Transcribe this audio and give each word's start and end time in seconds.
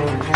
Lord. 0.00 0.29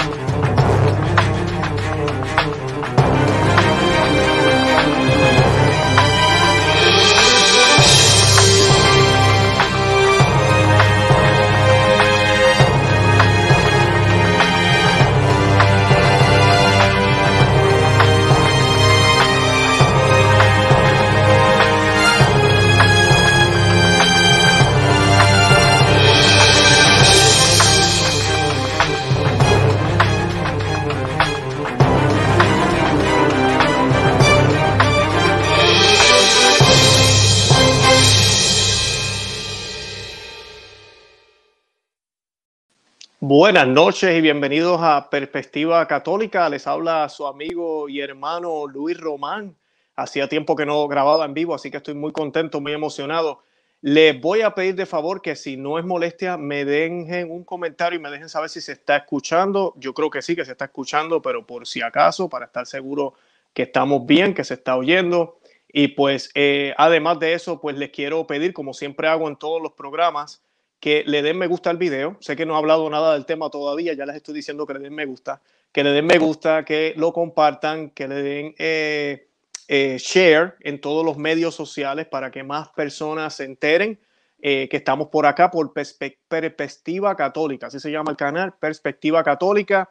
Buenas 43.37 43.67
noches 43.67 44.17
y 44.17 44.21
bienvenidos 44.21 44.79
a 44.81 45.11
Perspectiva 45.11 45.85
Católica. 45.89 46.49
Les 46.49 46.69
habla 46.69 47.09
su 47.09 47.27
amigo 47.27 47.89
y 47.89 47.99
hermano 47.99 48.69
Luis 48.69 48.97
Román. 48.97 49.57
Hacía 49.97 50.29
tiempo 50.29 50.55
que 50.55 50.65
no 50.65 50.87
grababa 50.87 51.25
en 51.25 51.35
vivo, 51.35 51.53
así 51.53 51.69
que 51.69 51.79
estoy 51.79 51.95
muy 51.95 52.13
contento, 52.13 52.61
muy 52.61 52.73
emocionado. 52.73 53.43
Les 53.81 54.21
voy 54.21 54.43
a 54.43 54.55
pedir 54.55 54.77
de 54.77 54.87
favor 54.87 55.21
que 55.21 55.35
si 55.35 55.57
no 55.57 55.81
es 55.81 55.85
molestia, 55.85 56.37
me 56.37 56.65
dejen 56.65 57.29
un 57.29 57.43
comentario 57.43 57.99
y 57.99 58.03
me 58.03 58.09
dejen 58.09 58.29
saber 58.29 58.51
si 58.51 58.61
se 58.61 58.71
está 58.71 58.99
escuchando. 58.99 59.75
Yo 59.79 59.95
creo 59.95 60.11
que 60.11 60.23
sí, 60.23 60.37
que 60.37 60.45
se 60.45 60.53
está 60.53 60.67
escuchando, 60.67 61.21
pero 61.21 61.45
por 61.45 61.67
si 61.67 61.83
acaso, 61.83 62.29
para 62.29 62.47
estar 62.47 62.67
seguro 62.67 63.15
que 63.53 63.63
estamos 63.63 64.07
bien, 64.07 64.33
que 64.33 64.45
se 64.45 64.55
está 64.55 64.77
oyendo. 64.77 65.41
Y 65.67 65.89
pues, 65.89 66.31
eh, 66.37 66.73
además 66.77 67.19
de 67.19 67.33
eso, 67.33 67.61
pues 67.61 67.77
les 67.77 67.91
quiero 67.91 68.29
pedir, 68.29 68.55
como 68.55 68.75
siempre 68.75 69.09
hago 69.09 69.27
en 69.27 69.35
todos 69.35 69.61
los 69.61 69.73
programas, 69.73 70.44
que 70.85 71.03
le 71.07 71.23
den 71.23 71.39
me 71.39 71.47
gusta 71.47 71.71
al 71.71 71.79
video. 71.79 72.19
Sé 72.21 72.37
que 72.37 72.45
no 72.45 72.53
he 72.53 72.59
hablado 72.59 72.91
nada 72.91 73.15
del 73.15 73.25
tema 73.25 73.49
todavía, 73.49 73.95
ya 73.95 74.05
les 74.05 74.17
estoy 74.17 74.35
diciendo 74.35 74.67
que 74.67 74.75
le 74.75 74.81
den 74.81 74.95
me 74.95 75.07
gusta, 75.07 75.41
que 75.73 75.83
le 75.83 75.93
den 75.93 76.05
me 76.05 76.19
gusta, 76.19 76.63
que 76.67 76.93
lo 76.99 77.11
compartan, 77.15 77.89
que 77.89 78.07
le 78.07 78.23
den 78.23 78.55
eh, 78.59 79.27
eh, 79.67 79.97
share 79.99 80.57
en 80.61 80.83
todos 80.83 81.03
los 81.03 81.17
medios 81.17 81.55
sociales 81.55 82.05
para 82.05 82.31
que 82.31 82.43
más 82.43 82.69
personas 82.69 83.35
se 83.35 83.45
enteren 83.45 83.99
eh, 84.43 84.69
que 84.71 84.77
estamos 84.77 85.09
por 85.09 85.25
acá 85.25 85.51
por 85.51 85.73
Perspectiva 85.73 87.17
Católica, 87.17 87.69
así 87.69 87.81
se 87.81 87.91
llama 87.91 88.11
el 88.11 88.19
canal, 88.19 88.53
Perspectiva 88.53 89.25
Católica, 89.25 89.91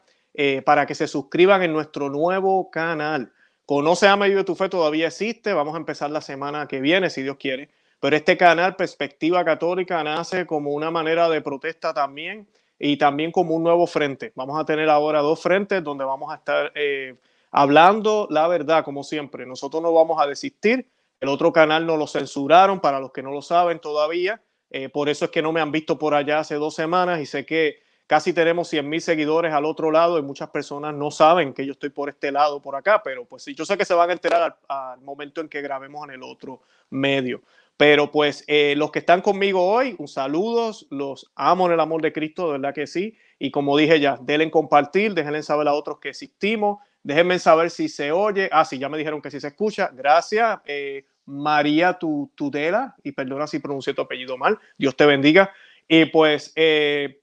para 0.64 0.86
que 0.86 0.94
se 0.94 1.08
suscriban 1.08 1.64
en 1.64 1.74
nuestro 1.74 2.10
nuevo 2.10 2.70
canal. 2.70 3.32
Conoce 3.66 4.08
a 4.08 4.16
Medio 4.16 4.38
de 4.38 4.44
tu 4.44 4.54
Fe 4.54 4.70
todavía 4.70 5.08
existe, 5.08 5.54
vamos 5.54 5.74
a 5.74 5.78
empezar 5.80 6.12
la 6.12 6.22
semana 6.22 6.68
que 6.68 6.82
viene, 6.82 7.10
si 7.10 7.24
Dios 7.24 7.38
quiere 7.40 7.72
pero 8.04 8.18
este 8.18 8.36
canal, 8.36 8.76
Perspectiva 8.76 9.46
Católica, 9.46 10.04
nace 10.04 10.46
como 10.46 10.72
una 10.72 10.92
manera 10.92 11.30
de 11.30 11.40
protesta 11.40 11.94
también 11.94 12.50
y 12.78 12.98
también 12.98 13.32
como 13.32 13.56
un 13.56 13.64
nuevo 13.64 13.88
frente. 13.88 14.34
Vamos 14.36 14.60
a 14.60 14.66
tener 14.66 14.90
ahora 14.90 15.22
dos 15.22 15.42
frentes 15.42 15.82
donde 15.82 16.04
vamos 16.04 16.30
a 16.30 16.36
estar 16.36 16.74
eh, 16.76 17.16
hablando 17.50 18.28
la 18.30 18.46
verdad, 18.50 18.84
como 18.84 19.06
siempre. 19.06 19.46
Nosotros 19.46 19.82
no 19.82 19.94
vamos 19.94 20.22
a 20.22 20.28
desistir. 20.28 20.86
El 21.22 21.30
otro 21.30 21.54
canal 21.54 21.86
no 21.86 21.96
lo 21.96 22.06
censuraron, 22.06 22.82
para 22.82 23.00
los 23.00 23.14
que 23.14 23.24
no 23.24 23.32
lo 23.32 23.42
saben 23.42 23.80
todavía. 23.80 24.42
Eh, 24.70 24.90
por 24.90 25.08
eso 25.08 25.24
es 25.24 25.32
que 25.32 25.42
no 25.42 25.54
me 25.54 25.62
han 25.62 25.72
visto 25.72 25.98
por 25.98 26.14
allá 26.14 26.40
hace 26.40 26.56
dos 26.56 26.76
semanas 26.76 27.22
y 27.22 27.26
sé 27.26 27.46
que 27.46 27.78
casi 28.06 28.34
tenemos 28.34 28.68
100 28.68 28.90
mil 28.90 29.00
seguidores 29.00 29.54
al 29.54 29.64
otro 29.64 29.92
lado 29.92 30.20
y 30.20 30.24
muchas 30.24 30.50
personas 30.50 30.94
no 30.94 31.10
saben 31.10 31.54
que 31.54 31.66
yo 31.66 31.72
estoy 31.72 31.92
por 31.92 32.10
este 32.10 32.34
lado, 32.34 32.62
por 32.62 32.76
acá, 32.76 33.02
pero 33.02 33.24
pues 33.24 33.44
sí, 33.44 33.56
yo 33.56 33.64
sé 33.64 33.78
que 33.78 33.86
se 33.86 33.94
van 33.94 34.10
a 34.10 34.14
enterar 34.14 34.42
al, 34.42 34.56
al 34.68 35.00
momento 35.00 35.40
en 35.40 35.48
que 35.48 35.62
grabemos 35.62 36.04
en 36.10 36.16
el 36.16 36.24
otro 36.24 36.64
medio. 36.90 37.42
Pero 37.84 38.12
pues 38.12 38.46
eh, 38.48 38.76
los 38.78 38.92
que 38.92 39.00
están 39.00 39.20
conmigo 39.20 39.62
hoy, 39.62 39.94
un 39.98 40.08
saludos, 40.08 40.88
los 40.90 41.30
amo 41.36 41.68
en 41.68 41.74
el 41.74 41.82
amor 41.82 42.02
de 42.02 42.14
Cristo, 42.14 42.46
de 42.46 42.52
verdad 42.54 42.74
que 42.74 42.88
sí. 42.88 43.18
Y 43.40 43.52
como 43.52 43.76
dije 43.76 44.00
ya, 44.00 44.18
denle 44.22 44.50
compartir, 44.50 45.14
déjenle 45.14 45.44
saber 45.44 45.68
a 45.68 45.74
otros 45.74 46.00
que 46.00 46.08
existimos, 46.08 46.80
déjenme 47.04 47.40
saber 47.40 47.70
si 47.70 47.90
se 47.90 48.14
oye. 48.14 48.48
Ah, 48.54 48.64
sí, 48.64 48.80
ya 48.80 48.88
me 48.88 48.98
dijeron 48.98 49.22
que 49.22 49.30
sí 49.30 49.42
se 49.42 49.50
escucha. 49.50 49.92
Gracias, 49.94 50.60
eh, 50.64 51.04
María 51.26 52.00
Tudela, 52.00 52.96
y 53.04 53.12
perdona 53.12 53.48
si 53.48 53.60
pronuncié 53.60 53.94
tu 53.94 54.02
apellido 54.02 54.38
mal, 54.38 54.58
Dios 54.78 54.96
te 54.96 55.06
bendiga. 55.06 55.52
Y 55.86 56.06
pues 56.06 56.54
eh, 56.56 57.20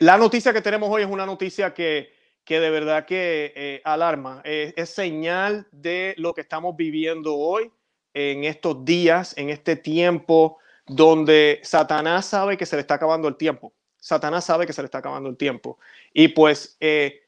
la 0.00 0.16
noticia 0.16 0.54
que 0.54 0.62
tenemos 0.62 0.88
hoy 0.88 1.02
es 1.02 1.10
una 1.10 1.26
noticia 1.26 1.74
que, 1.74 2.14
que 2.46 2.60
de 2.60 2.70
verdad 2.70 3.04
que 3.04 3.82
alarma, 3.84 4.40
es 4.42 4.88
señal 4.88 5.66
de 5.70 6.14
lo 6.16 6.32
que 6.32 6.40
estamos 6.40 6.74
viviendo 6.74 7.34
hoy 7.34 7.70
en 8.14 8.44
estos 8.44 8.84
días, 8.84 9.36
en 9.36 9.50
este 9.50 9.76
tiempo 9.76 10.58
donde 10.86 11.60
Satanás 11.62 12.26
sabe 12.26 12.56
que 12.56 12.66
se 12.66 12.76
le 12.76 12.80
está 12.80 12.94
acabando 12.94 13.28
el 13.28 13.36
tiempo. 13.36 13.72
Satanás 13.98 14.44
sabe 14.44 14.66
que 14.66 14.72
se 14.72 14.82
le 14.82 14.86
está 14.86 14.98
acabando 14.98 15.28
el 15.28 15.36
tiempo. 15.36 15.78
Y 16.12 16.28
pues 16.28 16.76
eh, 16.80 17.22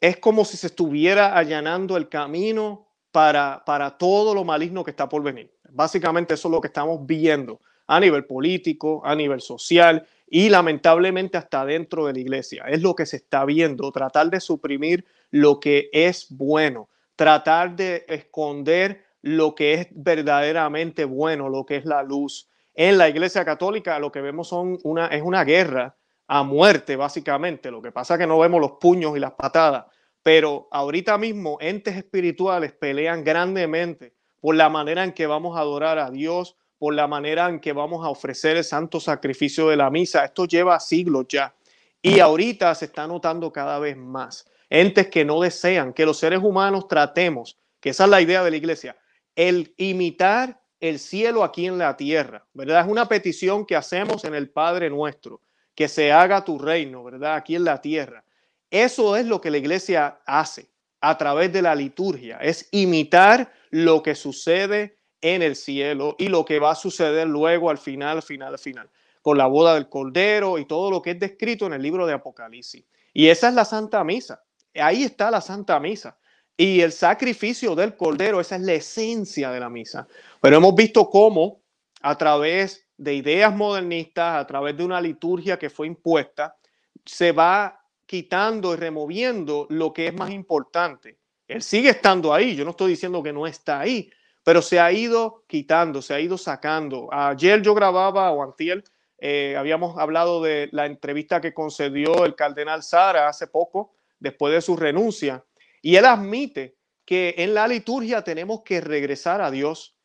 es 0.00 0.16
como 0.16 0.44
si 0.44 0.56
se 0.56 0.68
estuviera 0.68 1.36
allanando 1.36 1.96
el 1.96 2.08
camino 2.08 2.86
para, 3.10 3.62
para 3.66 3.98
todo 3.98 4.34
lo 4.34 4.44
maligno 4.44 4.84
que 4.84 4.92
está 4.92 5.08
por 5.08 5.22
venir. 5.22 5.52
Básicamente 5.70 6.34
eso 6.34 6.48
es 6.48 6.52
lo 6.52 6.60
que 6.60 6.68
estamos 6.68 7.04
viendo 7.04 7.60
a 7.86 7.98
nivel 7.98 8.24
político, 8.24 9.02
a 9.04 9.14
nivel 9.16 9.40
social 9.40 10.06
y 10.28 10.48
lamentablemente 10.48 11.36
hasta 11.36 11.64
dentro 11.64 12.06
de 12.06 12.12
la 12.12 12.20
iglesia. 12.20 12.64
Es 12.68 12.80
lo 12.82 12.94
que 12.94 13.04
se 13.04 13.16
está 13.16 13.44
viendo, 13.44 13.90
tratar 13.90 14.30
de 14.30 14.40
suprimir 14.40 15.04
lo 15.32 15.58
que 15.58 15.90
es 15.92 16.28
bueno, 16.30 16.88
tratar 17.16 17.74
de 17.74 18.04
esconder 18.08 19.04
lo 19.22 19.54
que 19.54 19.74
es 19.74 19.88
verdaderamente 19.90 21.04
bueno, 21.04 21.48
lo 21.48 21.64
que 21.66 21.76
es 21.76 21.84
la 21.84 22.02
luz. 22.02 22.48
En 22.74 22.98
la 22.98 23.08
Iglesia 23.08 23.44
Católica 23.44 23.98
lo 23.98 24.10
que 24.12 24.20
vemos 24.20 24.48
son 24.48 24.78
una, 24.82 25.08
es 25.08 25.22
una 25.22 25.44
guerra 25.44 25.96
a 26.26 26.42
muerte, 26.42 26.96
básicamente. 26.96 27.70
Lo 27.70 27.82
que 27.82 27.92
pasa 27.92 28.14
es 28.14 28.20
que 28.20 28.26
no 28.26 28.38
vemos 28.38 28.60
los 28.60 28.72
puños 28.80 29.16
y 29.16 29.20
las 29.20 29.32
patadas, 29.32 29.86
pero 30.22 30.68
ahorita 30.70 31.18
mismo 31.18 31.58
entes 31.60 31.96
espirituales 31.96 32.72
pelean 32.72 33.24
grandemente 33.24 34.14
por 34.40 34.54
la 34.54 34.68
manera 34.68 35.04
en 35.04 35.12
que 35.12 35.26
vamos 35.26 35.56
a 35.56 35.60
adorar 35.60 35.98
a 35.98 36.10
Dios, 36.10 36.56
por 36.78 36.94
la 36.94 37.06
manera 37.06 37.48
en 37.48 37.60
que 37.60 37.72
vamos 37.72 38.06
a 38.06 38.08
ofrecer 38.08 38.56
el 38.56 38.64
santo 38.64 39.00
sacrificio 39.00 39.68
de 39.68 39.76
la 39.76 39.90
misa. 39.90 40.24
Esto 40.24 40.46
lleva 40.46 40.80
siglos 40.80 41.26
ya. 41.28 41.54
Y 42.00 42.20
ahorita 42.20 42.74
se 42.74 42.86
está 42.86 43.06
notando 43.06 43.52
cada 43.52 43.78
vez 43.78 43.96
más. 43.96 44.46
Entes 44.70 45.08
que 45.08 45.24
no 45.24 45.40
desean 45.40 45.92
que 45.92 46.06
los 46.06 46.18
seres 46.18 46.40
humanos 46.42 46.88
tratemos, 46.88 47.58
que 47.80 47.90
esa 47.90 48.04
es 48.04 48.10
la 48.10 48.20
idea 48.20 48.42
de 48.42 48.50
la 48.50 48.56
iglesia, 48.56 48.96
el 49.36 49.74
imitar 49.76 50.60
el 50.80 50.98
cielo 50.98 51.44
aquí 51.44 51.66
en 51.66 51.78
la 51.78 51.96
tierra, 51.96 52.46
¿verdad? 52.54 52.82
Es 52.82 52.90
una 52.90 53.06
petición 53.06 53.66
que 53.66 53.76
hacemos 53.76 54.24
en 54.24 54.34
el 54.34 54.50
Padre 54.50 54.88
nuestro, 54.88 55.42
que 55.74 55.88
se 55.88 56.10
haga 56.10 56.44
tu 56.44 56.58
reino, 56.58 57.04
¿verdad? 57.04 57.34
Aquí 57.34 57.54
en 57.54 57.64
la 57.64 57.80
tierra. 57.80 58.24
Eso 58.70 59.16
es 59.16 59.26
lo 59.26 59.40
que 59.40 59.50
la 59.50 59.58
iglesia 59.58 60.20
hace 60.24 60.70
a 61.00 61.16
través 61.16 61.52
de 61.52 61.62
la 61.62 61.74
liturgia, 61.74 62.38
es 62.38 62.68
imitar 62.72 63.52
lo 63.70 64.02
que 64.02 64.14
sucede 64.14 64.98
en 65.22 65.42
el 65.42 65.56
cielo 65.56 66.14
y 66.18 66.28
lo 66.28 66.44
que 66.44 66.58
va 66.58 66.72
a 66.72 66.74
suceder 66.74 67.26
luego 67.26 67.70
al 67.70 67.78
final, 67.78 68.18
al 68.18 68.22
final, 68.22 68.52
al 68.52 68.58
final, 68.58 68.90
con 69.22 69.38
la 69.38 69.46
boda 69.46 69.74
del 69.74 69.88
Cordero 69.88 70.58
y 70.58 70.66
todo 70.66 70.90
lo 70.90 71.02
que 71.02 71.12
es 71.12 71.18
descrito 71.18 71.66
en 71.66 71.72
el 71.72 71.82
libro 71.82 72.06
de 72.06 72.14
Apocalipsis. 72.14 72.84
Y 73.12 73.28
esa 73.28 73.48
es 73.48 73.54
la 73.54 73.64
Santa 73.64 74.04
Misa. 74.04 74.42
Ahí 74.74 75.02
está 75.02 75.30
la 75.30 75.40
Santa 75.40 75.80
Misa. 75.80 76.16
Y 76.60 76.82
el 76.82 76.92
sacrificio 76.92 77.74
del 77.74 77.96
cordero, 77.96 78.38
esa 78.38 78.56
es 78.56 78.60
la 78.60 78.74
esencia 78.74 79.50
de 79.50 79.60
la 79.60 79.70
misa. 79.70 80.06
Pero 80.42 80.58
hemos 80.58 80.74
visto 80.74 81.08
cómo 81.08 81.62
a 82.02 82.18
través 82.18 82.86
de 82.98 83.14
ideas 83.14 83.56
modernistas, 83.56 84.36
a 84.36 84.46
través 84.46 84.76
de 84.76 84.84
una 84.84 85.00
liturgia 85.00 85.58
que 85.58 85.70
fue 85.70 85.86
impuesta, 85.86 86.58
se 87.06 87.32
va 87.32 87.80
quitando 88.04 88.74
y 88.74 88.76
removiendo 88.76 89.68
lo 89.70 89.94
que 89.94 90.08
es 90.08 90.14
más 90.14 90.32
importante. 90.32 91.16
Él 91.48 91.62
sigue 91.62 91.88
estando 91.88 92.34
ahí, 92.34 92.54
yo 92.54 92.66
no 92.66 92.72
estoy 92.72 92.90
diciendo 92.90 93.22
que 93.22 93.32
no 93.32 93.46
está 93.46 93.80
ahí, 93.80 94.10
pero 94.44 94.60
se 94.60 94.78
ha 94.78 94.92
ido 94.92 95.44
quitando, 95.46 96.02
se 96.02 96.12
ha 96.12 96.20
ido 96.20 96.36
sacando. 96.36 97.08
Ayer 97.10 97.62
yo 97.62 97.74
grababa, 97.74 98.32
o 98.32 98.42
antier, 98.42 98.84
eh, 99.16 99.56
habíamos 99.56 99.96
hablado 99.96 100.42
de 100.42 100.68
la 100.72 100.84
entrevista 100.84 101.40
que 101.40 101.54
concedió 101.54 102.26
el 102.26 102.34
cardenal 102.34 102.82
Sara 102.82 103.28
hace 103.28 103.46
poco, 103.46 103.94
después 104.18 104.52
de 104.52 104.60
su 104.60 104.76
renuncia, 104.76 105.42
y 105.82 105.96
él 105.96 106.04
admite 106.04 106.76
que 107.04 107.34
en 107.38 107.54
la 107.54 107.66
liturgia 107.66 108.22
tenemos 108.22 108.62
que 108.62 108.80
regresar 108.80 109.40
a 109.40 109.50
Dios. 109.50 109.96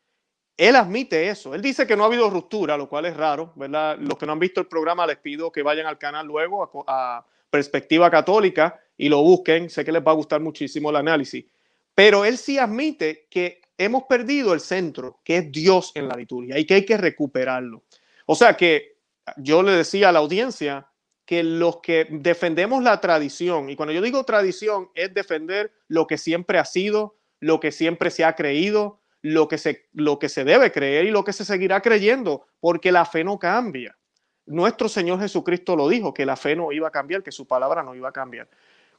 Él 0.57 0.75
admite 0.75 1.29
eso. 1.29 1.53
Él 1.53 1.61
dice 1.61 1.85
que 1.85 1.95
no 1.95 2.03
ha 2.03 2.07
habido 2.07 2.29
ruptura, 2.29 2.77
lo 2.77 2.89
cual 2.89 3.05
es 3.05 3.15
raro, 3.15 3.53
¿verdad? 3.55 3.97
Los 3.99 4.17
que 4.17 4.25
no 4.25 4.31
han 4.31 4.39
visto 4.39 4.61
el 4.61 4.67
programa 4.67 5.05
les 5.05 5.17
pido 5.17 5.51
que 5.51 5.61
vayan 5.61 5.85
al 5.85 5.97
canal 5.97 6.25
luego 6.25 6.83
a, 6.87 7.25
Perspectiva 7.47 8.11
Católica 8.11 8.81
y 8.97 9.07
lo 9.07 9.21
busquen. 9.21 9.69
Sé 9.69 9.85
que 9.85 9.91
les 9.91 10.05
va 10.05 10.11
a 10.11 10.15
gustar 10.15 10.41
muchísimo 10.41 10.89
el 10.89 10.97
análisis. 10.97 11.45
Pero 11.93 12.25
él 12.25 12.37
sí 12.37 12.57
admite 12.57 13.27
que 13.29 13.61
hemos 13.77 14.03
perdido 14.03 14.53
el 14.53 14.59
centro, 14.59 15.21
que 15.23 15.37
es 15.37 15.51
Dios 15.51 15.91
en 15.95 16.09
la 16.09 16.15
liturgia 16.15 16.57
y 16.57 16.65
que 16.65 16.73
hay 16.73 16.85
que 16.85 16.97
recuperarlo. 16.97 17.83
O 18.25 18.35
sea 18.35 18.57
que 18.57 18.97
yo 19.37 19.63
le 19.63 19.71
decía 19.71 20.09
a 20.09 20.11
la 20.11 20.19
audiencia, 20.19 20.87
que 21.25 21.43
los 21.43 21.77
que 21.81 22.07
defendemos 22.09 22.83
la 22.83 23.01
tradición, 23.01 23.69
y 23.69 23.75
cuando 23.75 23.93
yo 23.93 24.01
digo 24.01 24.23
tradición 24.23 24.89
es 24.93 25.13
defender 25.13 25.71
lo 25.87 26.07
que 26.07 26.17
siempre 26.17 26.59
ha 26.59 26.65
sido, 26.65 27.17
lo 27.39 27.59
que 27.59 27.71
siempre 27.71 28.11
se 28.11 28.23
ha 28.23 28.35
creído, 28.35 29.01
lo 29.21 29.47
que 29.47 29.57
se, 29.57 29.87
lo 29.93 30.19
que 30.19 30.29
se 30.29 30.43
debe 30.43 30.71
creer 30.71 31.05
y 31.05 31.11
lo 31.11 31.23
que 31.23 31.33
se 31.33 31.45
seguirá 31.45 31.81
creyendo, 31.81 32.45
porque 32.59 32.91
la 32.91 33.05
fe 33.05 33.23
no 33.23 33.39
cambia. 33.39 33.97
Nuestro 34.45 34.87
Señor 34.87 35.19
Jesucristo 35.19 35.75
lo 35.75 35.89
dijo, 35.89 36.13
que 36.13 36.27
la 36.27 36.35
fe 36.35 36.55
no 36.55 36.71
iba 36.71 36.87
a 36.87 36.91
cambiar, 36.91 37.23
que 37.23 37.31
su 37.31 37.47
palabra 37.47 37.81
no 37.81 37.95
iba 37.95 38.09
a 38.09 38.13
cambiar. 38.13 38.47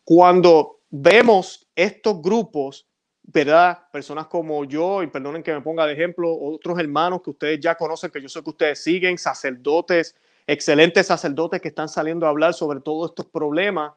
Cuando 0.03 0.81
vemos 0.91 1.69
estos 1.77 2.21
grupos, 2.21 2.89
¿verdad? 3.23 3.89
Personas 3.93 4.27
como 4.27 4.65
yo, 4.65 5.03
y 5.05 5.07
perdonen 5.07 5.45
que 5.45 5.53
me 5.53 5.61
ponga 5.61 5.87
de 5.87 5.93
ejemplo, 5.93 6.37
otros 6.37 6.79
hermanos 6.81 7.23
que 7.23 7.31
ustedes 7.31 7.61
ya 7.61 7.77
conocen, 7.77 8.11
que 8.11 8.21
yo 8.21 8.29
sé 8.29 8.43
que 8.43 8.51
ustedes 8.51 8.83
siguen, 8.83 9.19
sacerdotes, 9.19 10.17
excelentes 10.47 11.07
sacerdotes 11.07 11.61
que 11.61 11.69
están 11.69 11.89
saliendo 11.89 12.27
a 12.27 12.31
hablar 12.31 12.55
sobre 12.55 12.81
todos 12.81 13.11
estos 13.11 13.27
problemas, 13.27 13.93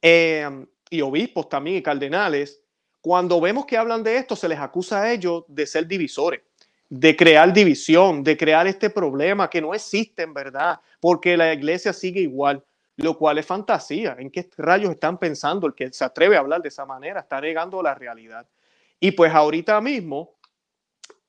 eh, 0.00 0.66
y 0.90 1.00
obispos 1.00 1.48
también 1.48 1.78
y 1.78 1.82
cardenales, 1.82 2.60
cuando 3.00 3.40
vemos 3.40 3.64
que 3.66 3.76
hablan 3.76 4.02
de 4.02 4.16
esto, 4.16 4.36
se 4.36 4.48
les 4.48 4.58
acusa 4.58 5.02
a 5.02 5.12
ellos 5.12 5.44
de 5.48 5.66
ser 5.66 5.86
divisores, 5.86 6.42
de 6.88 7.16
crear 7.16 7.52
división, 7.52 8.22
de 8.22 8.36
crear 8.36 8.66
este 8.66 8.90
problema 8.90 9.48
que 9.48 9.60
no 9.62 9.74
existe 9.74 10.22
en 10.22 10.34
verdad, 10.34 10.78
porque 11.00 11.36
la 11.36 11.52
iglesia 11.52 11.92
sigue 11.92 12.20
igual, 12.20 12.62
lo 12.96 13.16
cual 13.16 13.38
es 13.38 13.46
fantasía. 13.46 14.16
¿En 14.18 14.30
qué 14.30 14.48
rayos 14.58 14.90
están 14.90 15.18
pensando? 15.18 15.66
El 15.66 15.74
que 15.74 15.92
se 15.92 16.04
atreve 16.04 16.36
a 16.36 16.40
hablar 16.40 16.60
de 16.62 16.68
esa 16.68 16.84
manera 16.84 17.20
está 17.20 17.40
negando 17.40 17.82
la 17.82 17.94
realidad. 17.94 18.46
Y 19.00 19.12
pues 19.12 19.32
ahorita 19.32 19.80
mismo, 19.80 20.34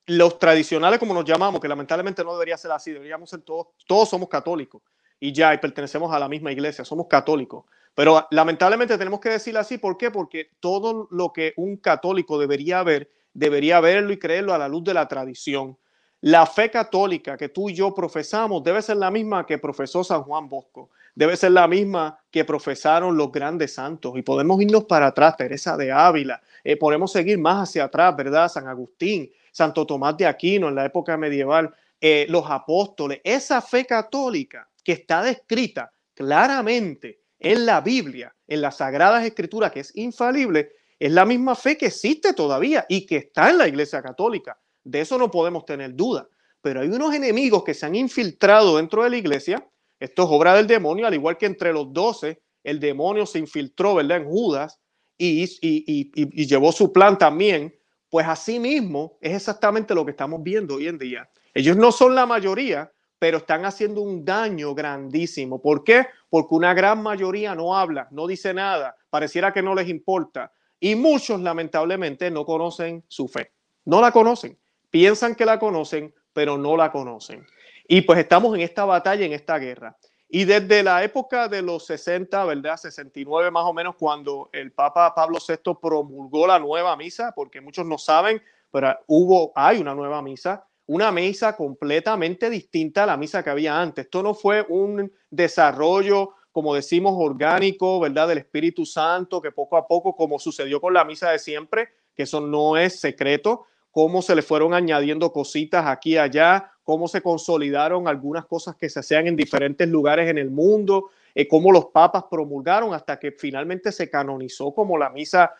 los 0.06 0.38
tradicionales, 0.38 0.98
como 0.98 1.14
nos 1.14 1.24
llamamos, 1.24 1.60
que 1.60 1.68
lamentablemente 1.68 2.22
no 2.24 2.32
debería 2.32 2.56
ser 2.56 2.72
así, 2.72 2.92
deberíamos 2.92 3.30
ser 3.30 3.40
todos, 3.42 3.68
todos 3.86 4.08
somos 4.08 4.28
católicos 4.28 4.82
y 5.20 5.32
ya, 5.32 5.54
y 5.54 5.58
pertenecemos 5.58 6.12
a 6.12 6.18
la 6.18 6.28
misma 6.28 6.52
iglesia, 6.52 6.84
somos 6.84 7.06
católicos. 7.06 7.64
Pero 7.94 8.26
lamentablemente 8.30 8.98
tenemos 8.98 9.20
que 9.20 9.30
decirlo 9.30 9.60
así, 9.60 9.78
¿por 9.78 9.96
qué? 9.96 10.10
Porque 10.10 10.50
todo 10.60 11.08
lo 11.10 11.32
que 11.32 11.54
un 11.56 11.76
católico 11.76 12.38
debería 12.38 12.82
ver, 12.82 13.10
debería 13.32 13.80
verlo 13.80 14.12
y 14.12 14.18
creerlo 14.18 14.52
a 14.52 14.58
la 14.58 14.68
luz 14.68 14.84
de 14.84 14.94
la 14.94 15.06
tradición. 15.06 15.78
La 16.20 16.46
fe 16.46 16.70
católica 16.70 17.36
que 17.36 17.50
tú 17.50 17.68
y 17.68 17.74
yo 17.74 17.94
profesamos 17.94 18.64
debe 18.64 18.82
ser 18.82 18.96
la 18.96 19.10
misma 19.10 19.46
que 19.46 19.58
profesó 19.58 20.02
San 20.02 20.22
Juan 20.22 20.48
Bosco, 20.48 20.90
debe 21.14 21.36
ser 21.36 21.52
la 21.52 21.68
misma 21.68 22.18
que 22.30 22.44
profesaron 22.44 23.16
los 23.16 23.30
grandes 23.30 23.74
santos. 23.74 24.14
Y 24.16 24.22
podemos 24.22 24.60
irnos 24.60 24.84
para 24.84 25.08
atrás, 25.08 25.36
Teresa 25.36 25.76
de 25.76 25.92
Ávila, 25.92 26.40
eh, 26.64 26.76
podemos 26.76 27.12
seguir 27.12 27.38
más 27.38 27.68
hacia 27.68 27.84
atrás, 27.84 28.16
¿verdad? 28.16 28.48
San 28.48 28.66
Agustín, 28.66 29.30
Santo 29.54 29.86
Tomás 29.86 30.16
de 30.16 30.26
Aquino 30.26 30.68
en 30.68 30.74
la 30.74 30.84
época 30.84 31.16
medieval, 31.16 31.72
eh, 32.00 32.26
los 32.28 32.44
apóstoles. 32.50 33.20
Esa 33.22 33.62
fe 33.62 33.86
católica 33.86 34.68
que 34.82 34.92
está 34.92 35.22
descrita 35.22 35.92
claramente 36.12 37.20
en 37.38 37.64
la 37.64 37.80
Biblia, 37.80 38.34
en 38.48 38.60
las 38.60 38.78
Sagradas 38.78 39.24
Escrituras, 39.24 39.70
que 39.70 39.80
es 39.80 39.96
infalible, 39.96 40.72
es 40.98 41.12
la 41.12 41.24
misma 41.24 41.54
fe 41.54 41.78
que 41.78 41.86
existe 41.86 42.32
todavía 42.32 42.84
y 42.88 43.06
que 43.06 43.16
está 43.16 43.50
en 43.50 43.58
la 43.58 43.68
Iglesia 43.68 44.02
Católica. 44.02 44.58
De 44.82 45.00
eso 45.00 45.18
no 45.18 45.30
podemos 45.30 45.64
tener 45.64 45.94
duda. 45.94 46.28
Pero 46.60 46.80
hay 46.80 46.88
unos 46.88 47.14
enemigos 47.14 47.62
que 47.62 47.74
se 47.74 47.86
han 47.86 47.94
infiltrado 47.94 48.76
dentro 48.76 49.04
de 49.04 49.10
la 49.10 49.16
Iglesia. 49.16 49.64
Esto 50.00 50.24
es 50.24 50.28
obra 50.32 50.56
del 50.56 50.66
demonio, 50.66 51.06
al 51.06 51.14
igual 51.14 51.38
que 51.38 51.46
entre 51.46 51.72
los 51.72 51.92
doce, 51.92 52.42
el 52.64 52.80
demonio 52.80 53.24
se 53.24 53.38
infiltró, 53.38 53.94
¿verdad?, 53.94 54.16
en 54.16 54.24
Judas 54.24 54.80
y, 55.16 55.48
y 55.62 56.46
llevó 56.46 56.72
su 56.72 56.92
plan 56.92 57.16
también. 57.16 57.72
Pues 58.14 58.28
así 58.28 58.60
mismo 58.60 59.18
es 59.20 59.34
exactamente 59.34 59.92
lo 59.92 60.04
que 60.04 60.12
estamos 60.12 60.40
viendo 60.40 60.76
hoy 60.76 60.86
en 60.86 60.98
día. 60.98 61.28
Ellos 61.52 61.76
no 61.76 61.90
son 61.90 62.14
la 62.14 62.26
mayoría, 62.26 62.92
pero 63.18 63.38
están 63.38 63.64
haciendo 63.64 64.02
un 64.02 64.24
daño 64.24 64.72
grandísimo. 64.72 65.60
¿Por 65.60 65.82
qué? 65.82 66.06
Porque 66.30 66.54
una 66.54 66.74
gran 66.74 67.02
mayoría 67.02 67.56
no 67.56 67.76
habla, 67.76 68.06
no 68.12 68.28
dice 68.28 68.54
nada, 68.54 68.94
pareciera 69.10 69.52
que 69.52 69.62
no 69.62 69.74
les 69.74 69.88
importa. 69.88 70.52
Y 70.78 70.94
muchos, 70.94 71.40
lamentablemente, 71.40 72.30
no 72.30 72.46
conocen 72.46 73.02
su 73.08 73.26
fe. 73.26 73.50
No 73.84 74.00
la 74.00 74.12
conocen. 74.12 74.56
Piensan 74.90 75.34
que 75.34 75.44
la 75.44 75.58
conocen, 75.58 76.14
pero 76.32 76.56
no 76.56 76.76
la 76.76 76.92
conocen. 76.92 77.44
Y 77.88 78.02
pues 78.02 78.20
estamos 78.20 78.54
en 78.54 78.60
esta 78.60 78.84
batalla, 78.84 79.26
en 79.26 79.32
esta 79.32 79.58
guerra. 79.58 79.96
Y 80.28 80.44
desde 80.44 80.82
la 80.82 81.04
época 81.04 81.48
de 81.48 81.62
los 81.62 81.86
60, 81.86 82.44
¿verdad? 82.44 82.76
69 82.76 83.50
más 83.50 83.64
o 83.64 83.72
menos, 83.72 83.94
cuando 83.96 84.48
el 84.52 84.72
Papa 84.72 85.14
Pablo 85.14 85.38
VI 85.46 85.74
promulgó 85.80 86.46
la 86.46 86.58
nueva 86.58 86.96
misa, 86.96 87.32
porque 87.34 87.60
muchos 87.60 87.86
no 87.86 87.98
saben, 87.98 88.42
pero 88.70 88.98
hubo, 89.06 89.52
hay 89.54 89.78
una 89.78 89.94
nueva 89.94 90.22
misa, 90.22 90.66
una 90.86 91.12
misa 91.12 91.56
completamente 91.56 92.50
distinta 92.50 93.04
a 93.04 93.06
la 93.06 93.16
misa 93.16 93.42
que 93.42 93.50
había 93.50 93.80
antes. 93.80 94.06
Esto 94.06 94.22
no 94.22 94.34
fue 94.34 94.66
un 94.68 95.12
desarrollo, 95.30 96.30
como 96.50 96.74
decimos, 96.74 97.14
orgánico, 97.16 98.00
¿verdad? 98.00 98.28
Del 98.28 98.38
Espíritu 98.38 98.84
Santo, 98.84 99.40
que 99.40 99.52
poco 99.52 99.76
a 99.76 99.86
poco, 99.86 100.16
como 100.16 100.38
sucedió 100.38 100.80
con 100.80 100.94
la 100.94 101.04
misa 101.04 101.30
de 101.30 101.38
siempre, 101.38 101.90
que 102.14 102.24
eso 102.24 102.40
no 102.40 102.76
es 102.76 103.00
secreto, 103.00 103.66
cómo 103.94 104.20
se 104.22 104.34
le 104.34 104.42
fueron 104.42 104.74
añadiendo 104.74 105.30
cositas 105.30 105.86
aquí 105.86 106.14
y 106.14 106.18
allá, 106.18 106.72
cómo 106.82 107.06
se 107.06 107.22
consolidaron 107.22 108.08
algunas 108.08 108.44
cosas 108.44 108.74
que 108.74 108.90
se 108.90 108.98
hacían 108.98 109.28
en 109.28 109.36
diferentes 109.36 109.88
lugares 109.88 110.28
en 110.28 110.36
el 110.36 110.50
mundo, 110.50 111.10
eh, 111.32 111.46
cómo 111.46 111.70
los 111.70 111.86
papas 111.86 112.24
promulgaron 112.28 112.92
hasta 112.92 113.20
que 113.20 113.30
finalmente 113.30 113.92
se 113.92 114.10
canonizó 114.10 114.74
como 114.74 114.98
la 114.98 115.10
misa 115.10 115.52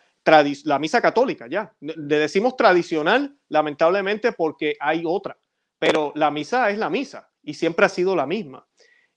la 0.65 0.79
misa 0.79 1.01
católica, 1.01 1.47
ya. 1.47 1.71
Le 1.79 2.17
decimos 2.17 2.57
tradicional, 2.57 3.37
lamentablemente, 3.47 4.33
porque 4.33 4.75
hay 4.81 5.03
otra, 5.05 5.37
pero 5.79 6.11
la 6.15 6.29
misa 6.29 6.69
es 6.71 6.77
la 6.77 6.89
misa 6.89 7.29
y 7.41 7.53
siempre 7.53 7.85
ha 7.85 7.89
sido 7.89 8.17
la 8.17 8.25
misma. 8.25 8.67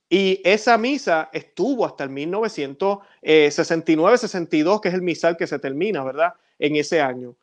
Y 0.09 0.41
esa 0.45 0.79
misa 0.79 1.29
estuvo 1.33 1.85
hasta 1.87 2.05
el 2.05 2.11
1969-62, 2.11 4.81
que 4.81 4.89
es 4.89 4.95
el 4.95 5.03
misal 5.03 5.37
que 5.37 5.49
se 5.49 5.59
termina, 5.59 6.05
¿verdad? 6.05 6.35
En 6.59 6.77
ese 6.77 7.01
año. 7.01 7.35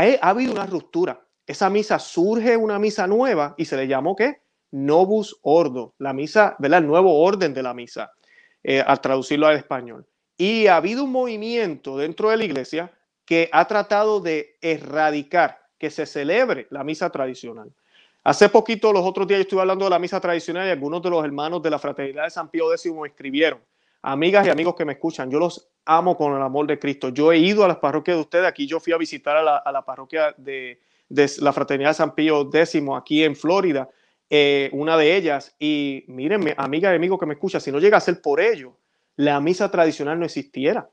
Ha, 0.00 0.30
habido 0.30 0.52
una 0.52 0.66
ruptura. 0.66 1.20
Esa 1.46 1.68
misa 1.68 1.98
surge 1.98 2.56
una 2.56 2.78
misa 2.78 3.06
nueva 3.06 3.54
y 3.58 3.64
se 3.64 3.76
le 3.76 3.86
llamó 3.86 4.16
¿qué? 4.16 4.40
Novus 4.70 5.38
Ordo, 5.42 5.94
la 5.98 6.12
misa, 6.12 6.56
¿verdad? 6.58 6.78
El 6.78 6.86
nuevo 6.86 7.20
orden 7.20 7.52
de 7.52 7.62
la 7.62 7.74
misa, 7.74 8.12
eh, 8.62 8.80
al 8.80 9.00
traducirlo 9.00 9.46
al 9.46 9.56
español. 9.56 10.06
Y 10.38 10.68
ha 10.68 10.76
habido 10.76 11.04
un 11.04 11.12
movimiento 11.12 11.98
dentro 11.98 12.30
de 12.30 12.36
la 12.38 12.44
iglesia 12.44 12.92
que 13.26 13.50
ha 13.52 13.66
tratado 13.66 14.20
de 14.20 14.56
erradicar 14.62 15.60
que 15.76 15.90
se 15.90 16.06
celebre 16.06 16.66
la 16.70 16.82
misa 16.82 17.10
tradicional. 17.10 17.70
Hace 18.22 18.48
poquito, 18.48 18.92
los 18.92 19.04
otros 19.04 19.26
días, 19.26 19.38
yo 19.38 19.42
estuve 19.42 19.60
hablando 19.60 19.84
de 19.84 19.90
la 19.90 19.98
misa 19.98 20.20
tradicional 20.20 20.66
y 20.66 20.70
algunos 20.70 21.02
de 21.02 21.10
los 21.10 21.24
hermanos 21.24 21.62
de 21.62 21.70
la 21.70 21.78
Fraternidad 21.78 22.24
de 22.24 22.30
San 22.30 22.50
Pío 22.50 22.72
X 22.72 22.92
me 22.92 23.08
escribieron. 23.08 23.60
Amigas 24.02 24.46
y 24.46 24.50
amigos 24.50 24.74
que 24.74 24.84
me 24.84 24.92
escuchan, 24.92 25.30
yo 25.30 25.38
los 25.38 25.69
amo 25.84 26.16
con 26.16 26.34
el 26.34 26.42
amor 26.42 26.66
de 26.66 26.78
Cristo. 26.78 27.08
Yo 27.08 27.32
he 27.32 27.38
ido 27.38 27.64
a 27.64 27.68
las 27.68 27.78
parroquias 27.78 28.16
de 28.16 28.22
ustedes. 28.22 28.46
Aquí 28.46 28.66
yo 28.66 28.80
fui 28.80 28.92
a 28.92 28.98
visitar 28.98 29.36
a 29.36 29.72
la, 29.72 29.84
parroquia 29.84 30.34
de, 30.36 30.80
la 31.08 31.52
Fraternidad 31.52 31.94
San 31.94 32.14
Pío 32.14 32.50
X 32.52 32.82
aquí 32.96 33.24
en 33.24 33.36
Florida, 33.36 33.88
eh, 34.28 34.70
una 34.72 34.96
de 34.96 35.16
ellas. 35.16 35.54
Y 35.58 36.04
mírenme, 36.08 36.54
amigas 36.56 36.92
y 36.92 36.96
amigos 36.96 37.18
que 37.18 37.26
me 37.26 37.34
escuchan, 37.34 37.60
si 37.60 37.72
no 37.72 37.78
llega 37.78 37.96
a 37.96 38.00
ser 38.00 38.20
por 38.20 38.40
ello, 38.40 38.76
la 39.16 39.40
misa 39.40 39.70
tradicional 39.70 40.18
no 40.18 40.24
existiera. 40.24 40.88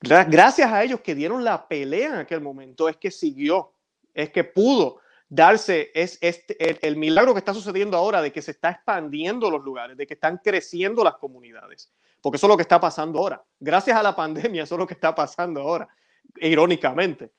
Gracias 0.00 0.72
a 0.72 0.82
ellos 0.82 1.00
que 1.00 1.14
dieron 1.14 1.44
la 1.44 1.68
pelea 1.68 2.08
en 2.08 2.14
aquel 2.16 2.40
momento, 2.40 2.88
es 2.88 2.96
que 2.96 3.10
siguió, 3.12 3.72
es 4.12 4.30
que 4.30 4.42
pudo 4.42 4.98
darse 5.32 5.90
es, 5.94 6.18
este, 6.20 6.86
el, 6.86 6.96
milagro 6.96 7.32
que 7.32 7.38
está 7.38 7.54
sucediendo 7.54 7.96
ahora 7.96 8.20
de 8.20 8.30
que 8.30 8.42
se 8.42 8.50
está 8.50 8.70
expandiendo 8.70 9.50
los 9.50 9.64
lugares, 9.64 9.96
de 9.96 10.06
que 10.06 10.12
están 10.12 10.38
creciendo 10.44 11.02
las 11.02 11.14
comunidades, 11.14 11.90
porque 12.22 12.36
eso 12.36 12.46
es 12.46 12.48
lo 12.48 12.56
que 12.56 12.62
está 12.62 12.80
pasando 12.80 13.18
ahora. 13.18 13.44
Gracias 13.60 13.96
a 13.96 14.02
la 14.02 14.16
pandemia, 14.16 14.62
eso 14.62 14.76
es 14.76 14.78
lo 14.78 14.86
que 14.86 14.94
está 14.94 15.14
pasando 15.14 15.60
ahora, 15.60 15.88
irónicamente 16.36 17.30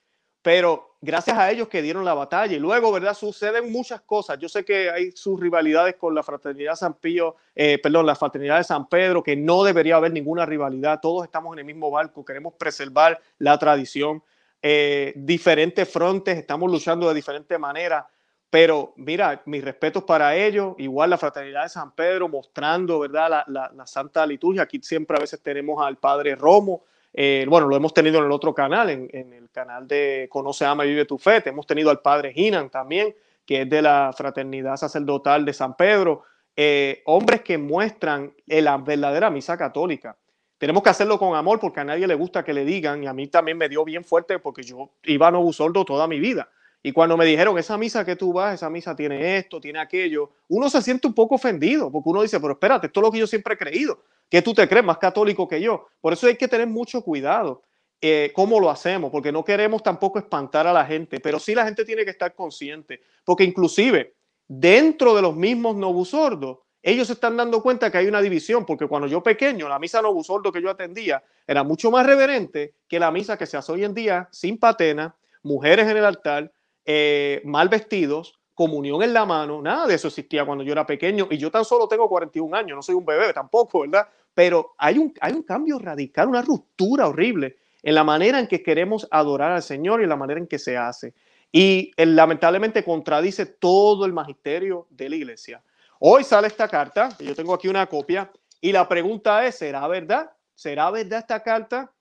pero 0.44 0.98
gracias 1.02 1.38
a 1.38 1.50
ellos 1.50 1.70
que 1.70 1.82
dieron 1.82 2.04
la 2.04 2.14
batalla 2.14 2.54
y 2.54 2.60
luego, 2.60 2.92
¿verdad? 2.92 3.14
Suceden 3.14 3.72
muchas 3.72 4.02
cosas. 4.02 4.38
Yo 4.38 4.50
sé 4.50 4.66
que 4.66 4.92
hay 4.92 5.12
sus 5.14 5.40
rivalidades 5.40 5.96
con 5.96 6.14
la 6.14 6.22
fraternidad 6.22 6.76
San 6.76 6.96
Pío, 6.96 7.38
eh, 7.56 7.80
perdón, 7.82 8.06
la 8.06 8.16
fraternidad 8.16 8.58
de 8.58 8.66
San 8.66 8.90
Pedro, 8.90 9.24
que 9.24 9.38
no 9.38 9.64
debería 9.64 9.96
haber 9.96 10.12
ninguna 10.12 10.46
rivalidad. 10.46 11.00
Todos 11.02 11.24
estamos 11.24 11.54
en 11.54 11.60
el 11.60 11.66
mismo 11.66 11.90
barco, 11.90 12.26
queremos 12.26 12.54
preservar 12.56 13.20
la 13.38 13.58
tradición. 13.58 14.22
Eh, 14.62 15.14
diferentes 15.16 15.90
frontes, 15.90 16.38
estamos 16.38 16.70
luchando 16.70 17.08
de 17.08 17.16
diferentes 17.16 17.58
maneras, 17.58 18.06
pero 18.54 18.94
mira, 18.98 19.42
mis 19.48 19.64
respetos 19.64 20.04
para 20.04 20.36
ellos, 20.36 20.76
igual 20.78 21.10
la 21.10 21.18
fraternidad 21.18 21.64
de 21.64 21.70
San 21.70 21.90
Pedro 21.96 22.30
mostrando, 22.30 23.00
¿verdad? 23.00 23.46
La, 23.48 23.88
Santa 23.88 24.28
Liturgia. 24.28 24.62
Aquí 24.62 24.80
siempre 24.84 25.18
a 25.18 25.20
veces 25.20 25.42
tenemos 25.42 25.84
al 25.84 25.98
Padre 25.98 26.36
Romo, 26.36 26.84
eh, 27.12 27.48
bueno, 27.50 27.68
lo 27.68 27.76
hemos 27.76 27.96
tenido 27.96 28.20
en 28.20 28.26
el 28.26 28.32
otro 28.32 28.54
canal, 28.54 28.92
en, 28.92 29.10
el 29.12 29.50
canal 29.50 29.88
de 29.88 30.28
Conoce, 30.30 30.66
Ama 30.66 30.86
y 30.86 30.90
Vive 30.90 31.06
tu 31.06 31.18
Fe. 31.18 31.42
Hemos 31.44 31.66
tenido 31.66 31.90
al 31.90 32.02
padre 32.02 32.32
Hinan 32.36 32.70
también, 32.70 33.16
que 33.44 33.64
es 33.64 33.70
de 33.72 33.82
la 33.82 34.14
Fraternidad 34.16 34.78
Sacerdotal 34.78 35.46
de 35.46 35.54
San 35.54 35.76
Pedro. 35.76 36.22
Eh, 36.56 37.02
hombres 37.06 37.42
que 37.42 37.58
muestran 37.58 38.36
la 38.46 38.78
verdadera 38.78 39.32
misa 39.32 39.58
católica. 39.58 40.16
Tenemos 40.60 40.84
que 40.84 40.92
hacerlo 40.92 41.18
con 41.18 41.36
amor 41.36 41.60
porque 41.60 41.80
a 41.80 41.86
nadie 41.86 42.06
le 42.06 42.14
gusta 42.14 42.44
que 42.44 42.54
le 42.54 42.66
digan, 42.66 43.04
y 43.04 43.08
a 43.08 43.14
mí 43.14 43.26
también 43.26 43.58
me 43.58 43.68
dio 43.68 43.84
bien 43.84 44.04
fuerte 44.04 44.38
porque 44.38 44.62
yo 44.62 44.92
iba 45.06 45.30
a 45.30 45.32
Novus 45.32 45.60
Ordo 45.60 45.84
toda 45.86 46.08
mi 46.08 46.20
vida. 46.20 46.50
Y 46.84 46.92
cuando 46.92 47.16
me 47.16 47.26
dijeron, 47.26 47.58
esa 47.58 47.78
misa 47.78 48.04
que 48.04 48.16
tú 48.16 48.34
vas, 48.34 48.56
esa 48.56 48.70
misa 48.70 48.96
tiene 48.96 49.38
esto, 49.38 49.60
tiene 49.62 49.80
aquello, 49.80 50.32
uno 50.50 50.70
se 50.70 50.82
siente 50.82 51.08
un 51.08 51.14
poco 51.14 51.36
ofendido 51.36 51.90
porque 51.90 52.10
uno 52.10 52.22
dice, 52.22 52.40
pero 52.40 52.54
espérate, 52.54 52.88
esto 52.88 53.00
es 53.00 53.04
lo 53.04 53.12
que 53.12 53.20
yo 53.20 53.28
siempre 53.28 53.54
he 53.54 53.58
creído 53.58 54.04
¿Qué 54.34 54.42
tú 54.42 54.52
te 54.52 54.68
crees 54.68 54.84
más 54.84 54.98
católico 54.98 55.48
que 55.48 55.62
yo? 55.62 55.86
Por 56.02 56.12
eso 56.12 56.26
hay 56.26 56.36
que 56.36 56.48
tener 56.48 56.66
mucho 56.66 57.04
cuidado 57.04 57.62
eh, 58.02 58.32
cómo 58.34 58.60
lo 58.60 58.72
hacemos, 58.72 59.12
porque 59.12 59.32
no 59.32 59.46
queremos 59.46 59.84
tampoco 59.84 60.18
espantar 60.18 60.66
a 60.66 60.74
la 60.74 60.84
gente, 60.88 61.20
pero 61.20 61.38
sí 61.38 61.54
la 61.54 61.66
gente 61.66 61.86
tiene 61.86 62.04
que 62.04 62.10
estar 62.10 62.34
consciente, 62.34 63.02
porque 63.24 63.44
inclusive 63.44 64.16
dentro 64.48 65.16
de 65.16 65.22
los 65.22 65.36
mismos 65.36 65.76
novusordos, 65.76 66.58
ellos 66.82 67.06
se 67.06 67.14
están 67.14 67.38
dando 67.38 67.62
cuenta 67.62 67.92
que 67.92 68.00
hay 68.00 68.08
una 68.08 68.24
división, 68.24 68.66
porque 68.66 68.88
cuando 68.88 69.08
yo 69.08 69.22
pequeño, 69.22 69.70
la 69.70 69.78
misa 69.78 70.02
novusordo 70.02 70.52
que 70.52 70.64
yo 70.64 70.72
atendía 70.72 71.24
era 71.46 71.64
mucho 71.64 71.92
más 71.92 72.04
reverente 72.04 72.74
que 72.88 73.00
la 73.00 73.12
misa 73.12 73.38
que 73.38 73.46
se 73.46 73.56
hace 73.56 73.72
hoy 73.72 73.84
en 73.86 73.94
día, 73.94 74.28
sin 74.32 74.58
patena, 74.58 75.16
mujeres 75.44 75.88
en 75.88 75.98
el 75.98 76.06
altar, 76.06 76.52
eh, 76.86 77.42
mal 77.46 77.70
vestidos, 77.70 78.40
comunión 78.54 79.02
en 79.02 79.14
la 79.14 79.26
mano, 79.26 79.62
nada 79.62 79.88
de 79.88 79.96
eso 79.96 80.08
existía 80.08 80.46
cuando 80.46 80.64
yo 80.64 80.74
era 80.74 80.86
pequeño 80.86 81.28
y 81.32 81.38
yo 81.38 81.50
tan 81.50 81.66
solo 81.66 81.88
tengo 81.88 82.08
41 82.08 82.56
años, 82.56 82.76
no 82.76 82.82
soy 82.82 82.96
un 82.96 83.06
bebé 83.06 83.34
tampoco, 83.34 83.82
¿verdad? 83.82 84.08
Pero 84.34 84.76
hay 84.78 84.98
un, 84.98 85.14
hay 85.22 85.34
un 85.34 85.44
cambio 85.44 85.80
radical, 85.80 86.28
una 86.28 86.42
ruptura 86.42 87.08
horrible 87.08 87.58
en 87.82 87.96
la 87.96 88.04
manera 88.04 88.40
en 88.40 88.48
que 88.48 88.64
queremos 88.64 89.08
adorar 89.12 89.52
al 89.52 89.64
Señor 89.64 90.00
y 90.00 90.04
en 90.04 90.10
la 90.10 90.16
manera 90.16 90.40
en 90.40 90.48
que 90.48 90.60
se 90.60 90.78
hace. 90.78 91.14
Y 91.52 91.92
él, 91.98 92.16
lamentablemente 92.16 92.84
contradice 92.84 93.46
todo 93.46 94.06
el 94.06 94.14
magisterio 94.14 94.88
de 94.90 95.10
la 95.10 95.16
iglesia. 95.16 95.64
Hoy 96.00 96.24
sale 96.24 96.48
esta 96.48 96.68
carta, 96.68 97.10
yo 97.20 97.36
tengo 97.36 97.54
aquí 97.54 97.68
una 97.68 97.86
copia, 97.88 98.32
y 98.60 98.72
la 98.72 98.88
pregunta 98.88 99.46
es, 99.46 99.56
¿será 99.56 99.88
verdad? 99.88 100.32
¿Será 100.56 100.90
verdad 100.90 101.20
esta 101.20 101.44
carta? 101.44 101.92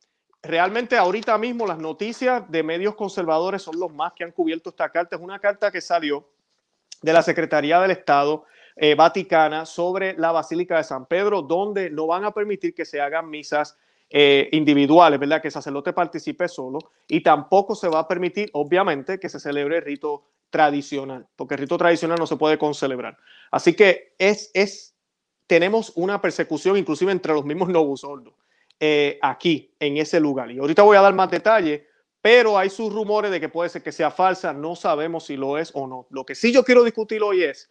Realmente 0.42 0.96
ahorita 0.96 1.38
mismo 1.38 1.66
las 1.66 1.78
noticias 1.78 2.50
de 2.50 2.62
medios 2.62 2.94
conservadores 2.94 3.62
son 3.62 3.78
los 3.78 3.92
más 3.92 4.12
que 4.12 4.24
han 4.24 4.32
cubierto 4.32 4.70
esta 4.70 4.90
carta. 4.90 5.16
Es 5.16 5.22
una 5.22 5.38
carta 5.38 5.70
que 5.70 5.80
salió 5.80 6.28
de 7.00 7.12
la 7.12 7.22
Secretaría 7.22 7.80
del 7.80 7.92
Estado 7.92 8.44
eh, 8.76 8.94
Vaticana 8.94 9.66
sobre 9.66 10.14
la 10.18 10.32
Basílica 10.32 10.76
de 10.76 10.84
San 10.84 11.06
Pedro, 11.06 11.42
donde 11.42 11.90
no 11.90 12.06
van 12.06 12.24
a 12.24 12.32
permitir 12.32 12.74
que 12.74 12.84
se 12.84 13.00
hagan 13.00 13.28
misas 13.28 13.76
eh, 14.10 14.48
individuales, 14.52 15.18
¿verdad? 15.18 15.40
Que 15.40 15.48
el 15.48 15.52
sacerdote 15.52 15.92
participe 15.92 16.48
solo 16.48 16.78
y 17.08 17.22
tampoco 17.22 17.74
se 17.74 17.88
va 17.88 18.00
a 18.00 18.08
permitir, 18.08 18.50
obviamente, 18.52 19.18
que 19.18 19.28
se 19.28 19.40
celebre 19.40 19.78
el 19.78 19.84
rito 19.84 20.24
tradicional, 20.50 21.26
porque 21.34 21.54
el 21.54 21.60
rito 21.60 21.78
tradicional 21.78 22.18
no 22.18 22.26
se 22.26 22.36
puede 22.36 22.58
concelebrar. 22.58 23.16
Así 23.50 23.74
que 23.74 24.14
es, 24.18 24.50
es, 24.52 24.94
tenemos 25.46 25.92
una 25.96 26.20
persecución 26.20 26.76
inclusive 26.76 27.10
entre 27.10 27.32
los 27.32 27.44
mismos 27.44 27.70
novus 27.70 28.02
sordos. 28.02 28.34
Eh, 28.84 29.16
aquí, 29.22 29.72
en 29.78 29.96
ese 29.96 30.18
lugar. 30.18 30.50
Y 30.50 30.58
ahorita 30.58 30.82
voy 30.82 30.96
a 30.96 31.00
dar 31.02 31.14
más 31.14 31.30
detalles, 31.30 31.82
pero 32.20 32.58
hay 32.58 32.68
sus 32.68 32.92
rumores 32.92 33.30
de 33.30 33.38
que 33.38 33.48
puede 33.48 33.70
ser 33.70 33.80
que 33.80 33.92
sea 33.92 34.10
falsa, 34.10 34.52
no 34.52 34.74
sabemos 34.74 35.26
si 35.26 35.36
lo 35.36 35.56
es 35.56 35.70
o 35.74 35.86
no. 35.86 36.08
Lo 36.10 36.26
que 36.26 36.34
sí 36.34 36.52
yo 36.52 36.64
quiero 36.64 36.82
discutir 36.82 37.22
hoy 37.22 37.44
es 37.44 37.70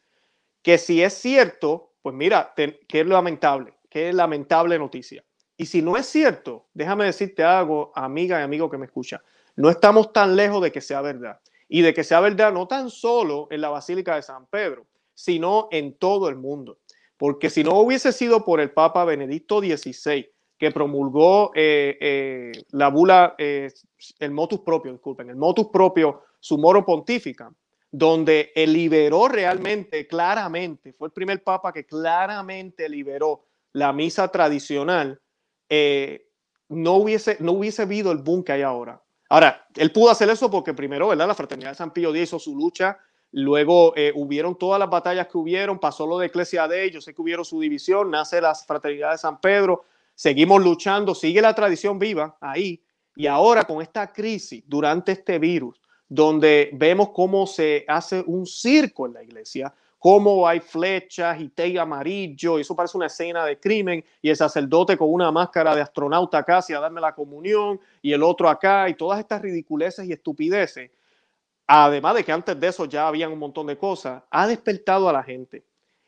que 0.62 0.78
si 0.78 1.04
es 1.04 1.14
cierto, 1.14 1.92
pues 2.02 2.16
mira, 2.16 2.54
que 2.56 2.80
es 2.90 3.06
lamentable, 3.06 3.74
que 3.90 4.08
es 4.08 4.16
lamentable 4.16 4.80
noticia. 4.80 5.22
Y 5.58 5.66
si 5.66 5.82
no 5.82 5.98
es 5.98 6.06
cierto, 6.06 6.70
déjame 6.74 7.04
decirte 7.04 7.44
algo, 7.44 7.92
amiga 7.94 8.40
y 8.40 8.44
amigo 8.44 8.70
que 8.70 8.78
me 8.78 8.86
escucha, 8.86 9.22
no 9.58 9.70
estamos 9.70 10.14
tan 10.14 10.38
lejos 10.38 10.64
de 10.64 10.72
que 10.72 10.80
sea 10.80 11.02
verdad. 11.02 11.42
Y 11.68 11.82
de 11.82 11.94
que 11.94 12.06
sea 12.06 12.22
verdad 12.22 12.54
no 12.54 12.70
tan 12.70 12.90
solo 12.90 13.50
en 13.52 13.60
la 13.60 13.68
Basílica 13.68 14.16
de 14.16 14.22
San 14.22 14.46
Pedro, 14.46 14.88
sino 15.14 15.68
en 15.72 15.94
todo 15.98 16.30
el 16.30 16.38
mundo. 16.38 16.80
Porque 17.18 17.50
si 17.50 17.66
no 17.66 17.78
hubiese 17.78 18.14
sido 18.14 18.46
por 18.46 18.62
el 18.62 18.72
Papa 18.72 19.04
Benedicto 19.04 19.60
XVI, 19.60 20.31
que 20.62 20.70
promulgó 20.70 21.52
eh, 21.56 21.98
eh, 22.00 22.52
la 22.70 22.90
bula, 22.90 23.34
eh, 23.40 23.74
el 24.20 24.30
motus 24.30 24.60
propio, 24.60 24.92
disculpen, 24.92 25.28
el 25.32 25.36
motus 25.36 25.70
propio 25.74 26.22
Sumoro 26.40 26.86
Pontifica, 26.86 27.52
donde 27.90 28.52
liberó 28.68 29.28
realmente, 29.28 30.06
claramente, 30.06 30.94
fue 30.94 31.08
el 31.08 31.14
primer 31.14 31.44
papa 31.44 31.74
que 31.74 31.88
claramente 31.88 32.88
liberó 32.88 33.44
la 33.74 33.92
misa 33.92 34.28
tradicional, 34.28 35.20
no, 36.70 36.94
hubiese, 36.94 37.38
no 37.40 37.54
hubiese 37.54 37.82
habido 37.82 38.12
el 38.12 38.20
boom 38.20 38.44
que 38.44 38.52
hay 38.52 38.62
ahora. 38.62 39.02
Ahora, 39.30 39.66
él 39.76 39.92
pudo 39.92 40.12
hacer 40.12 40.30
eso 40.30 40.52
porque 40.52 40.76
primero, 40.76 41.08
¿verdad? 41.08 41.28
La 41.28 41.34
Fraternidad 41.34 41.72
de 41.72 41.76
San 41.76 41.92
Pío 41.92 42.12
X 42.12 42.22
hizo 42.22 42.38
su 42.38 42.56
lucha, 42.56 43.00
luego 43.32 43.96
hubieron 44.14 44.56
todas 44.60 44.80
las 44.80 44.92
batallas 44.92 45.26
que 45.26 45.40
hubieron, 45.40 45.80
pasó 45.80 46.06
lo 46.06 46.20
de 46.20 46.28
Iglesia 46.28 46.68
de 46.68 46.84
ellos, 46.84 47.04
sé 47.06 47.16
que 47.16 47.22
hubieron 47.24 47.46
su 47.46 47.60
división, 47.60 48.12
nace 48.12 48.40
la 48.40 48.54
Fraternidad 48.54 49.14
de 49.14 49.18
San 49.18 49.42
Pedro, 49.42 49.86
seguimos 50.16 50.62
luchando, 50.64 51.16
sigue 51.16 51.42
la 51.42 51.56
tradición 51.56 52.00
viva 52.00 52.38
ahí. 52.40 52.82
Y 53.16 53.28
ahora 53.28 53.64
con 53.64 53.82
esta 53.82 54.12
crisis, 54.12 54.64
durante 54.66 55.12
este 55.12 55.38
virus, 55.40 55.82
donde 56.08 56.70
vemos 56.74 57.10
cómo 57.10 57.48
se 57.48 57.86
hace 57.88 58.24
un 58.26 58.46
circo 58.46 59.06
en 59.06 59.14
la 59.14 59.24
iglesia, 59.24 59.74
cómo 59.98 60.48
hay 60.48 60.60
flechas 60.60 61.40
y 61.40 61.50
té 61.50 61.80
amarillo, 61.80 62.58
y 62.58 62.62
eso 62.62 62.76
parece 62.76 62.98
una 62.98 63.06
escena 63.06 63.46
de 63.46 63.60
crimen, 63.60 64.04
y 64.20 64.30
el 64.30 64.36
sacerdote 64.36 64.98
con 64.98 65.14
una 65.14 65.32
máscara 65.32 65.76
de 65.76 65.82
astronauta 65.82 66.44
casi 66.44 66.74
a 66.74 66.80
darme 66.80 67.00
la 67.00 67.14
comunión, 67.14 67.80
y 68.02 68.12
el 68.12 68.24
otro 68.24 68.50
acá, 68.50 68.90
y 68.90 68.96
todas 68.96 69.20
estas 69.20 69.42
ridiculeces 69.42 70.08
y 70.08 70.12
estupideces, 70.12 70.90
además 71.68 72.16
de 72.16 72.24
que 72.26 72.32
antes 72.32 72.60
de 72.60 72.68
eso 72.68 72.86
ya 72.86 73.08
habían 73.08 73.32
un 73.32 73.40
montón 73.40 73.68
de 73.68 73.78
cosas, 73.78 74.24
ha 74.32 74.48
despertado 74.48 75.08
a 75.08 75.14
la 75.14 75.22
gente. 75.22 75.64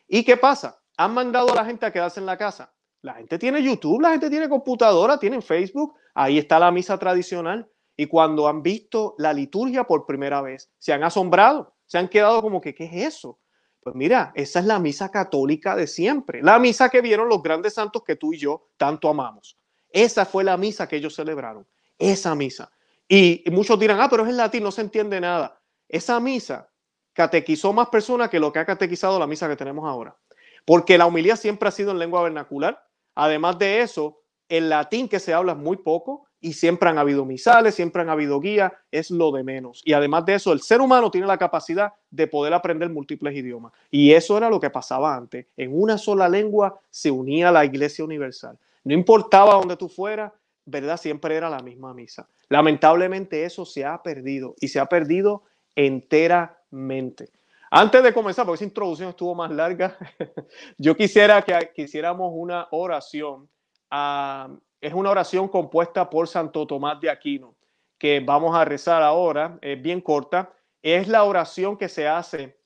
¿Y 0.08 0.24
qué 0.24 0.38
pasa? 0.38 0.82
Han 0.98 1.14
mandado 1.14 1.52
a 1.54 1.56
la 1.56 1.66
gente 1.66 1.86
a 1.86 1.94
quedarse 1.94 2.20
en 2.20 2.26
la 2.26 2.38
casa. 2.38 2.73
La 3.04 3.16
gente 3.16 3.38
tiene 3.38 3.62
YouTube, 3.62 4.02
la 4.02 4.12
gente 4.12 4.30
tiene 4.30 4.48
computadora, 4.48 5.20
tienen 5.20 5.42
Facebook, 5.42 5.94
ahí 6.16 6.38
está 6.38 6.58
la 6.58 6.72
misa 6.72 6.98
tradicional. 6.98 7.70
Y 7.98 8.08
cuando 8.08 8.48
han 8.48 8.64
visto 8.64 9.14
la 9.18 9.34
liturgia 9.34 9.84
por 9.84 10.06
primera 10.06 10.42
vez, 10.42 10.72
se 10.80 10.94
han 10.94 11.04
asombrado, 11.04 11.76
se 11.86 11.98
han 11.98 12.08
quedado 12.08 12.42
como 12.42 12.62
que, 12.62 12.74
¿qué 12.74 12.86
es 12.86 13.14
eso? 13.14 13.40
Pues 13.82 13.94
mira, 13.94 14.32
esa 14.36 14.60
es 14.60 14.66
la 14.66 14.80
misa 14.80 15.12
católica 15.12 15.76
de 15.76 15.88
siempre, 15.88 16.42
la 16.42 16.58
misa 16.60 16.88
que 16.88 17.02
vieron 17.02 17.28
los 17.28 17.44
grandes 17.44 17.74
santos 17.74 18.04
que 18.04 18.16
tú 18.16 18.34
y 18.34 18.38
yo 18.38 18.70
tanto 18.78 19.10
amamos. 19.10 19.58
Esa 19.90 20.26
fue 20.26 20.46
la 20.46 20.56
misa 20.56 20.88
que 20.88 20.96
ellos 20.96 21.14
celebraron, 21.14 21.68
esa 22.00 22.34
misa. 22.36 22.72
Y, 23.08 23.44
muchos 23.52 23.78
dirán, 23.78 24.00
ah, 24.00 24.08
pero 24.10 24.24
es 24.24 24.30
en 24.30 24.38
latín, 24.38 24.64
no 24.64 24.72
se 24.72 24.80
entiende 24.80 25.20
nada. 25.20 25.62
Esa 25.90 26.22
misa 26.22 26.70
catequizó 27.12 27.74
más 27.74 27.90
personas 27.90 28.30
que 28.30 28.40
lo 28.40 28.54
que 28.54 28.60
ha 28.60 28.66
catequizado 28.66 29.20
la 29.20 29.28
misa 29.28 29.50
que 29.50 29.58
tenemos 29.58 29.86
ahora. 29.86 30.18
Porque 30.66 30.98
la 30.98 31.06
humildad 31.06 31.36
siempre 31.36 31.68
ha 31.68 31.72
sido 31.72 31.92
en 31.92 32.00
lengua 32.00 32.24
vernacular, 32.24 32.82
Además 33.16 33.58
de 33.60 33.82
eso, 33.82 34.20
el 34.50 34.70
latín 34.70 35.08
que 35.08 35.20
se 35.20 35.34
habla 35.34 35.54
es 35.54 35.58
muy 35.58 35.78
poco 35.78 36.26
y 36.40 36.54
siempre 36.54 36.90
han 36.90 36.98
habido 36.98 37.26
misales, 37.26 37.74
siempre 37.74 38.02
han 38.02 38.10
habido 38.10 38.40
guías, 38.40 38.72
es 38.92 39.10
lo 39.10 39.32
de 39.32 39.44
menos. 39.44 39.82
Y 39.86 39.94
además 39.94 40.26
de 40.26 40.36
eso, 40.36 40.52
el 40.52 40.62
ser 40.62 40.82
humano 40.82 41.10
tiene 41.10 41.26
la 41.26 41.38
capacidad 41.38 41.94
de 42.12 42.28
poder 42.28 42.54
aprender 42.54 42.90
múltiples 42.90 43.36
idiomas. 43.36 43.72
Y 43.90 44.12
eso 44.12 44.38
era 44.38 44.50
lo 44.50 44.60
que 44.60 44.70
pasaba 44.70 45.16
antes. 45.16 45.48
En 45.56 45.72
una 45.74 45.98
sola 45.98 46.28
lengua 46.28 46.78
se 46.90 47.10
unía 47.10 47.52
la 47.52 47.64
Iglesia 47.64 48.04
Universal. 48.04 48.58
No 48.84 48.94
importaba 48.94 49.54
dónde 49.54 49.78
tú 49.78 49.88
fueras, 49.88 50.34
¿verdad? 50.66 50.98
Siempre 50.98 51.36
era 51.36 51.50
la 51.50 51.60
misma 51.60 51.94
misa. 51.94 52.28
Lamentablemente 52.50 53.46
eso 53.46 53.66
se 53.66 53.86
ha 53.86 54.04
perdido 54.04 54.54
y 54.60 54.68
se 54.68 54.80
ha 54.80 54.86
perdido 54.86 55.44
enteramente. 55.76 57.30
Antes 57.76 58.04
de 58.04 58.14
comenzar, 58.14 58.46
porque 58.46 58.58
esa 58.58 58.66
introducción 58.66 59.10
estuvo 59.10 59.34
más 59.34 59.50
larga, 59.50 59.98
yo 60.78 60.96
quisiera 60.96 61.42
que 61.42 61.72
quisiéramos 61.76 62.32
una 62.32 62.68
oración. 62.70 63.50
Ah, 63.90 64.48
es 64.80 64.94
una 64.94 65.10
oración 65.10 65.48
compuesta 65.48 66.08
por 66.08 66.28
Santo 66.28 66.68
Tomás 66.68 67.02
de 67.02 67.10
Aquino, 67.10 67.56
que 67.98 68.20
vamos 68.20 68.56
a 68.56 68.64
rezar 68.64 69.02
ahora, 69.02 69.58
es 69.60 69.82
bien 69.82 70.02
corta. 70.02 70.54
Es 70.84 71.08
la 71.08 71.24
oración 71.24 71.76
que 71.76 71.90
se 71.90 72.08
hace 72.08 72.60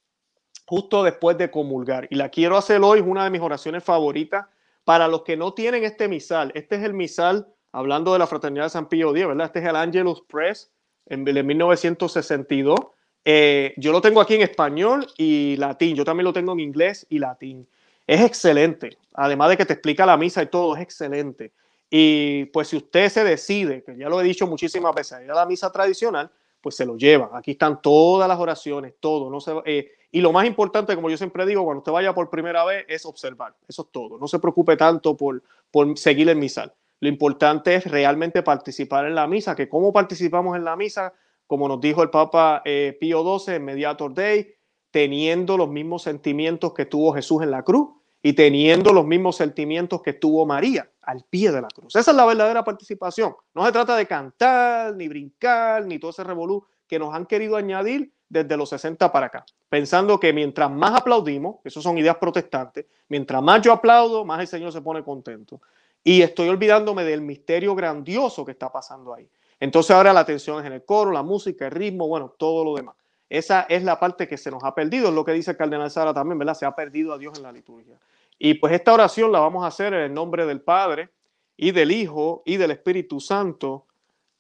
justo 0.65 1.03
después 1.03 1.37
de 1.37 1.49
comulgar. 1.49 2.09
Y 2.11 2.15
la 2.15 2.27
quiero 2.27 2.57
hacer 2.57 2.81
hoy, 2.81 2.99
es 2.99 3.05
una 3.05 3.23
de 3.23 3.29
mis 3.29 3.39
oraciones 3.39 3.85
favoritas. 3.85 4.45
Para 4.83 5.07
los 5.07 5.21
que 5.21 5.37
no 5.37 5.53
tienen 5.53 5.85
este 5.85 6.09
misal, 6.09 6.51
este 6.53 6.75
es 6.75 6.83
el 6.83 6.93
misal, 6.93 7.47
hablando 7.71 8.11
de 8.11 8.19
la 8.19 8.27
Fraternidad 8.27 8.65
de 8.65 8.71
San 8.71 8.89
Pío 8.89 9.11
X, 9.11 9.25
¿verdad? 9.25 9.45
Este 9.45 9.59
es 9.59 9.65
el 9.67 9.77
Angelus 9.77 10.21
Press 10.27 10.69
en, 11.05 11.23
de 11.23 11.43
1962 11.43 12.77
eh, 13.23 13.73
yo 13.77 13.91
lo 13.91 14.01
tengo 14.01 14.21
aquí 14.21 14.35
en 14.35 14.41
español 14.41 15.07
y 15.17 15.55
latín. 15.57 15.95
Yo 15.95 16.05
también 16.05 16.25
lo 16.25 16.33
tengo 16.33 16.53
en 16.53 16.59
inglés 16.59 17.05
y 17.09 17.19
latín. 17.19 17.67
Es 18.05 18.21
excelente. 18.21 18.97
Además 19.13 19.49
de 19.49 19.57
que 19.57 19.65
te 19.65 19.73
explica 19.73 20.05
la 20.05 20.17
misa 20.17 20.41
y 20.43 20.47
todo, 20.47 20.75
es 20.75 20.81
excelente. 20.81 21.51
Y 21.89 22.45
pues 22.45 22.69
si 22.69 22.77
usted 22.77 23.09
se 23.09 23.23
decide, 23.23 23.83
que 23.83 23.97
ya 23.97 24.09
lo 24.09 24.19
he 24.21 24.23
dicho 24.23 24.47
muchísimas 24.47 24.93
veces, 24.93 25.23
ir 25.23 25.31
a 25.31 25.35
la 25.35 25.45
misa 25.45 25.71
tradicional, 25.71 26.29
pues 26.61 26.75
se 26.75 26.85
lo 26.85 26.97
lleva. 26.97 27.29
Aquí 27.33 27.51
están 27.51 27.81
todas 27.81 28.27
las 28.27 28.39
oraciones, 28.39 28.93
todo. 28.99 29.29
No 29.29 29.39
se, 29.39 29.53
eh, 29.65 29.91
y 30.11 30.21
lo 30.21 30.31
más 30.31 30.45
importante, 30.45 30.95
como 30.95 31.09
yo 31.09 31.17
siempre 31.17 31.45
digo, 31.45 31.63
cuando 31.63 31.79
usted 31.79 31.91
vaya 31.91 32.13
por 32.13 32.29
primera 32.29 32.63
vez, 32.65 32.85
es 32.87 33.05
observar. 33.05 33.55
Eso 33.67 33.83
es 33.83 33.91
todo. 33.91 34.17
No 34.17 34.27
se 34.27 34.39
preocupe 34.39 34.77
tanto 34.77 35.15
por, 35.15 35.43
por 35.71 35.97
seguir 35.97 36.29
el 36.29 36.37
misal. 36.37 36.73
Lo 36.99 37.09
importante 37.09 37.75
es 37.75 37.85
realmente 37.85 38.41
participar 38.41 39.05
en 39.05 39.15
la 39.15 39.27
misa, 39.27 39.55
que 39.55 39.69
cómo 39.69 39.93
participamos 39.93 40.55
en 40.55 40.63
la 40.63 40.75
misa 40.75 41.13
como 41.47 41.67
nos 41.67 41.81
dijo 41.81 42.03
el 42.03 42.09
Papa 42.09 42.61
eh, 42.65 42.95
Pío 42.99 43.39
XII 43.39 43.59
Mediator 43.59 44.13
Day, 44.13 44.53
teniendo 44.91 45.57
los 45.57 45.69
mismos 45.69 46.03
sentimientos 46.03 46.73
que 46.73 46.85
tuvo 46.85 47.13
Jesús 47.13 47.41
en 47.41 47.51
la 47.51 47.63
cruz 47.63 47.89
y 48.21 48.33
teniendo 48.33 48.93
los 48.93 49.05
mismos 49.05 49.37
sentimientos 49.37 50.01
que 50.01 50.13
tuvo 50.13 50.45
María 50.45 50.89
al 51.01 51.23
pie 51.29 51.51
de 51.51 51.61
la 51.61 51.67
cruz. 51.69 51.95
Esa 51.95 52.11
es 52.11 52.17
la 52.17 52.25
verdadera 52.25 52.63
participación. 52.63 53.35
No 53.53 53.65
se 53.65 53.71
trata 53.71 53.95
de 53.95 54.05
cantar, 54.05 54.95
ni 54.95 55.07
brincar, 55.07 55.85
ni 55.85 55.99
todo 55.99 56.11
ese 56.11 56.23
revolú 56.23 56.65
que 56.87 56.99
nos 56.99 57.13
han 57.13 57.25
querido 57.25 57.55
añadir 57.55 58.11
desde 58.29 58.57
los 58.57 58.69
60 58.69 59.11
para 59.11 59.27
acá, 59.27 59.45
pensando 59.69 60.19
que 60.19 60.33
mientras 60.33 60.69
más 60.69 60.99
aplaudimos, 60.99 61.57
eso 61.63 61.81
son 61.81 61.97
ideas 61.97 62.17
protestantes, 62.17 62.85
mientras 63.07 63.41
más 63.41 63.61
yo 63.61 63.71
aplaudo, 63.71 64.25
más 64.25 64.41
el 64.41 64.47
Señor 64.47 64.71
se 64.73 64.81
pone 64.81 65.03
contento. 65.03 65.61
Y 66.03 66.21
estoy 66.21 66.49
olvidándome 66.49 67.03
del 67.03 67.21
misterio 67.21 67.75
grandioso 67.75 68.45
que 68.45 68.51
está 68.51 68.71
pasando 68.71 69.13
ahí. 69.13 69.29
Entonces 69.59 69.91
ahora 69.91 70.13
la 70.13 70.19
atención 70.21 70.59
es 70.59 70.65
en 70.65 70.73
el 70.73 70.85
coro, 70.85 71.11
la 71.11 71.23
música, 71.23 71.65
el 71.65 71.71
ritmo, 71.71 72.07
bueno, 72.07 72.33
todo 72.37 72.63
lo 72.63 72.75
demás. 72.75 72.95
Esa 73.29 73.61
es 73.63 73.83
la 73.83 73.99
parte 73.99 74.27
que 74.27 74.37
se 74.37 74.51
nos 74.51 74.63
ha 74.63 74.73
perdido, 74.73 75.09
es 75.09 75.13
lo 75.13 75.25
que 75.25 75.33
dice 75.33 75.51
el 75.51 75.57
cardenal 75.57 75.91
Sara 75.91 76.13
también, 76.13 76.37
¿verdad? 76.37 76.53
Se 76.53 76.65
ha 76.65 76.75
perdido 76.75 77.13
a 77.13 77.17
Dios 77.17 77.37
en 77.37 77.43
la 77.43 77.51
liturgia. 77.51 77.99
Y 78.39 78.53
pues 78.55 78.73
esta 78.73 78.93
oración 78.93 79.31
la 79.31 79.39
vamos 79.39 79.63
a 79.63 79.67
hacer 79.67 79.93
en 79.93 80.01
el 80.01 80.13
nombre 80.13 80.45
del 80.45 80.61
Padre 80.61 81.09
y 81.57 81.71
del 81.71 81.91
Hijo 81.91 82.43
y 82.45 82.57
del 82.57 82.71
Espíritu 82.71 83.19
Santo. 83.19 83.85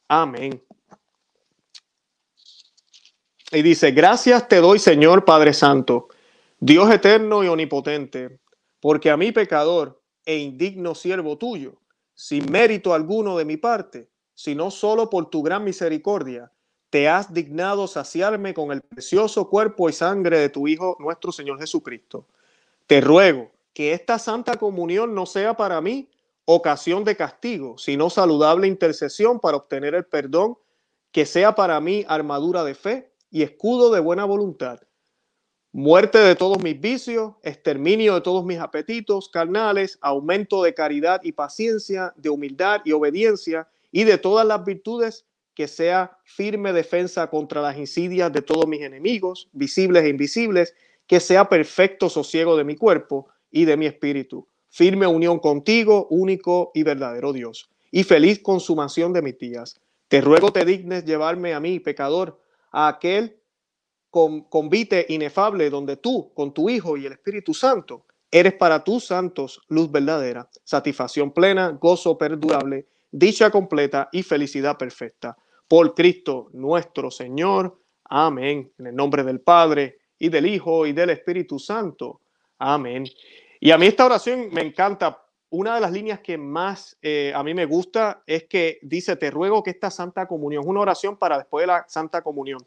Amén. 0.07 0.61
Y 3.51 3.61
dice, 3.61 3.91
gracias 3.91 4.47
te 4.47 4.57
doy, 4.57 4.77
Señor 4.77 5.25
Padre 5.25 5.53
Santo, 5.53 6.09
Dios 6.59 6.91
eterno 6.91 7.43
y 7.43 7.47
omnipotente, 7.47 8.39
porque 8.79 9.09
a 9.09 9.17
mí 9.17 9.31
pecador 9.31 10.01
e 10.25 10.37
indigno 10.37 10.93
siervo 10.95 11.37
tuyo, 11.37 11.79
sin 12.13 12.51
mérito 12.51 12.93
alguno 12.93 13.37
de 13.37 13.45
mi 13.45 13.57
parte, 13.57 14.09
sino 14.37 14.69
solo 14.69 15.09
por 15.09 15.31
tu 15.31 15.41
gran 15.41 15.63
misericordia, 15.63 16.51
te 16.91 17.09
has 17.09 17.33
dignado 17.33 17.87
saciarme 17.87 18.53
con 18.53 18.71
el 18.71 18.81
precioso 18.81 19.49
cuerpo 19.49 19.89
y 19.89 19.93
sangre 19.93 20.37
de 20.37 20.49
tu 20.49 20.67
Hijo 20.67 20.95
nuestro 20.99 21.31
Señor 21.31 21.59
Jesucristo. 21.59 22.27
Te 22.85 23.01
ruego 23.01 23.49
que 23.73 23.93
esta 23.93 24.19
santa 24.19 24.57
comunión 24.57 25.15
no 25.15 25.25
sea 25.25 25.57
para 25.57 25.81
mí 25.81 26.07
ocasión 26.45 27.03
de 27.03 27.15
castigo, 27.15 27.79
sino 27.79 28.11
saludable 28.11 28.67
intercesión 28.67 29.39
para 29.39 29.57
obtener 29.57 29.95
el 29.95 30.05
perdón, 30.05 30.55
que 31.11 31.25
sea 31.25 31.55
para 31.55 31.81
mí 31.81 32.05
armadura 32.07 32.63
de 32.63 32.75
fe 32.75 33.11
y 33.31 33.41
escudo 33.41 33.91
de 33.91 34.01
buena 34.01 34.23
voluntad. 34.23 34.79
Muerte 35.71 36.19
de 36.19 36.35
todos 36.35 36.61
mis 36.61 36.79
vicios, 36.79 37.33
exterminio 37.41 38.13
de 38.13 38.21
todos 38.21 38.45
mis 38.45 38.59
apetitos 38.59 39.29
carnales, 39.29 39.97
aumento 39.99 40.61
de 40.61 40.75
caridad 40.75 41.21
y 41.23 41.31
paciencia, 41.31 42.13
de 42.17 42.29
humildad 42.29 42.81
y 42.85 42.91
obediencia 42.91 43.67
y 43.97 44.03
de 44.03 44.19
todas 44.19 44.45
las 44.45 44.63
virtudes 44.63 45.25
que 45.55 45.67
sea 45.67 46.19
firme 46.23 46.71
defensa 46.71 47.31
contra 47.31 47.63
las 47.63 47.79
insidias 47.79 48.31
de 48.31 48.43
todos 48.43 48.67
mis 48.67 48.81
enemigos, 48.81 49.49
visibles 49.53 50.03
e 50.03 50.09
invisibles, 50.09 50.75
que 51.07 51.19
sea 51.19 51.49
perfecto 51.49 52.07
sosiego 52.07 52.55
de 52.55 52.63
mi 52.63 52.75
cuerpo 52.75 53.27
y 53.49 53.65
de 53.65 53.75
mi 53.75 53.87
espíritu, 53.87 54.47
firme 54.69 55.07
unión 55.07 55.39
contigo, 55.39 56.05
único 56.11 56.69
y 56.75 56.83
verdadero 56.83 57.33
Dios, 57.33 57.71
y 57.89 58.03
feliz 58.03 58.39
consumación 58.39 59.13
de 59.13 59.23
mis 59.23 59.39
días. 59.39 59.81
Te 60.09 60.21
ruego 60.21 60.53
te 60.53 60.63
dignes 60.63 61.03
llevarme 61.03 61.55
a 61.55 61.59
mí, 61.59 61.79
pecador, 61.79 62.39
a 62.71 62.89
aquel 62.89 63.39
convite 64.11 65.07
inefable 65.09 65.71
donde 65.71 65.97
tú, 65.97 66.31
con 66.35 66.53
tu 66.53 66.69
Hijo 66.69 66.97
y 66.97 67.07
el 67.07 67.13
Espíritu 67.13 67.55
Santo, 67.55 68.05
eres 68.29 68.53
para 68.53 68.83
tus 68.83 69.05
santos 69.05 69.59
luz 69.69 69.91
verdadera, 69.91 70.47
satisfacción 70.63 71.31
plena, 71.31 71.69
gozo 71.69 72.15
perdurable, 72.15 72.85
dicha 73.11 73.49
completa 73.49 74.09
y 74.11 74.23
felicidad 74.23 74.77
perfecta. 74.77 75.37
Por 75.67 75.93
Cristo 75.93 76.49
nuestro 76.53 77.11
Señor. 77.11 77.79
Amén. 78.05 78.71
En 78.77 78.87
el 78.87 78.95
nombre 78.95 79.23
del 79.23 79.41
Padre 79.41 79.97
y 80.17 80.29
del 80.29 80.45
Hijo 80.45 80.85
y 80.85 80.93
del 80.93 81.09
Espíritu 81.11 81.59
Santo. 81.59 82.21
Amén. 82.59 83.05
Y 83.59 83.71
a 83.71 83.77
mí 83.77 83.85
esta 83.85 84.05
oración 84.05 84.49
me 84.51 84.61
encanta. 84.61 85.23
Una 85.49 85.75
de 85.75 85.81
las 85.81 85.91
líneas 85.91 86.19
que 86.19 86.37
más 86.37 86.97
eh, 87.01 87.31
a 87.33 87.41
mí 87.41 87.53
me 87.53 87.65
gusta 87.65 88.21
es 88.25 88.45
que 88.45 88.79
dice, 88.81 89.15
te 89.15 89.31
ruego 89.31 89.63
que 89.63 89.71
esta 89.71 89.89
Santa 89.89 90.27
Comunión, 90.27 90.67
una 90.67 90.81
oración 90.81 91.15
para 91.15 91.37
después 91.37 91.63
de 91.63 91.67
la 91.67 91.85
Santa 91.87 92.21
Comunión. 92.21 92.59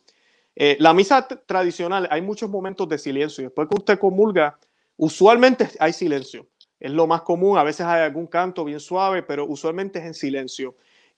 Eh, 0.56 0.76
la 0.80 0.94
misa 0.94 1.26
tradicional, 1.26 2.09
hay 2.11 2.23
muchos 2.23 2.49
momentos 2.49 2.88
de 2.88 2.99
silencio. 2.99 3.44
Después 3.44 3.68
que 3.68 3.78
usted 3.78 3.99
comulga, 3.99 4.59
usualmente 4.97 5.68
hay 5.78 5.92
silencio. 5.92 6.47
Es 6.80 6.90
lo 6.90 7.06
más 7.06 7.22
común. 7.22 7.58
A 7.58 7.62
veces 7.62 7.87
hay 7.87 8.02
algún 8.02 8.26
canto 8.26 8.64
bien 8.64 8.80
suave, 8.80 9.22
pero 9.22 9.44
usualmente 9.44 9.99
es 9.99 10.06
en 10.06 10.14
silencio. 10.14 10.75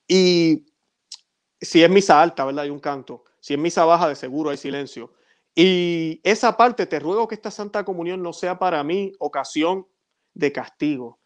Y 0.07 0.67
si 1.61 1.83
es 1.83 1.89
misa 1.89 2.21
alta, 2.21 2.45
¿verdad? 2.45 2.65
Hay 2.65 2.71
un 2.71 2.81
canto. 2.81 3.25
Si 3.41 3.55
es 3.55 3.61
misa 3.61 3.85
baja, 3.85 4.09
de 4.09 4.17
seguro 4.17 4.51
hay 4.51 4.57
silencio. 4.57 5.13
Y 5.55 6.21
esa 6.25 6.57
parte, 6.57 6.87
te 6.87 6.99
ruego 6.99 7.29
que 7.29 7.35
esta 7.35 7.51
Santa 7.51 7.85
Comunión 7.85 8.23
no 8.23 8.33
sea 8.33 8.59
para 8.59 8.83
mí 8.83 9.13
ocasión 9.19 9.87
de 10.35 10.51
castigo. 10.51 11.21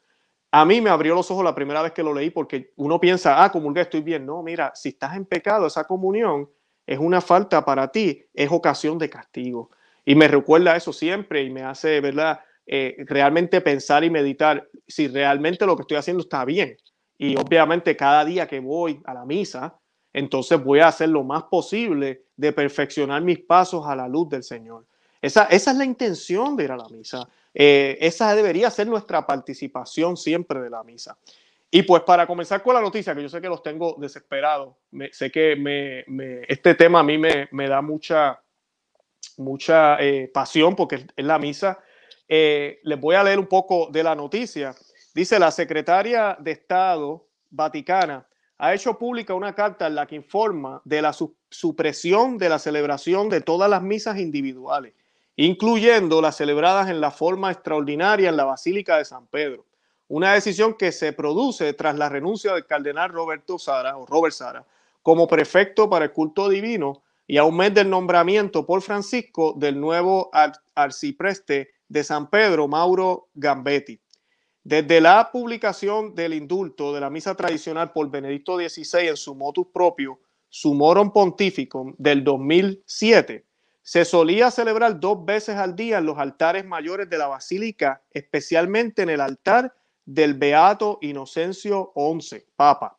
A 0.50 0.64
mí 0.64 0.80
me 0.80 0.90
abrió 0.90 1.14
los 1.14 1.30
ojos 1.30 1.44
la 1.44 1.54
primera 1.54 1.82
vez 1.82 1.92
que 1.92 2.02
lo 2.02 2.14
leí 2.14 2.30
porque 2.30 2.72
uno 2.76 3.00
piensa, 3.00 3.42
ah, 3.42 3.50
comulgué, 3.50 3.82
estoy 3.82 4.00
bien. 4.00 4.26
No, 4.26 4.42
mira, 4.42 4.72
si 4.74 4.90
estás 4.90 5.16
en 5.16 5.24
pecado, 5.24 5.66
esa 5.66 5.84
comunión 5.84 6.50
es 6.87 6.98
una 6.98 7.20
falta 7.20 7.64
para 7.64 7.90
ti, 7.90 8.24
es 8.32 8.50
ocasión 8.50 8.98
de 8.98 9.11
castigo. 9.11 9.70
Y 10.04 10.14
me 10.14 10.28
recuerda 10.28 10.76
eso 10.76 10.92
siempre 10.92 11.42
y 11.42 11.50
me 11.50 11.62
hace, 11.62 12.00
¿verdad? 12.00 12.40
Eh, 12.66 12.96
realmente 13.07 13.61
pensar 13.61 14.02
y 14.02 14.11
meditar 14.11 14.68
si 14.87 15.07
realmente 15.09 15.64
lo 15.66 15.76
que 15.76 15.83
estoy 15.83 15.96
haciendo 15.96 16.22
está 16.22 16.44
bien. 16.44 16.76
Y 17.18 17.37
obviamente 17.37 17.96
cada 17.96 18.24
día 18.24 18.46
que 18.46 18.61
voy 18.61 19.00
a 19.05 19.14
la 19.14 19.24
misa, 19.24 19.79
entonces 20.12 20.62
voy 20.62 20.81
a 20.81 20.88
hacer 20.88 21.09
lo 21.09 21.22
más 21.22 21.44
posible 21.44 22.24
de 22.37 22.52
perfeccionar 22.52 23.22
mis 23.22 23.38
pasos 23.38 23.87
a 23.87 23.94
la 23.94 24.09
luz 24.09 24.29
del 24.29 24.42
Señor. 24.42 24.85
Esa, 25.22 25.44
esa 25.44 25.70
es 25.70 25.76
la 25.76 25.85
intención 25.85 26.57
de 26.57 26.64
ir 26.64 26.72
a 26.72 26.76
la 26.76 26.88
misa. 26.88 27.26
Eh, 27.55 27.96
esa 28.00 28.35
debería 28.35 28.70
ser 28.70 28.87
nuestra 28.87 29.26
participación 29.26 30.16
siempre 30.16 30.61
de 30.61 30.70
la 30.70 30.83
misa. 30.85 31.16
Y 31.70 31.83
pues 31.83 32.02
para 32.02 32.26
comenzar 32.26 32.62
con 32.62 32.74
la 32.74 32.81
noticia, 32.81 33.14
que 33.14 33.22
yo 33.22 33.29
sé 33.29 33.40
que 33.40 33.48
los 33.48 33.62
tengo 33.62 33.96
desesperados, 33.98 34.76
sé 35.11 35.31
que 35.31 35.57
me, 35.57 36.05
este 36.48 36.74
tema 36.74 37.00
a 37.00 37.02
mí 37.02 37.18
me, 37.18 37.68
da 37.68 37.83
mucha, 37.83 38.40
mucha 39.38 39.96
eh, 40.00 40.31
pasión 40.33 40.76
porque 40.76 41.07
es 41.16 41.24
la 41.24 41.38
misa. 41.38 41.79
Eh, 42.28 42.80
les 42.82 43.00
voy 43.00 43.14
a 43.14 43.22
leer 43.22 43.38
un 43.38 43.46
poco 43.46 43.88
de 43.90 44.02
la 44.02 44.14
noticia. 44.14 44.74
Dice 45.14 45.38
la 45.38 45.50
secretaria 45.50 46.36
de 46.40 46.50
Estado 46.52 47.26
Vaticana 47.50 48.26
ha 48.58 48.74
hecho 48.74 48.98
pública 48.98 49.34
una 49.34 49.54
carta 49.54 49.86
en 49.86 49.94
la 49.94 50.06
que 50.06 50.16
informa 50.16 50.80
de 50.84 51.02
la 51.02 51.14
supresión 51.50 52.38
de 52.38 52.48
la 52.48 52.58
celebración 52.58 53.28
de 53.28 53.42
todas 53.42 53.68
las 53.68 53.82
misas 53.82 54.18
individuales, 54.18 54.94
incluyendo 55.36 56.22
las 56.22 56.36
celebradas 56.36 56.88
en 56.88 57.00
la 57.00 57.10
forma 57.10 57.50
extraordinaria 57.52 58.30
en 58.30 58.36
la 58.36 58.44
Basílica 58.44 58.96
de 58.96 59.04
San 59.04 59.26
Pedro. 59.26 59.66
Una 60.08 60.32
decisión 60.32 60.74
que 60.74 60.92
se 60.92 61.12
produce 61.12 61.72
tras 61.74 61.96
la 61.96 62.08
renuncia 62.08 62.54
del 62.54 62.64
cardenal 62.64 63.10
Roberto 63.10 63.58
Sara 63.58 63.96
o 63.98 64.06
Robert 64.06 64.34
Sara 64.34 64.64
como 65.02 65.26
prefecto 65.26 65.90
para 65.90 66.06
el 66.06 66.12
culto 66.12 66.48
divino 66.48 67.02
y 67.26 67.36
a 67.38 67.44
un 67.44 67.56
mes 67.56 67.74
del 67.74 67.90
nombramiento 67.90 68.64
por 68.64 68.82
Francisco 68.82 69.52
del 69.56 69.80
nuevo 69.80 70.30
arcipreste 70.74 71.70
de 71.88 72.05
San 72.05 72.31
Pedro, 72.31 72.68
Mauro 72.68 73.29
Gambetti. 73.35 74.01
Desde 74.62 75.01
la 75.01 75.31
publicación 75.31 76.14
del 76.14 76.35
indulto 76.35 76.92
de 76.92 77.01
la 77.01 77.11
misa 77.11 77.35
tradicional 77.37 77.92
por 77.92 78.11
Benedicto 78.11 78.57
XVI 78.59 79.09
en 79.09 79.16
su 79.16 79.35
motus 79.35 79.68
propio, 79.72 80.20
Sumorum 80.49 81.12
Pontificum 81.12 81.94
del 81.99 82.25
2007, 82.25 83.46
se 83.83 84.05
solía 84.05 84.51
celebrar 84.51 84.99
dos 84.99 85.25
veces 85.25 85.55
al 85.55 85.77
día 85.77 85.99
en 85.99 86.07
los 86.07 86.18
altares 86.18 86.64
mayores 86.64 87.09
de 87.09 87.18
la 87.18 87.29
basílica, 87.29 88.03
especialmente 88.11 89.03
en 89.03 89.11
el 89.11 89.20
altar 89.20 89.72
del 90.05 90.35
Beato 90.35 90.99
Inocencio 91.03 91.92
XI, 91.94 92.44
Papa. 92.57 92.99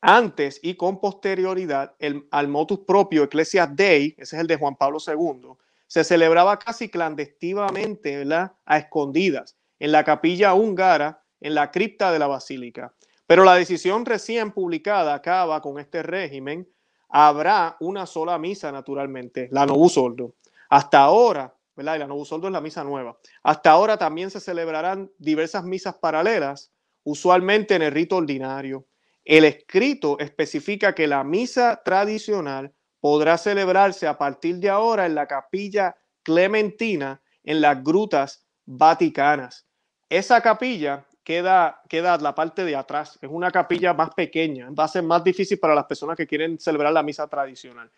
Antes 0.00 0.58
y 0.62 0.74
con 0.74 1.00
posterioridad 1.00 1.94
el, 2.00 2.26
al 2.32 2.48
motus 2.48 2.80
propio 2.80 3.22
Ecclesia 3.22 3.68
Dei, 3.68 4.16
ese 4.18 4.36
es 4.36 4.40
el 4.40 4.48
de 4.48 4.56
Juan 4.56 4.74
Pablo 4.74 4.98
II, 5.06 5.50
se 5.86 6.04
celebraba 6.04 6.58
casi 6.58 6.88
clandestinamente, 6.88 8.18
¿verdad? 8.18 8.52
A 8.64 8.78
escondidas 8.78 9.56
en 9.78 9.92
la 9.92 10.04
capilla 10.04 10.54
húngara, 10.54 11.22
en 11.40 11.54
la 11.54 11.70
cripta 11.70 12.12
de 12.12 12.18
la 12.18 12.26
basílica. 12.26 12.94
Pero 13.26 13.44
la 13.44 13.54
decisión 13.54 14.06
recién 14.06 14.52
publicada 14.52 15.14
acaba 15.14 15.60
con 15.60 15.78
este 15.78 16.02
régimen. 16.02 16.68
Habrá 17.08 17.76
una 17.80 18.06
sola 18.06 18.38
misa, 18.38 18.72
naturalmente, 18.72 19.48
la 19.50 19.66
Novus 19.66 19.96
Ordo. 19.96 20.34
Hasta 20.68 21.00
ahora, 21.00 21.54
¿verdad? 21.76 21.96
Y 21.96 21.98
la 21.98 22.06
Novus 22.06 22.32
Ordo 22.32 22.48
es 22.48 22.52
la 22.52 22.60
misa 22.60 22.84
nueva. 22.84 23.16
Hasta 23.42 23.70
ahora 23.70 23.96
también 23.96 24.30
se 24.30 24.40
celebrarán 24.40 25.10
diversas 25.18 25.64
misas 25.64 25.96
paralelas, 25.96 26.72
usualmente 27.04 27.74
en 27.74 27.82
el 27.82 27.92
rito 27.92 28.16
ordinario. 28.16 28.86
El 29.24 29.44
escrito 29.44 30.18
especifica 30.18 30.94
que 30.94 31.06
la 31.06 31.24
misa 31.24 31.82
tradicional 31.84 32.72
podrá 33.00 33.38
celebrarse 33.38 34.06
a 34.06 34.18
partir 34.18 34.56
de 34.56 34.68
ahora 34.68 35.06
en 35.06 35.14
la 35.14 35.26
capilla 35.26 35.96
clementina 36.22 37.20
en 37.44 37.60
las 37.60 37.82
grutas 37.82 38.44
vaticanas. 38.64 39.66
Esa 40.08 40.40
capilla 40.40 41.04
queda, 41.22 41.82
queda 41.88 42.16
la 42.18 42.34
parte 42.34 42.64
de 42.64 42.76
atrás, 42.76 43.18
es 43.20 43.28
una 43.30 43.50
capilla 43.50 43.94
más 43.94 44.10
pequeña, 44.14 44.70
va 44.70 44.84
a 44.84 44.88
ser 44.88 45.02
más 45.02 45.24
difícil 45.24 45.58
para 45.58 45.74
las 45.74 45.84
personas 45.84 46.16
que 46.16 46.26
quieren 46.26 46.58
celebrar 46.58 46.92
la 46.92 47.02
misa 47.02 47.26
tradicional. 47.26 47.90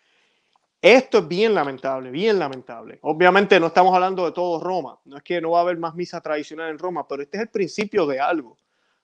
Esto 0.81 1.17
es 1.19 1.27
bien 1.27 1.53
lamentable, 1.53 2.09
bien 2.09 2.39
lamentable. 2.39 2.99
Obviamente 3.01 3.59
no 3.59 3.67
estamos 3.67 3.93
hablando 3.93 4.25
de 4.25 4.31
todo 4.31 4.59
Roma, 4.63 4.97
no 5.05 5.17
es 5.17 5.23
que 5.23 5.41
no 5.41 5.51
va 5.51 5.59
a 5.59 5.61
haber 5.61 5.77
más 5.77 5.93
misa 5.93 6.21
tradicional 6.21 6.69
en 6.69 6.79
Roma, 6.79 7.07
pero 7.07 7.21
este 7.21 7.37
es 7.37 7.43
el 7.43 7.49
principio 7.49 8.05
de 8.07 8.19
algo, 8.19 8.57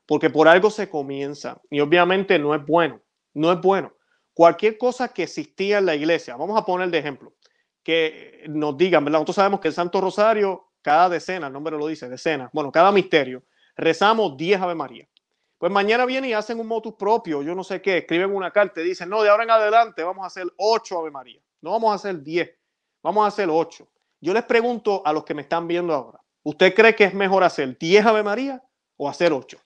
porque 0.06 0.30
por 0.30 0.48
algo 0.48 0.72
se 0.72 0.90
comienza 0.90 1.62
y 1.70 1.80
obviamente 1.80 2.40
no 2.40 2.56
es 2.56 2.66
bueno, 2.66 3.02
no 3.34 3.52
es 3.52 3.60
bueno, 3.60 3.92
cualquier 4.36 4.78
cosa 4.78 5.08
que 5.08 5.24
existía 5.24 5.80
en 5.80 5.86
la 5.88 5.96
iglesia, 5.96 6.36
vamos 6.36 6.60
a 6.60 6.66
poner 6.66 6.90
de 6.90 6.98
ejemplo, 7.00 7.34
que 7.82 8.44
nos 8.50 8.78
digan, 8.78 9.04
¿verdad? 9.06 9.20
Nosotros 9.20 9.38
sabemos 9.38 9.62
que 9.62 9.70
el 9.70 9.74
Santo 9.74 10.02
Rosario, 10.02 10.74
cada 10.82 11.08
decena, 11.08 11.48
el 11.48 11.54
nombre 11.54 11.78
lo 11.78 11.88
dice, 11.88 12.10
decena, 12.10 12.50
bueno, 12.52 12.72
cada 12.72 12.92
misterio, 12.92 13.44
rezamos 13.78 14.36
10 14.36 14.62
Ave 14.62 14.76
María. 14.76 15.08
Pues 15.58 15.72
mañana 15.72 16.06
vienen 16.06 16.32
y 16.32 16.34
hacen 16.34 16.60
un 16.60 16.68
motus 16.68 16.96
propio, 16.96 17.42
yo 17.42 17.56
no 17.56 17.64
sé 17.64 17.82
qué, 17.82 18.00
escriben 18.00 18.36
una 18.36 18.52
carta 18.52 18.82
y 18.82 18.84
dicen, 18.84 19.08
no, 19.08 19.24
de 19.24 19.30
ahora 19.30 19.46
en 19.46 19.52
adelante 19.52 20.04
vamos 20.04 20.26
a 20.26 20.28
hacer 20.28 20.46
8 20.58 21.00
Ave 21.00 21.12
María, 21.12 21.42
no 21.62 21.72
vamos 21.72 21.94
a 21.94 21.96
hacer 21.96 22.22
10, 22.22 22.52
vamos 23.02 23.24
a 23.24 23.28
hacer 23.28 23.48
8. 23.50 23.88
Yo 24.20 24.34
les 24.34 24.44
pregunto 24.44 25.02
a 25.06 25.14
los 25.14 25.24
que 25.24 25.34
me 25.34 25.44
están 25.44 25.66
viendo 25.66 25.94
ahora, 25.94 26.20
¿usted 26.44 26.76
cree 26.76 26.94
que 26.94 27.06
es 27.06 27.14
mejor 27.14 27.46
hacer 27.46 27.78
10 27.78 28.06
Ave 28.06 28.22
María 28.22 28.62
o 28.98 29.08
hacer 29.08 29.32
8? 29.32 29.58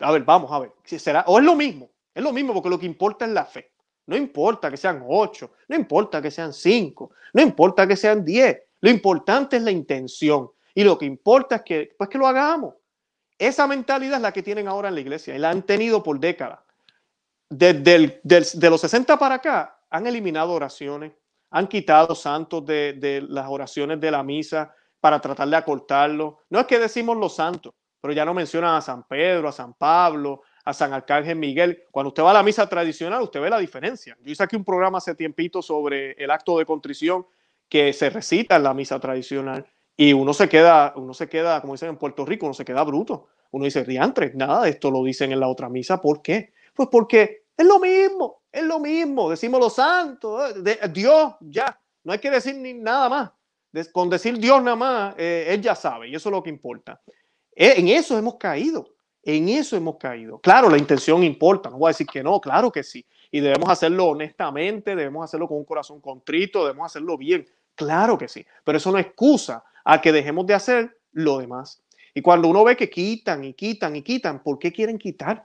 A 0.00 0.12
ver, 0.12 0.22
vamos 0.22 0.52
a 0.52 0.58
ver, 0.58 0.72
si 0.84 0.98
será, 0.98 1.24
o 1.26 1.38
es 1.38 1.44
lo 1.44 1.56
mismo, 1.56 1.90
es 2.16 2.22
lo 2.22 2.32
mismo 2.32 2.54
porque 2.54 2.70
lo 2.70 2.78
que 2.78 2.86
importa 2.86 3.26
es 3.26 3.30
la 3.30 3.44
fe. 3.44 3.72
No 4.06 4.16
importa 4.16 4.70
que 4.70 4.78
sean 4.78 5.04
8, 5.06 5.50
no 5.68 5.76
importa 5.76 6.22
que 6.22 6.30
sean 6.30 6.54
5, 6.54 7.10
no 7.34 7.42
importa 7.42 7.86
que 7.86 7.94
sean 7.94 8.24
10, 8.24 8.58
lo 8.80 8.88
importante 8.90 9.58
es 9.58 9.62
la 9.62 9.70
intención 9.70 10.50
y 10.74 10.82
lo 10.82 10.96
que 10.96 11.04
importa 11.04 11.56
es 11.56 11.62
que, 11.62 11.94
pues 11.98 12.08
que 12.08 12.16
lo 12.16 12.26
hagamos. 12.26 12.74
Esa 13.36 13.66
mentalidad 13.66 14.16
es 14.16 14.22
la 14.22 14.32
que 14.32 14.42
tienen 14.42 14.66
ahora 14.66 14.88
en 14.88 14.94
la 14.94 15.02
iglesia 15.02 15.36
y 15.36 15.38
la 15.38 15.50
han 15.50 15.62
tenido 15.64 16.02
por 16.02 16.18
décadas. 16.18 16.60
Desde 17.50 18.20
de 18.22 18.70
los 18.70 18.80
60 18.80 19.18
para 19.18 19.34
acá 19.34 19.78
han 19.90 20.06
eliminado 20.06 20.52
oraciones, 20.52 21.12
han 21.50 21.66
quitado 21.66 22.14
santos 22.14 22.64
de, 22.64 22.94
de 22.94 23.20
las 23.28 23.46
oraciones 23.46 24.00
de 24.00 24.10
la 24.10 24.22
misa 24.22 24.74
para 25.00 25.20
tratar 25.20 25.48
de 25.48 25.56
acortarlo. 25.56 26.44
No 26.48 26.60
es 26.60 26.66
que 26.66 26.78
decimos 26.78 27.18
los 27.18 27.34
santos, 27.34 27.74
pero 28.00 28.14
ya 28.14 28.24
no 28.24 28.32
mencionan 28.32 28.76
a 28.76 28.80
San 28.80 29.02
Pedro, 29.02 29.48
a 29.48 29.52
San 29.52 29.74
Pablo, 29.74 30.40
a 30.66 30.74
San 30.74 30.92
Arcángel 30.92 31.36
Miguel. 31.36 31.84
Cuando 31.92 32.08
usted 32.08 32.24
va 32.24 32.32
a 32.32 32.34
la 32.34 32.42
misa 32.42 32.68
tradicional, 32.68 33.22
usted 33.22 33.40
ve 33.40 33.48
la 33.48 33.58
diferencia. 33.58 34.18
Yo 34.20 34.32
hice 34.32 34.42
aquí 34.42 34.56
un 34.56 34.64
programa 34.64 34.98
hace 34.98 35.14
tiempito 35.14 35.62
sobre 35.62 36.12
el 36.12 36.30
acto 36.30 36.58
de 36.58 36.66
contrición 36.66 37.24
que 37.68 37.92
se 37.92 38.10
recita 38.10 38.56
en 38.56 38.64
la 38.64 38.74
misa 38.74 38.98
tradicional 38.98 39.64
y 39.96 40.12
uno 40.12 40.34
se 40.34 40.48
queda, 40.48 40.92
uno 40.96 41.14
se 41.14 41.28
queda, 41.28 41.60
como 41.60 41.74
dicen 41.74 41.90
en 41.90 41.96
Puerto 41.96 42.26
Rico, 42.26 42.46
uno 42.46 42.54
se 42.54 42.64
queda 42.64 42.82
bruto. 42.82 43.28
Uno 43.52 43.64
dice, 43.64 43.84
riantre, 43.84 44.32
nada 44.34 44.64
de 44.64 44.70
esto 44.70 44.90
lo 44.90 45.04
dicen 45.04 45.30
en 45.30 45.38
la 45.38 45.48
otra 45.48 45.68
misa. 45.68 46.00
¿Por 46.00 46.20
qué? 46.20 46.52
Pues 46.74 46.88
porque 46.90 47.44
es 47.56 47.64
lo 47.64 47.78
mismo, 47.78 48.42
es 48.50 48.64
lo 48.64 48.80
mismo. 48.80 49.30
Decimos 49.30 49.60
los 49.60 49.74
santos, 49.74 50.62
de, 50.64 50.78
Dios, 50.92 51.34
ya. 51.40 51.80
No 52.02 52.12
hay 52.12 52.18
que 52.18 52.30
decir 52.30 52.56
ni 52.56 52.74
nada 52.74 53.08
más. 53.08 53.30
con 53.92 54.10
decir 54.10 54.36
Dios 54.38 54.60
nada 54.62 54.76
más, 54.76 55.14
eh, 55.16 55.46
él 55.48 55.62
ya 55.62 55.76
sabe 55.76 56.08
y 56.08 56.14
eso 56.16 56.28
es 56.28 56.32
lo 56.32 56.42
que 56.42 56.50
importa. 56.50 57.00
Eh, 57.54 57.74
en 57.76 57.86
eso 57.88 58.18
hemos 58.18 58.34
caído. 58.34 58.95
En 59.26 59.48
eso 59.48 59.76
hemos 59.76 59.96
caído. 59.96 60.38
Claro, 60.38 60.70
la 60.70 60.78
intención 60.78 61.24
importa. 61.24 61.68
No 61.68 61.78
voy 61.78 61.88
a 61.88 61.90
decir 61.90 62.06
que 62.06 62.22
no, 62.22 62.40
claro 62.40 62.70
que 62.70 62.84
sí. 62.84 63.04
Y 63.32 63.40
debemos 63.40 63.68
hacerlo 63.68 64.06
honestamente, 64.06 64.94
debemos 64.94 65.24
hacerlo 65.24 65.48
con 65.48 65.58
un 65.58 65.64
corazón 65.64 66.00
contrito, 66.00 66.64
debemos 66.64 66.86
hacerlo 66.86 67.18
bien. 67.18 67.44
Claro 67.74 68.16
que 68.16 68.28
sí. 68.28 68.46
Pero 68.62 68.78
eso 68.78 68.92
no 68.92 68.98
excusa 68.98 69.64
a 69.84 70.00
que 70.00 70.12
dejemos 70.12 70.46
de 70.46 70.54
hacer 70.54 70.96
lo 71.10 71.38
demás. 71.38 71.82
Y 72.14 72.22
cuando 72.22 72.46
uno 72.46 72.62
ve 72.62 72.76
que 72.76 72.88
quitan 72.88 73.42
y 73.42 73.54
quitan 73.54 73.96
y 73.96 74.02
quitan, 74.02 74.44
¿por 74.44 74.60
qué 74.60 74.72
quieren 74.72 74.96
quitar? 74.96 75.44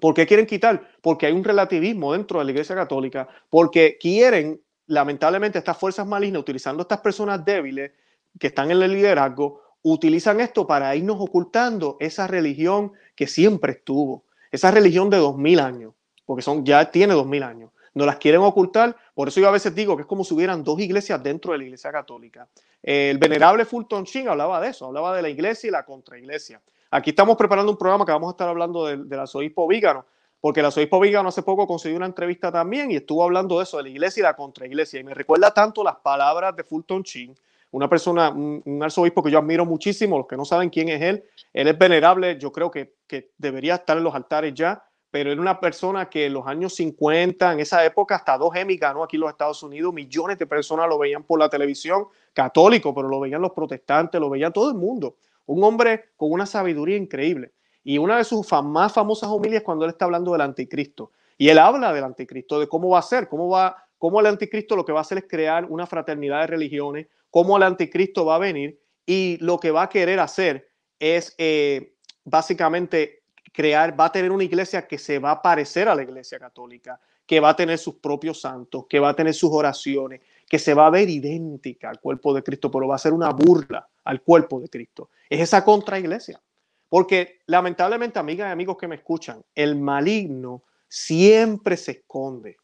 ¿Por 0.00 0.14
qué 0.14 0.26
quieren 0.26 0.46
quitar? 0.46 0.88
Porque 1.02 1.26
hay 1.26 1.34
un 1.34 1.44
relativismo 1.44 2.14
dentro 2.14 2.38
de 2.38 2.46
la 2.46 2.50
Iglesia 2.50 2.74
Católica, 2.74 3.28
porque 3.50 3.98
quieren, 4.00 4.58
lamentablemente, 4.86 5.58
estas 5.58 5.76
fuerzas 5.76 6.06
malignas, 6.06 6.40
utilizando 6.40 6.80
estas 6.80 7.00
personas 7.00 7.44
débiles 7.44 7.92
que 8.40 8.46
están 8.46 8.70
en 8.70 8.80
el 8.80 8.92
liderazgo, 8.92 9.65
utilizan 9.92 10.40
esto 10.40 10.66
para 10.66 10.94
irnos 10.96 11.16
ocultando 11.20 11.96
esa 12.00 12.26
religión 12.26 12.92
que 13.14 13.26
siempre 13.26 13.72
estuvo, 13.72 14.24
esa 14.50 14.70
religión 14.70 15.10
de 15.10 15.18
dos 15.18 15.36
mil 15.36 15.60
años, 15.60 15.94
porque 16.24 16.42
son, 16.42 16.64
ya 16.64 16.90
tiene 16.90 17.14
dos 17.14 17.26
mil 17.26 17.42
años. 17.42 17.70
No 17.94 18.04
las 18.04 18.16
quieren 18.16 18.40
ocultar, 18.42 18.96
por 19.14 19.28
eso 19.28 19.40
yo 19.40 19.48
a 19.48 19.52
veces 19.52 19.74
digo 19.74 19.96
que 19.96 20.02
es 20.02 20.08
como 20.08 20.24
si 20.24 20.34
hubieran 20.34 20.64
dos 20.64 20.78
iglesias 20.80 21.22
dentro 21.22 21.52
de 21.52 21.58
la 21.58 21.64
iglesia 21.64 21.92
católica. 21.92 22.48
El 22.82 23.18
venerable 23.18 23.64
Fulton 23.64 24.04
Sheen 24.04 24.28
hablaba 24.28 24.60
de 24.60 24.68
eso, 24.68 24.86
hablaba 24.86 25.14
de 25.16 25.22
la 25.22 25.28
iglesia 25.28 25.68
y 25.68 25.70
la 25.70 25.84
contraiglesia. 25.84 26.60
Aquí 26.90 27.10
estamos 27.10 27.36
preparando 27.36 27.70
un 27.70 27.78
programa 27.78 28.04
que 28.04 28.12
vamos 28.12 28.28
a 28.28 28.32
estar 28.32 28.48
hablando 28.48 28.86
del, 28.86 29.08
del 29.08 29.20
arzobispo 29.20 29.66
Vígano, 29.66 30.04
porque 30.40 30.60
el 30.60 30.66
arzobispo 30.66 31.00
Vígano 31.00 31.28
hace 31.28 31.42
poco 31.42 31.66
consiguió 31.66 31.96
una 31.96 32.06
entrevista 32.06 32.52
también 32.52 32.90
y 32.90 32.96
estuvo 32.96 33.22
hablando 33.22 33.58
de 33.58 33.62
eso, 33.62 33.78
de 33.78 33.84
la 33.84 33.88
iglesia 33.88 34.20
y 34.20 34.24
la 34.24 34.34
contraiglesia. 34.34 35.00
Y 35.00 35.04
me 35.04 35.14
recuerda 35.14 35.54
tanto 35.54 35.82
las 35.82 35.96
palabras 35.96 36.54
de 36.54 36.64
Fulton 36.64 37.02
Sheen, 37.02 37.34
una 37.76 37.88
persona, 37.88 38.30
un, 38.30 38.80
arzobispo 38.82 39.22
que 39.22 39.30
yo 39.30 39.38
admiro 39.38 39.66
muchísimo, 39.66 40.16
los 40.16 40.26
que 40.26 40.36
no 40.36 40.44
saben 40.44 40.70
quién 40.70 40.88
es 40.88 41.02
él, 41.02 41.24
él 41.52 41.68
es 41.68 41.78
venerable, 41.78 42.38
yo 42.38 42.50
creo 42.50 42.70
que, 42.70 42.94
que 43.06 43.32
debería 43.36 43.74
estar 43.74 43.98
en 43.98 44.04
los 44.04 44.14
altares 44.14 44.54
ya, 44.54 44.82
pero 45.10 45.30
era 45.30 45.40
una 45.40 45.60
persona 45.60 46.08
que 46.08 46.26
en 46.26 46.32
los 46.32 46.46
años 46.46 46.74
50, 46.74 47.52
en 47.52 47.60
esa 47.60 47.84
época, 47.84 48.16
hasta 48.16 48.36
dos 48.38 48.54
Emmy 48.56 48.76
ganó 48.76 49.02
aquí 49.02 49.16
en 49.16 49.20
los 49.20 49.30
Estados 49.30 49.62
Unidos, 49.62 49.92
millones 49.92 50.38
de 50.38 50.46
personas 50.46 50.88
lo 50.88 50.98
veían 50.98 51.22
por 51.22 51.38
la 51.38 51.48
televisión, 51.48 52.06
católico, 52.32 52.94
pero 52.94 53.08
lo 53.08 53.20
veían 53.20 53.42
los 53.42 53.52
protestantes, 53.52 54.20
lo 54.20 54.30
veían 54.30 54.52
todo 54.52 54.68
el 54.68 54.74
mundo. 54.74 55.16
Un 55.46 55.62
hombre 55.62 56.10
con 56.16 56.32
una 56.32 56.44
sabiduría 56.44 56.96
increíble. 56.96 57.52
Y 57.84 57.98
una 57.98 58.16
de 58.16 58.24
sus 58.24 58.46
más 58.64 58.92
famosas 58.92 59.28
homilias 59.30 59.62
cuando 59.62 59.84
él 59.84 59.92
está 59.92 60.06
hablando 60.06 60.32
del 60.32 60.40
anticristo. 60.40 61.12
Y 61.38 61.48
él 61.48 61.58
habla 61.58 61.92
del 61.92 62.04
anticristo, 62.04 62.58
de 62.58 62.68
cómo 62.68 62.88
va 62.88 62.98
a 62.98 63.02
ser, 63.02 63.28
cómo 63.28 63.48
va, 63.48 63.76
cómo 63.98 64.20
el 64.20 64.26
anticristo 64.26 64.74
lo 64.74 64.84
que 64.84 64.92
va 64.92 64.98
a 64.98 65.02
hacer 65.02 65.18
es 65.18 65.24
crear 65.28 65.66
una 65.66 65.86
fraternidad 65.86 66.40
de 66.40 66.46
religiones, 66.48 67.06
cómo 67.36 67.58
el 67.58 67.64
anticristo 67.64 68.24
va 68.24 68.36
a 68.36 68.38
venir 68.38 68.80
y 69.04 69.36
lo 69.42 69.60
que 69.60 69.70
va 69.70 69.82
a 69.82 69.88
querer 69.90 70.20
hacer 70.20 70.70
es 70.98 71.34
eh, 71.36 71.92
básicamente 72.24 73.24
crear, 73.52 74.00
va 74.00 74.06
a 74.06 74.12
tener 74.12 74.32
una 74.32 74.44
iglesia 74.44 74.86
que 74.88 74.96
se 74.96 75.18
va 75.18 75.32
a 75.32 75.42
parecer 75.42 75.86
a 75.86 75.94
la 75.94 76.02
iglesia 76.02 76.38
católica, 76.38 76.98
que 77.26 77.38
va 77.38 77.50
a 77.50 77.56
tener 77.56 77.76
sus 77.76 77.96
propios 77.96 78.40
santos, 78.40 78.86
que 78.88 78.98
va 79.00 79.10
a 79.10 79.14
tener 79.14 79.34
sus 79.34 79.50
oraciones, 79.52 80.22
que 80.48 80.58
se 80.58 80.72
va 80.72 80.86
a 80.86 80.90
ver 80.90 81.10
idéntica 81.10 81.90
al 81.90 82.00
cuerpo 82.00 82.32
de 82.32 82.42
Cristo, 82.42 82.70
pero 82.70 82.88
va 82.88 82.94
a 82.94 82.98
ser 82.98 83.12
una 83.12 83.28
burla 83.32 83.86
al 84.04 84.22
cuerpo 84.22 84.58
de 84.58 84.70
Cristo. 84.70 85.10
Es 85.28 85.42
esa 85.42 85.62
contra 85.62 85.98
iglesia. 85.98 86.40
Porque 86.88 87.40
lamentablemente, 87.44 88.18
amigas 88.18 88.48
y 88.48 88.52
amigos 88.52 88.78
que 88.78 88.88
me 88.88 88.94
escuchan, 88.94 89.44
el 89.54 89.76
maligno 89.76 90.62
siempre 90.88 91.76
se 91.76 91.90
esconde. 91.90 92.56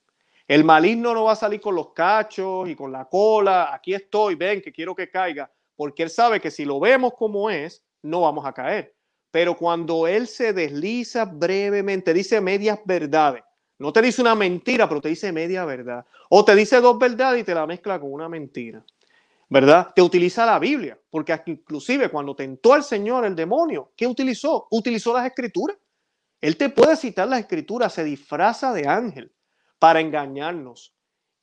El 0.52 0.64
maligno 0.64 1.14
no 1.14 1.24
va 1.24 1.32
a 1.32 1.36
salir 1.36 1.62
con 1.62 1.74
los 1.74 1.94
cachos 1.94 2.68
y 2.68 2.74
con 2.74 2.92
la 2.92 3.06
cola. 3.06 3.72
Aquí 3.72 3.94
estoy, 3.94 4.34
ven 4.34 4.60
que 4.60 4.70
quiero 4.70 4.94
que 4.94 5.08
caiga, 5.08 5.50
porque 5.74 6.02
él 6.02 6.10
sabe 6.10 6.42
que 6.42 6.50
si 6.50 6.66
lo 6.66 6.78
vemos 6.78 7.14
como 7.14 7.48
es, 7.48 7.82
no 8.02 8.20
vamos 8.20 8.44
a 8.44 8.52
caer. 8.52 8.94
Pero 9.30 9.56
cuando 9.56 10.06
él 10.06 10.26
se 10.26 10.52
desliza 10.52 11.24
brevemente, 11.24 12.12
dice 12.12 12.38
medias 12.42 12.78
verdades. 12.84 13.42
No 13.78 13.94
te 13.94 14.02
dice 14.02 14.20
una 14.20 14.34
mentira, 14.34 14.86
pero 14.86 15.00
te 15.00 15.08
dice 15.08 15.32
media 15.32 15.64
verdad. 15.64 16.04
O 16.28 16.44
te 16.44 16.54
dice 16.54 16.82
dos 16.82 16.98
verdades 16.98 17.40
y 17.40 17.44
te 17.44 17.54
la 17.54 17.66
mezcla 17.66 17.98
con 17.98 18.12
una 18.12 18.28
mentira. 18.28 18.84
¿Verdad? 19.48 19.94
Te 19.96 20.02
utiliza 20.02 20.44
la 20.44 20.58
Biblia, 20.58 21.00
porque 21.08 21.34
inclusive 21.46 22.10
cuando 22.10 22.36
tentó 22.36 22.74
al 22.74 22.84
Señor 22.84 23.24
el 23.24 23.34
demonio, 23.34 23.92
¿qué 23.96 24.06
utilizó? 24.06 24.68
Utilizó 24.70 25.14
las 25.14 25.24
escrituras. 25.24 25.78
Él 26.42 26.58
te 26.58 26.68
puede 26.68 26.94
citar 26.96 27.26
las 27.26 27.40
escrituras, 27.40 27.94
se 27.94 28.04
disfraza 28.04 28.74
de 28.74 28.86
ángel 28.86 29.32
para 29.82 29.98
engañarnos. 29.98 30.94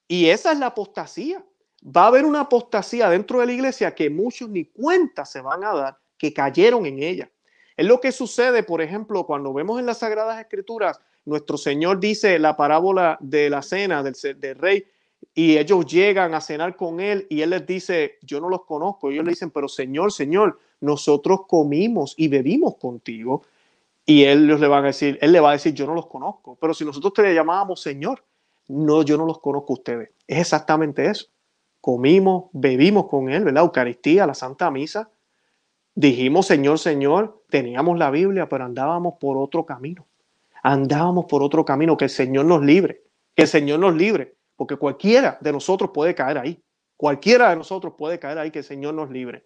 Y 0.07 0.29
esa 0.29 0.53
es 0.53 0.59
la 0.59 0.67
apostasía. 0.67 1.43
Va 1.85 2.05
a 2.05 2.07
haber 2.07 2.23
una 2.23 2.39
apostasía 2.39 3.09
dentro 3.09 3.41
de 3.41 3.47
la 3.47 3.51
iglesia 3.51 3.93
que 3.93 4.09
muchos 4.09 4.47
ni 4.47 4.63
cuenta 4.63 5.25
se 5.25 5.41
van 5.41 5.65
a 5.65 5.73
dar 5.73 5.97
que 6.17 6.33
cayeron 6.33 6.85
en 6.85 7.03
ella. 7.03 7.29
Es 7.75 7.85
lo 7.85 7.99
que 7.99 8.13
sucede, 8.13 8.63
por 8.63 8.81
ejemplo, 8.81 9.25
cuando 9.25 9.53
vemos 9.53 9.77
en 9.77 9.85
las 9.85 9.97
Sagradas 9.97 10.39
Escrituras, 10.39 11.01
nuestro 11.25 11.57
Señor 11.57 11.99
dice 11.99 12.39
la 12.39 12.55
parábola 12.55 13.17
de 13.19 13.49
la 13.49 13.61
cena 13.61 14.01
del, 14.03 14.55
rey 14.55 14.85
y 15.33 15.57
ellos 15.57 15.85
llegan 15.85 16.33
a 16.33 16.39
cenar 16.39 16.77
con 16.77 17.01
él 17.01 17.27
y 17.29 17.41
él 17.41 17.49
les 17.49 17.67
dice, 17.67 18.19
yo 18.21 18.39
no 18.39 18.47
los 18.47 18.63
conozco. 18.63 19.11
Ellos 19.11 19.25
le 19.25 19.31
dicen, 19.31 19.51
pero 19.51 19.67
Señor, 19.67 20.13
Señor, 20.13 20.57
nosotros 20.79 21.41
comimos 21.45 22.13
y 22.15 22.29
bebimos 22.29 22.77
contigo. 22.77 23.43
Y 24.05 24.23
él 24.23 24.47
les 24.47 24.59
le 24.61 24.67
va 24.69 24.77
a 24.77 24.81
decir, 24.81 25.19
él 25.21 25.33
le 25.33 25.41
va 25.41 25.49
a 25.49 25.53
decir, 25.53 25.73
yo 25.73 25.85
no 25.85 25.93
los 25.93 26.07
conozco. 26.07 26.57
Pero 26.59 26.73
si 26.73 26.85
nosotros 26.85 27.13
te 27.13 27.33
llamábamos 27.33 27.81
Señor, 27.81 28.23
no, 28.69 29.01
yo 29.03 29.17
no 29.17 29.25
los 29.25 29.39
conozco 29.39 29.73
a 29.73 29.77
ustedes. 29.77 30.11
Es 30.27 30.39
exactamente 30.39 31.05
eso. 31.05 31.25
Comimos, 31.81 32.49
bebimos 32.53 33.07
con 33.07 33.29
Él, 33.29 33.43
¿verdad? 33.43 33.63
Eucaristía, 33.63 34.27
la 34.27 34.35
Santa 34.35 34.69
Misa. 34.69 35.09
Dijimos, 35.95 36.45
Señor, 36.45 36.77
Señor, 36.77 37.43
teníamos 37.49 37.97
la 37.97 38.11
Biblia, 38.11 38.47
pero 38.47 38.65
andábamos 38.65 39.15
por 39.19 39.37
otro 39.37 39.65
camino. 39.65 40.07
Andábamos 40.61 41.25
por 41.25 41.41
otro 41.41 41.65
camino, 41.65 41.97
que 41.97 42.05
el 42.05 42.11
Señor 42.11 42.45
nos 42.45 42.63
libre, 42.63 43.03
que 43.35 43.43
el 43.43 43.47
Señor 43.47 43.79
nos 43.79 43.95
libre, 43.95 44.35
porque 44.55 44.75
cualquiera 44.75 45.37
de 45.41 45.51
nosotros 45.51 45.89
puede 45.91 46.13
caer 46.13 46.37
ahí. 46.37 46.61
Cualquiera 46.95 47.49
de 47.49 47.55
nosotros 47.55 47.93
puede 47.97 48.19
caer 48.19 48.37
ahí, 48.37 48.51
que 48.51 48.59
el 48.59 48.65
Señor 48.65 48.93
nos 48.93 49.09
libre. 49.09 49.45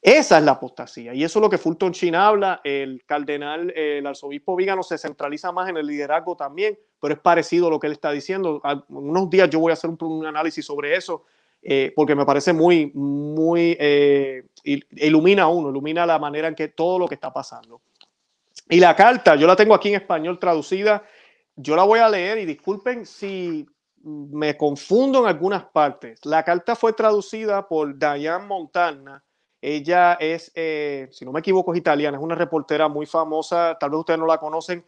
Esa 0.00 0.38
es 0.38 0.44
la 0.44 0.52
apostasía. 0.52 1.14
Y 1.14 1.24
eso 1.24 1.40
es 1.40 1.42
lo 1.42 1.50
que 1.50 1.58
Fulton 1.58 1.92
Sheen 1.92 2.14
habla. 2.14 2.60
El 2.62 3.04
cardenal, 3.04 3.70
el 3.76 4.06
arzobispo 4.06 4.54
Vígano 4.54 4.82
se 4.82 4.96
centraliza 4.96 5.52
más 5.52 5.68
en 5.68 5.76
el 5.76 5.86
liderazgo 5.86 6.36
también, 6.36 6.78
pero 7.00 7.14
es 7.14 7.20
parecido 7.20 7.68
a 7.68 7.70
lo 7.70 7.80
que 7.80 7.86
él 7.86 7.92
está 7.92 8.10
diciendo. 8.10 8.60
unos 8.88 9.30
días 9.30 9.50
yo 9.50 9.60
voy 9.60 9.70
a 9.70 9.74
hacer 9.74 9.90
un, 9.90 10.26
análisis 10.26 10.64
sobre 10.64 10.96
eso, 10.96 11.24
eh, 11.62 11.92
porque 11.94 12.14
me 12.14 12.24
parece 12.24 12.52
muy, 12.52 12.90
muy, 12.94 13.76
eh, 13.78 14.44
ilumina 14.64 15.44
a 15.44 15.48
uno, 15.48 15.70
ilumina 15.70 16.06
la 16.06 16.18
manera 16.18 16.48
en 16.48 16.54
que 16.54 16.68
todo 16.68 16.98
lo 16.98 17.08
que 17.08 17.14
está 17.14 17.32
pasando. 17.32 17.80
Y 18.68 18.80
la 18.80 18.96
carta, 18.96 19.36
yo 19.36 19.46
la 19.46 19.56
tengo 19.56 19.74
aquí 19.74 19.88
en 19.90 19.96
español 19.96 20.38
traducida. 20.38 21.04
yo 21.54 21.74
la 21.74 21.84
voy 21.84 22.00
a 22.00 22.08
leer 22.08 22.38
y 22.38 22.44
disculpen 22.44 23.06
si 23.06 23.66
me 24.06 24.56
confundo 24.56 25.20
en 25.20 25.26
algunas 25.26 25.64
partes. 25.64 26.24
La 26.24 26.44
carta 26.44 26.76
fue 26.76 26.92
traducida 26.92 27.66
por 27.66 27.98
Diane 27.98 28.46
Montana. 28.46 29.22
Ella 29.60 30.14
es, 30.20 30.52
eh, 30.54 31.08
si 31.10 31.24
no 31.24 31.32
me 31.32 31.40
equivoco, 31.40 31.72
es 31.72 31.78
italiana, 31.78 32.16
es 32.16 32.22
una 32.22 32.34
reportera 32.34 32.88
muy 32.88 33.06
famosa, 33.06 33.76
tal 33.80 33.90
vez 33.90 34.00
ustedes 34.00 34.20
no 34.20 34.26
la 34.26 34.38
conocen, 34.38 34.84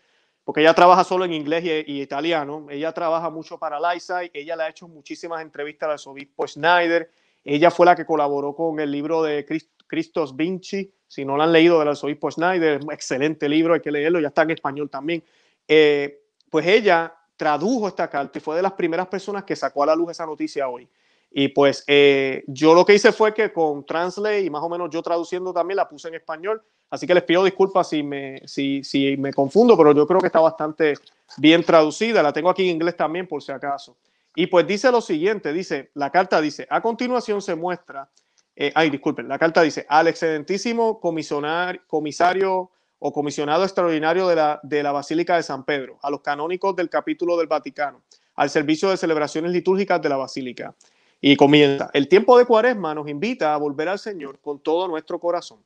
porque 0.48 0.62
ella 0.62 0.72
trabaja 0.72 1.04
solo 1.04 1.26
en 1.26 1.34
inglés 1.34 1.62
y, 1.86 2.00
italiano. 2.00 2.68
Ella 2.70 2.90
trabaja 2.92 3.28
mucho 3.28 3.58
para 3.58 3.78
y 3.78 4.30
ella 4.32 4.56
le 4.56 4.62
ha 4.62 4.70
hecho 4.70 4.88
muchísimas 4.88 5.42
entrevistas 5.42 5.88
al 5.88 5.92
arzobispo 5.92 6.48
Schneider. 6.48 7.10
Ella 7.44 7.70
fue 7.70 7.84
la 7.84 7.94
que 7.94 8.06
colaboró 8.06 8.54
con 8.54 8.80
el 8.80 8.90
libro 8.90 9.22
de 9.22 9.44
Christos 9.86 10.34
Vinci. 10.34 10.90
Si 11.06 11.22
no 11.26 11.36
lo 11.36 11.42
han 11.42 11.52
leído 11.52 11.78
del 11.78 11.88
arzobispo 11.88 12.30
Schneider, 12.30 12.80
excelente 12.90 13.46
libro, 13.46 13.74
hay 13.74 13.80
que 13.80 13.92
leerlo, 13.92 14.20
ya 14.20 14.28
está 14.28 14.40
en 14.40 14.52
español 14.52 14.88
también. 14.88 15.22
Eh, 15.68 16.22
pues 16.48 16.66
ella 16.66 17.14
tradujo 17.36 17.86
esta 17.86 18.08
carta 18.08 18.38
y 18.38 18.40
fue 18.40 18.56
de 18.56 18.62
las 18.62 18.72
primeras 18.72 19.08
personas 19.08 19.44
que 19.44 19.54
sacó 19.54 19.82
a 19.82 19.86
la 19.88 19.94
luz 19.94 20.12
esa 20.12 20.24
noticia 20.24 20.66
hoy. 20.66 20.88
Y 21.30 21.48
pues 21.48 21.84
eh, 21.86 22.42
yo 22.46 22.74
lo 22.74 22.84
que 22.84 22.94
hice 22.94 23.12
fue 23.12 23.34
que 23.34 23.52
con 23.52 23.84
Translate 23.84 24.42
y 24.42 24.50
más 24.50 24.62
o 24.62 24.68
menos 24.68 24.90
yo 24.90 25.02
traduciendo 25.02 25.52
también 25.52 25.76
la 25.76 25.88
puse 25.88 26.08
en 26.08 26.14
español. 26.14 26.62
Así 26.90 27.06
que 27.06 27.14
les 27.14 27.24
pido 27.24 27.44
disculpas 27.44 27.90
si 27.90 28.02
me, 28.02 28.40
si, 28.46 28.82
si 28.82 29.16
me 29.18 29.32
confundo, 29.32 29.76
pero 29.76 29.92
yo 29.92 30.06
creo 30.06 30.20
que 30.20 30.26
está 30.26 30.40
bastante 30.40 30.94
bien 31.36 31.62
traducida. 31.62 32.22
La 32.22 32.32
tengo 32.32 32.48
aquí 32.48 32.62
en 32.62 32.76
inglés 32.76 32.96
también 32.96 33.26
por 33.26 33.42
si 33.42 33.52
acaso. 33.52 33.96
Y 34.34 34.46
pues 34.46 34.66
dice 34.66 34.90
lo 34.90 35.00
siguiente, 35.00 35.52
dice, 35.52 35.90
la 35.94 36.10
carta 36.10 36.40
dice, 36.40 36.66
a 36.70 36.80
continuación 36.80 37.42
se 37.42 37.56
muestra, 37.56 38.08
eh, 38.54 38.70
ay, 38.74 38.88
disculpen, 38.88 39.26
la 39.26 39.38
carta 39.38 39.62
dice, 39.62 39.84
al 39.88 40.06
excelentísimo 40.06 41.00
comisario 41.00 42.70
o 43.00 43.12
comisionado 43.12 43.64
extraordinario 43.64 44.28
de 44.28 44.36
la, 44.36 44.60
de 44.62 44.82
la 44.82 44.92
Basílica 44.92 45.36
de 45.36 45.42
San 45.42 45.64
Pedro, 45.64 45.98
a 46.02 46.10
los 46.10 46.20
canónicos 46.20 46.76
del 46.76 46.88
capítulo 46.88 47.36
del 47.36 47.48
Vaticano, 47.48 48.02
al 48.36 48.48
servicio 48.48 48.90
de 48.90 48.96
celebraciones 48.96 49.50
litúrgicas 49.50 50.00
de 50.00 50.08
la 50.08 50.16
Basílica. 50.16 50.74
Y 51.20 51.36
comienza, 51.36 51.90
el 51.92 52.08
tiempo 52.08 52.38
de 52.38 52.46
Cuaresma 52.46 52.94
nos 52.94 53.08
invita 53.08 53.52
a 53.52 53.56
volver 53.56 53.88
al 53.88 53.98
Señor 53.98 54.40
con 54.40 54.60
todo 54.60 54.86
nuestro 54.86 55.18
corazón. 55.18 55.64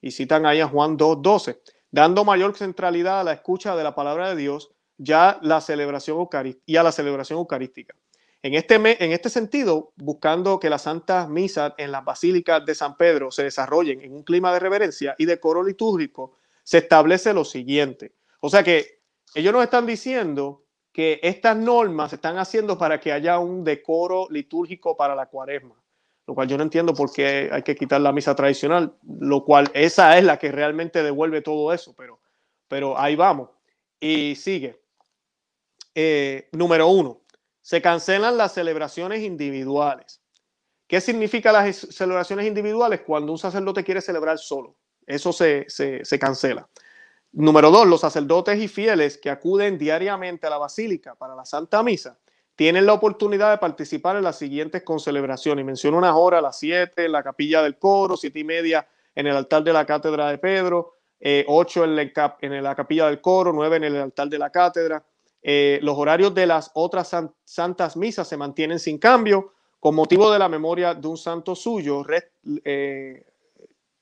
Y 0.00 0.10
citan 0.10 0.46
ahí 0.46 0.60
a 0.60 0.68
Juan 0.68 0.98
2.12, 0.98 1.58
dando 1.90 2.24
mayor 2.24 2.56
centralidad 2.56 3.20
a 3.20 3.24
la 3.24 3.32
escucha 3.32 3.76
de 3.76 3.84
la 3.84 3.94
palabra 3.94 4.30
de 4.30 4.36
Dios 4.36 4.72
ya 5.02 5.38
la 5.40 5.62
celebración 5.62 6.28
y 6.66 6.76
a 6.76 6.82
la 6.82 6.92
celebración 6.92 7.38
eucarística. 7.38 7.94
En 8.42 8.54
este, 8.54 8.74
en 8.74 9.12
este 9.12 9.30
sentido, 9.30 9.92
buscando 9.96 10.60
que 10.60 10.70
las 10.70 10.82
santas 10.82 11.28
misas 11.28 11.72
en 11.78 11.90
las 11.90 12.04
basílicas 12.04 12.64
de 12.64 12.74
San 12.74 12.96
Pedro 12.96 13.30
se 13.30 13.42
desarrollen 13.42 14.02
en 14.02 14.12
un 14.12 14.22
clima 14.22 14.52
de 14.52 14.60
reverencia 14.60 15.14
y 15.18 15.24
de 15.24 15.40
coro 15.40 15.62
litúrgico, 15.62 16.36
se 16.62 16.78
establece 16.78 17.32
lo 17.32 17.44
siguiente. 17.44 18.12
O 18.40 18.48
sea 18.50 18.62
que 18.62 19.00
ellos 19.34 19.52
nos 19.52 19.64
están 19.64 19.86
diciendo 19.86 20.59
que 20.92 21.20
estas 21.22 21.56
normas 21.56 22.10
se 22.10 22.16
están 22.16 22.38
haciendo 22.38 22.76
para 22.76 22.98
que 22.98 23.12
haya 23.12 23.38
un 23.38 23.64
decoro 23.64 24.26
litúrgico 24.30 24.96
para 24.96 25.14
la 25.14 25.26
cuaresma, 25.26 25.74
lo 26.26 26.34
cual 26.34 26.48
yo 26.48 26.56
no 26.56 26.64
entiendo 26.64 26.94
por 26.94 27.12
qué 27.12 27.48
hay 27.52 27.62
que 27.62 27.76
quitar 27.76 28.00
la 28.00 28.12
misa 28.12 28.34
tradicional, 28.34 28.94
lo 29.06 29.44
cual 29.44 29.70
esa 29.74 30.18
es 30.18 30.24
la 30.24 30.38
que 30.38 30.50
realmente 30.50 31.02
devuelve 31.02 31.42
todo 31.42 31.72
eso, 31.72 31.94
pero, 31.96 32.20
pero 32.68 32.98
ahí 32.98 33.16
vamos. 33.16 33.50
Y 34.00 34.34
sigue. 34.36 34.80
Eh, 35.94 36.48
número 36.52 36.88
uno, 36.88 37.20
se 37.60 37.82
cancelan 37.82 38.36
las 38.36 38.54
celebraciones 38.54 39.20
individuales. 39.20 40.20
¿Qué 40.86 41.00
significa 41.00 41.52
las 41.52 41.76
celebraciones 41.76 42.46
individuales? 42.46 43.02
Cuando 43.06 43.30
un 43.30 43.38
sacerdote 43.38 43.84
quiere 43.84 44.00
celebrar 44.00 44.38
solo. 44.38 44.76
Eso 45.06 45.32
se, 45.32 45.66
cancela. 46.18 46.68
Número 47.32 47.70
dos, 47.70 47.86
los 47.86 48.00
sacerdotes 48.00 48.58
y 48.60 48.66
fieles 48.66 49.16
que 49.16 49.30
acuden 49.30 49.78
diariamente 49.78 50.46
a 50.46 50.50
la 50.50 50.58
basílica 50.58 51.14
para 51.14 51.36
la 51.36 51.44
Santa 51.44 51.82
Misa 51.82 52.18
tienen 52.56 52.84
la 52.84 52.92
oportunidad 52.92 53.52
de 53.52 53.58
participar 53.58 54.16
en 54.16 54.24
las 54.24 54.36
siguientes 54.36 54.82
concelebraciones. 54.82 55.64
Menciono 55.64 55.96
unas 55.96 56.14
horas 56.14 56.42
las 56.42 56.58
siete 56.58 57.06
en 57.06 57.12
la 57.12 57.22
capilla 57.22 57.62
del 57.62 57.78
coro, 57.78 58.16
siete 58.16 58.40
y 58.40 58.44
media 58.44 58.86
en 59.14 59.26
el 59.26 59.36
altar 59.36 59.62
de 59.62 59.72
la 59.72 59.86
cátedra 59.86 60.28
de 60.28 60.38
Pedro, 60.38 60.96
eh, 61.20 61.44
ocho 61.48 61.84
en, 61.84 61.96
en, 61.98 62.62
la 62.62 62.74
capilla 62.74 63.06
del 63.06 63.20
coro, 63.20 63.52
nueve 63.52 63.76
en 63.76 63.84
el 63.84 63.96
altar 63.96 64.28
de 64.28 64.38
la 64.38 64.50
cátedra. 64.50 65.02
Eh, 65.42 65.78
los 65.82 65.96
horarios 65.96 66.34
de 66.34 66.46
las 66.46 66.70
otras 66.74 67.16
santas 67.44 67.96
misas 67.96 68.28
se 68.28 68.36
mantienen 68.36 68.78
sin 68.78 68.98
cambio 68.98 69.54
con 69.78 69.94
motivo 69.94 70.30
de 70.30 70.38
la 70.38 70.48
memoria 70.48 70.94
de 70.94 71.08
un 71.08 71.16
santo 71.16 71.54
suyo. 71.54 72.04
Eh, 72.44 73.24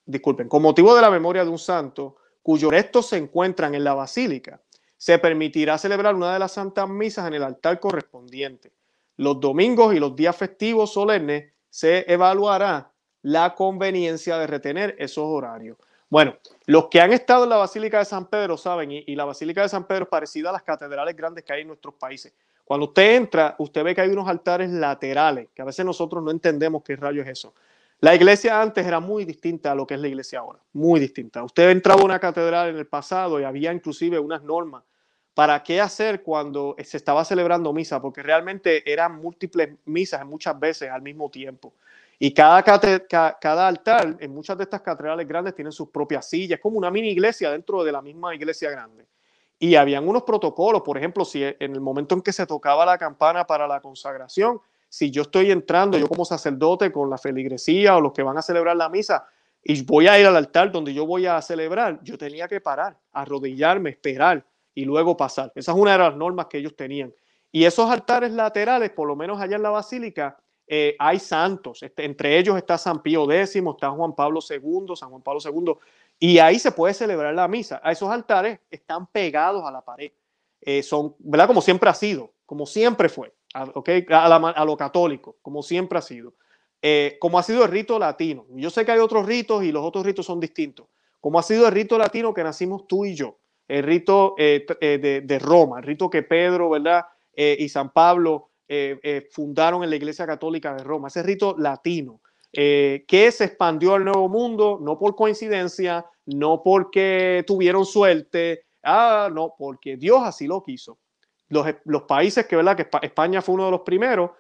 disculpen, 0.05 0.49
con 0.49 0.63
motivo 0.63 0.97
de 0.97 1.03
la 1.03 1.11
memoria 1.11 1.45
de 1.45 1.51
un 1.51 1.59
santo 1.59 2.17
cuyos 2.49 2.71
restos 2.71 3.09
se 3.09 3.19
encuentran 3.19 3.75
en 3.75 3.85
la 3.85 3.93
basílica, 3.93 4.59
se 4.97 5.19
permitirá 5.19 5.77
celebrar 5.77 6.15
una 6.15 6.33
de 6.33 6.39
las 6.39 6.53
santas 6.53 6.89
misas 6.89 7.27
en 7.27 7.35
el 7.35 7.43
altar 7.43 7.79
correspondiente. 7.79 8.73
Los 9.19 9.39
domingos 9.39 9.95
y 9.95 9.99
los 9.99 10.17
días 10.17 10.35
festivos 10.35 10.91
solemnes 10.91 11.53
se 11.69 12.11
evaluará 12.11 12.91
la 13.21 13.55
conveniencia 13.55 14.39
de 14.39 14.47
retener 14.47 14.97
esos 14.99 15.25
horarios. 15.27 15.77
Bueno, 16.09 16.39
los 16.65 16.89
que 16.89 17.03
han 17.03 17.13
estado 17.13 17.45
en 17.45 17.51
la 17.51 17.57
Basílica 17.57 17.99
de 17.99 18.07
San 18.07 18.29
Pedro 18.29 18.57
saben, 18.57 18.93
y, 18.93 19.15
la 19.15 19.27
Basílica 19.27 19.61
de 19.61 19.69
San 19.69 19.87
Pedro 19.87 20.05
es 20.05 20.09
parecida 20.09 20.49
a 20.49 20.53
las 20.55 20.63
catedrales 20.63 21.15
grandes 21.15 21.45
que 21.45 21.53
hay 21.53 21.61
en 21.61 21.69
nuestros 21.69 21.97
países. 21.97 22.33
Cuando 22.65 22.87
usted 22.87 23.15
entra, 23.15 23.57
usted 23.59 23.85
ve 23.85 23.95
que 23.95 24.01
hay 24.01 24.09
unos 24.09 24.27
altares 24.27 24.71
laterales, 24.71 25.51
que 25.55 25.61
a 25.61 25.67
veces 25.67 25.85
nosotros 25.85 26.25
no 26.25 26.31
entendemos 26.31 26.83
qué 26.83 26.97
rayo 26.97 27.21
es 27.21 27.29
eso. 27.29 27.53
La 28.01 28.15
iglesia 28.15 28.61
antes 28.63 28.87
era 28.87 29.01
muy 29.01 29.25
distinta 29.25 29.73
a 29.73 29.75
lo 29.75 29.85
que 29.85 29.95
es 29.95 30.01
la 30.01 30.07
iglesia 30.07 30.39
ahora, 30.39 30.61
muy 30.73 31.01
distinta. 31.01 31.43
Usted 31.43 31.71
entraba 31.71 32.01
a 32.01 32.05
una 32.05 32.21
catedral 32.21 32.69
en 32.69 32.77
el 32.77 32.87
pasado 32.87 33.41
y 33.41 33.45
había 33.45 33.73
inclusive 33.73 34.21
unas 34.21 34.43
normas 34.45 34.85
para 35.35 35.63
qué 35.65 35.81
hacer 35.81 36.23
cuando 36.23 36.77
se 36.83 36.97
estaba 36.97 37.25
celebrando 37.25 37.73
misa, 37.73 38.01
porque 38.01 38.23
realmente 38.23 38.91
eran 38.91 39.17
múltiples 39.17 39.71
misas 39.85 40.25
muchas 40.25 40.59
veces 40.59 40.91
al 40.91 41.03
mismo 41.03 41.29
tiempo. 41.29 41.75
Y 42.21 42.33
cada, 42.33 42.65
altar 43.67 44.17
en 44.19 44.35
muchas 44.35 44.59
de 44.59 44.65
estas 44.65 44.81
catedrales 44.81 45.27
grandes 45.27 45.55
tienen 45.55 45.73
sus 45.73 45.89
propias 45.91 46.29
sillas, 46.29 46.59
como 46.61 46.79
una 46.79 46.91
mini 46.91 47.11
iglesia 47.11 47.51
dentro 47.51 47.85
de 47.85 47.93
la 47.93 48.03
misma 48.03 48.35
iglesia 48.35 48.71
grande. 48.71 49.07
Y 49.61 49.75
habían 49.75 50.09
unos 50.09 50.23
protocolos, 50.23 50.83
por 50.83 50.99
ejemplo, 50.99 51.25
si 51.25 51.43
en 51.43 51.73
el 51.73 51.81
momento 51.81 52.15
en 52.15 52.23
que 52.23 52.33
se 52.33 52.47
tocaba 52.47 52.85
la 52.87 52.99
campana 52.99 53.45
para 53.45 53.67
la 53.67 53.81
consagración, 53.81 54.61
si 54.89 55.11
yo 55.11 55.23
estoy 55.23 55.51
entrando, 55.51 55.99
yo 55.99 56.09
como 56.09 56.25
sacerdote 56.25 56.91
con 56.91 57.11
la 57.11 57.19
feligresía 57.19 57.97
o 57.97 58.01
los 58.01 58.13
que 58.13 58.23
van 58.23 58.39
a 58.39 58.43
celebrar 58.43 58.77
la 58.77 58.89
misa, 58.89 59.27
y 59.63 59.83
voy 59.83 60.07
a 60.07 60.19
ir 60.19 60.27
al 60.27 60.37
altar 60.37 60.73
donde 60.73 60.95
yo 60.95 61.05
voy 61.07 61.27
a 61.27 61.41
celebrar, 61.43 62.01
yo 62.03 62.17
tenía 62.17 62.49
que 62.49 62.61
parar, 62.61 62.97
arrodillarme, 63.13 63.91
esperar 63.91 64.45
y 64.75 64.85
luego 64.85 65.17
pasar. 65.17 65.53
Esa 65.55 65.73
es 65.73 65.79
una 65.79 65.93
de 65.93 65.99
las 65.99 66.17
normas 66.17 66.47
que 66.47 66.59
ellos 66.59 66.75
tenían. 66.75 67.13
Y 67.51 67.65
esos 67.65 67.91
altares 67.91 68.33
laterales, 68.33 68.91
por 68.91 69.09
lo 69.09 69.17
menos 69.17 69.41
allá 69.41 69.57
en 69.57 69.63
la 69.63 69.71
basílica, 69.71 70.39
eh, 70.67 70.97
hay 70.99 71.19
santos. 71.19 71.83
Este, 71.83 72.05
entre 72.05 72.39
ellos 72.39 72.57
está 72.57 72.79
San 72.79 73.03
Pío 73.03 73.31
X, 73.31 73.57
está 73.57 73.91
Juan 73.91 74.15
Pablo 74.15 74.41
II, 74.49 74.97
San 74.97 75.11
Juan 75.11 75.23
Pablo 75.23 75.41
II, 75.45 75.75
y 76.19 76.39
ahí 76.39 76.59
se 76.59 76.73
puede 76.73 76.95
celebrar 76.95 77.35
la 77.35 77.49
misa. 77.49 77.81
A 77.83 77.93
esos 77.93 78.09
altares 78.11 78.61
están 78.71 79.07
pegados 79.07 79.65
a 79.65 79.71
la 79.71 79.83
pared. 79.83 80.13
Eh, 80.61 80.83
son, 80.83 81.15
¿verdad? 81.19 81.47
Como 81.47 81.61
siempre 81.61 81.89
ha 81.91 81.95
sido, 81.95 82.33
como 82.47 82.67
siempre 82.67 83.09
fue 83.09 83.33
a, 83.63 84.65
lo 84.65 84.77
católico, 84.77 85.37
como 85.43 85.63
siempre 85.63 85.99
ha 85.99 86.03
sido. 86.03 86.35
Eh, 86.81 87.17
como 87.21 87.39
ha 87.39 87.43
sido 87.43 87.65
el 87.65 87.71
rito 87.71 87.99
latino. 87.99 88.47
Yo 88.51 88.71
sé 88.71 88.85
que 88.85 88.93
hay 88.93 89.01
otros 89.01 89.27
ritos 89.27 89.65
y 89.65 89.73
los 89.73 89.85
otros 89.85 90.07
ritos 90.07 90.27
son 90.27 90.39
distintos. 90.39 90.87
Como 91.21 91.39
ha 91.39 91.43
sido 91.43 91.67
el 91.67 91.73
rito 91.73 91.99
latino 91.99 92.33
que 92.33 92.45
nacimos 92.45 92.87
tú 92.87 93.05
y 93.05 93.15
yo, 93.15 93.39
el 93.67 93.83
rito 93.83 94.35
eh, 94.39 94.65
eh, 94.81 95.23
de, 95.25 95.39
Roma, 95.39 95.79
el 95.79 95.85
rito 95.85 96.09
que 96.09 96.23
Pedro, 96.23 96.71
¿verdad? 96.71 97.05
y 97.37 97.69
San 97.69 97.93
Pablo 97.93 98.51
fundaron 99.31 99.85
en 99.85 99.91
la 99.91 99.97
Iglesia 99.97 100.27
Católica 100.27 100.75
de 100.75 100.83
Roma, 100.83 101.07
ese 101.07 101.23
rito 101.23 101.55
latino, 101.57 102.21
que 102.53 103.31
se 103.33 103.45
expandió 103.45 103.95
al 103.95 104.05
Nuevo 104.05 104.29
Mundo, 104.29 104.81
no 104.83 104.99
por 104.99 105.15
coincidencia, 105.15 106.05
no 106.27 106.63
porque 106.65 107.45
tuvieron 107.47 107.87
suerte, 107.87 108.65
ah, 108.83 109.31
no, 109.33 109.55
porque 109.57 109.97
Dios 109.97 110.21
así 110.25 110.49
lo 110.49 110.65
quiso 110.65 110.99
los, 111.49 112.03
países 112.03 112.47
que, 112.47 112.57
¿verdad? 112.57 112.77
que 112.77 112.89
España 113.03 113.43
fue 113.43 113.55
uno 113.55 113.67
de 113.67 113.71
los 113.71 113.81
primeros, 113.81 114.31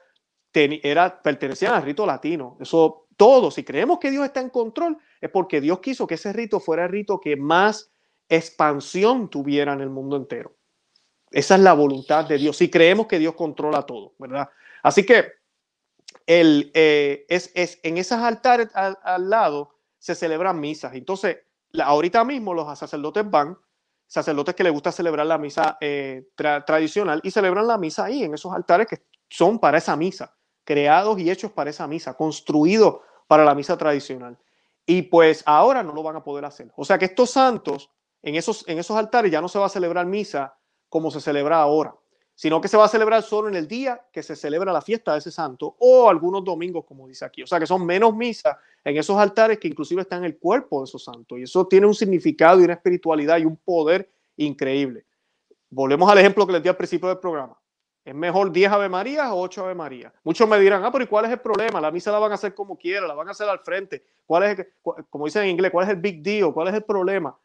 era, 0.52 1.22
pertenecían 1.22 1.74
al 1.74 1.82
rito 1.82 2.04
latino. 2.06 2.56
Eso, 2.60 3.06
todo, 3.16 3.50
si 3.50 3.64
creemos 3.64 3.98
que 3.98 4.10
Dios 4.10 4.24
está 4.24 4.40
en 4.40 4.50
control, 4.50 4.98
es 5.20 5.30
porque 5.30 5.60
Dios 5.60 5.80
quiso 5.80 6.06
que 6.06 6.14
ese 6.14 6.32
rito 6.32 6.60
fuera 6.60 6.84
el 6.84 6.90
rito 6.90 7.20
que 7.20 7.36
más 7.36 7.90
expansión 8.28 9.28
tuviera 9.28 9.72
en 9.72 9.80
el 9.80 9.90
mundo 9.90 10.16
entero. 10.16 10.54
Esa 11.30 11.56
es 11.56 11.60
la 11.60 11.74
voluntad 11.74 12.24
de 12.26 12.38
Dios. 12.38 12.56
Si 12.56 12.70
creemos 12.70 13.06
que 13.06 13.18
Dios 13.18 13.34
controla 13.34 13.82
todo, 13.82 14.14
¿verdad? 14.18 14.48
Así 14.82 15.04
que 15.04 15.32
el, 16.26 16.70
eh, 16.74 17.26
es, 17.28 17.50
en 17.82 17.98
esos 17.98 18.18
altares 18.18 18.68
al, 18.74 18.98
al, 19.02 19.28
lado 19.28 19.74
se 19.98 20.14
celebran 20.14 20.60
misas. 20.60 20.94
Entonces, 20.94 21.38
ahorita 21.78 22.24
mismo 22.24 22.54
los 22.54 22.78
sacerdotes 22.78 23.28
van 23.28 23.58
sacerdotes 24.08 24.54
que 24.54 24.64
les 24.64 24.72
gusta 24.72 24.90
celebrar 24.90 25.26
la 25.26 25.38
misa 25.38 25.76
eh, 25.80 26.28
tradicional 26.34 27.20
y 27.22 27.30
celebran 27.30 27.66
la 27.66 27.78
misa 27.78 28.06
ahí, 28.06 28.24
en 28.24 28.34
esos 28.34 28.52
altares 28.52 28.88
que 28.88 29.04
son 29.28 29.58
para 29.58 29.78
esa 29.78 29.94
misa, 29.94 30.34
creados 30.64 31.20
y 31.20 31.30
hechos 31.30 31.52
para 31.52 31.70
esa 31.70 31.86
misa, 31.86 32.14
construidos 32.14 32.96
para 33.28 33.44
la 33.44 33.54
misa 33.54 33.76
tradicional. 33.76 34.38
Y 34.86 35.02
pues 35.02 35.42
ahora 35.44 35.82
no 35.82 35.92
lo 35.92 36.02
van 36.02 36.16
a 36.16 36.24
poder 36.24 36.46
hacer. 36.46 36.72
O 36.74 36.84
sea 36.84 36.98
que 36.98 37.04
estos 37.04 37.30
santos, 37.30 37.90
en 38.22 38.34
esos, 38.34 38.66
en 38.66 38.78
esos 38.78 38.96
altares 38.96 39.30
ya 39.30 39.42
no 39.42 39.48
se 39.48 39.58
va 39.58 39.66
a 39.66 39.70
celebrar 39.70 40.06
misa 40.06 40.58
como 40.88 41.10
se 41.10 41.20
celebra 41.20 41.60
ahora, 41.60 41.94
sino 42.38 42.60
que 42.60 42.68
se 42.68 42.76
va 42.76 42.84
a 42.84 42.88
celebrar 42.88 43.20
solo 43.24 43.48
en 43.48 43.56
el 43.56 43.66
día 43.66 44.00
que 44.12 44.22
se 44.22 44.36
celebra 44.36 44.72
la 44.72 44.80
fiesta 44.80 45.10
de 45.12 45.18
ese 45.18 45.32
santo 45.32 45.74
o 45.80 46.08
algunos 46.08 46.44
domingos, 46.44 46.84
como 46.84 47.08
dice 47.08 47.24
aquí. 47.24 47.42
O 47.42 47.48
sea, 47.48 47.58
que 47.58 47.66
son 47.66 47.84
menos 47.84 48.14
misas 48.14 48.56
en 48.84 48.96
esos 48.96 49.16
altares 49.16 49.58
que 49.58 49.66
inclusive 49.66 50.02
están 50.02 50.20
en 50.20 50.26
el 50.26 50.38
cuerpo 50.38 50.78
de 50.78 50.84
esos 50.84 51.02
santos. 51.02 51.36
Y 51.36 51.42
eso 51.42 51.66
tiene 51.66 51.88
un 51.88 51.96
significado 51.96 52.60
y 52.60 52.62
una 52.62 52.74
espiritualidad 52.74 53.38
y 53.38 53.44
un 53.44 53.56
poder 53.56 54.08
increíble. 54.36 55.04
Volvemos 55.68 56.08
al 56.08 56.18
ejemplo 56.18 56.46
que 56.46 56.52
les 56.52 56.62
di 56.62 56.68
al 56.68 56.76
principio 56.76 57.08
del 57.08 57.18
programa. 57.18 57.58
¿Es 58.04 58.14
mejor 58.14 58.52
10 58.52 58.70
Ave 58.70 58.88
Marías 58.88 59.26
o 59.32 59.40
8 59.40 59.64
Ave 59.64 59.74
Marías? 59.74 60.12
Muchos 60.22 60.48
me 60.48 60.60
dirán, 60.60 60.84
ah, 60.84 60.92
pero 60.92 61.02
¿y 61.02 61.08
cuál 61.08 61.24
es 61.24 61.32
el 61.32 61.40
problema? 61.40 61.80
La 61.80 61.90
misa 61.90 62.12
la 62.12 62.20
van 62.20 62.30
a 62.30 62.36
hacer 62.36 62.54
como 62.54 62.78
quieran, 62.78 63.08
la 63.08 63.14
van 63.14 63.26
a 63.26 63.32
hacer 63.32 63.48
al 63.48 63.58
frente. 63.58 64.04
¿Cuál 64.24 64.44
es, 64.44 64.66
como 65.10 65.24
dicen 65.24 65.42
en 65.42 65.48
inglés, 65.48 65.72
cuál 65.72 65.86
es 65.86 65.90
el 65.90 66.00
big 66.00 66.22
deal? 66.22 66.54
¿Cuál 66.54 66.68
es 66.68 66.74
el 66.74 66.84
problema? 66.84 67.36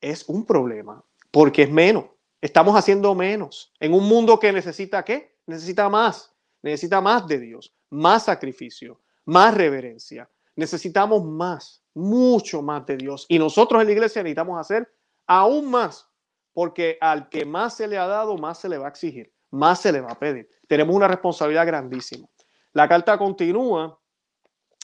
Es 0.00 0.28
un 0.28 0.44
problema, 0.44 1.00
porque 1.30 1.62
es 1.62 1.70
menos. 1.70 2.06
Estamos 2.40 2.74
haciendo 2.74 3.14
menos 3.14 3.72
en 3.80 3.92
un 3.92 4.08
mundo 4.08 4.38
que 4.38 4.52
necesita 4.52 5.04
qué? 5.04 5.36
Necesita 5.46 5.88
más, 5.88 6.34
necesita 6.62 7.00
más 7.00 7.26
de 7.26 7.38
Dios, 7.38 7.74
más 7.90 8.24
sacrificio, 8.24 9.00
más 9.26 9.54
reverencia. 9.54 10.30
Necesitamos 10.56 11.24
más, 11.24 11.82
mucho 11.94 12.62
más 12.62 12.86
de 12.86 12.96
Dios. 12.96 13.26
Y 13.28 13.38
nosotros 13.38 13.80
en 13.80 13.88
la 13.88 13.92
iglesia 13.92 14.22
necesitamos 14.22 14.58
hacer 14.58 14.90
aún 15.26 15.70
más, 15.70 16.08
porque 16.52 16.96
al 17.00 17.28
que 17.28 17.44
más 17.44 17.76
se 17.76 17.86
le 17.86 17.98
ha 17.98 18.06
dado, 18.06 18.36
más 18.38 18.58
se 18.58 18.68
le 18.68 18.78
va 18.78 18.86
a 18.86 18.90
exigir, 18.90 19.32
más 19.50 19.80
se 19.80 19.92
le 19.92 20.00
va 20.00 20.12
a 20.12 20.18
pedir. 20.18 20.48
Tenemos 20.66 20.94
una 20.96 21.08
responsabilidad 21.08 21.66
grandísima. 21.66 22.26
La 22.72 22.88
carta 22.88 23.18
continúa, 23.18 23.98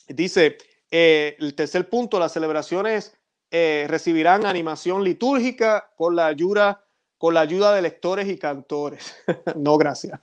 dice, 0.08 0.58
eh, 0.90 1.36
el 1.38 1.54
tercer 1.54 1.88
punto, 1.88 2.18
las 2.18 2.32
celebraciones 2.32 3.16
eh, 3.50 3.86
recibirán 3.88 4.44
animación 4.44 5.02
litúrgica 5.02 5.90
con 5.96 6.16
la 6.16 6.26
ayuda 6.26 6.85
con 7.26 7.34
la 7.34 7.40
ayuda 7.40 7.74
de 7.74 7.82
lectores 7.82 8.28
y 8.28 8.38
cantores. 8.38 9.16
no, 9.56 9.76
gracias. 9.76 10.20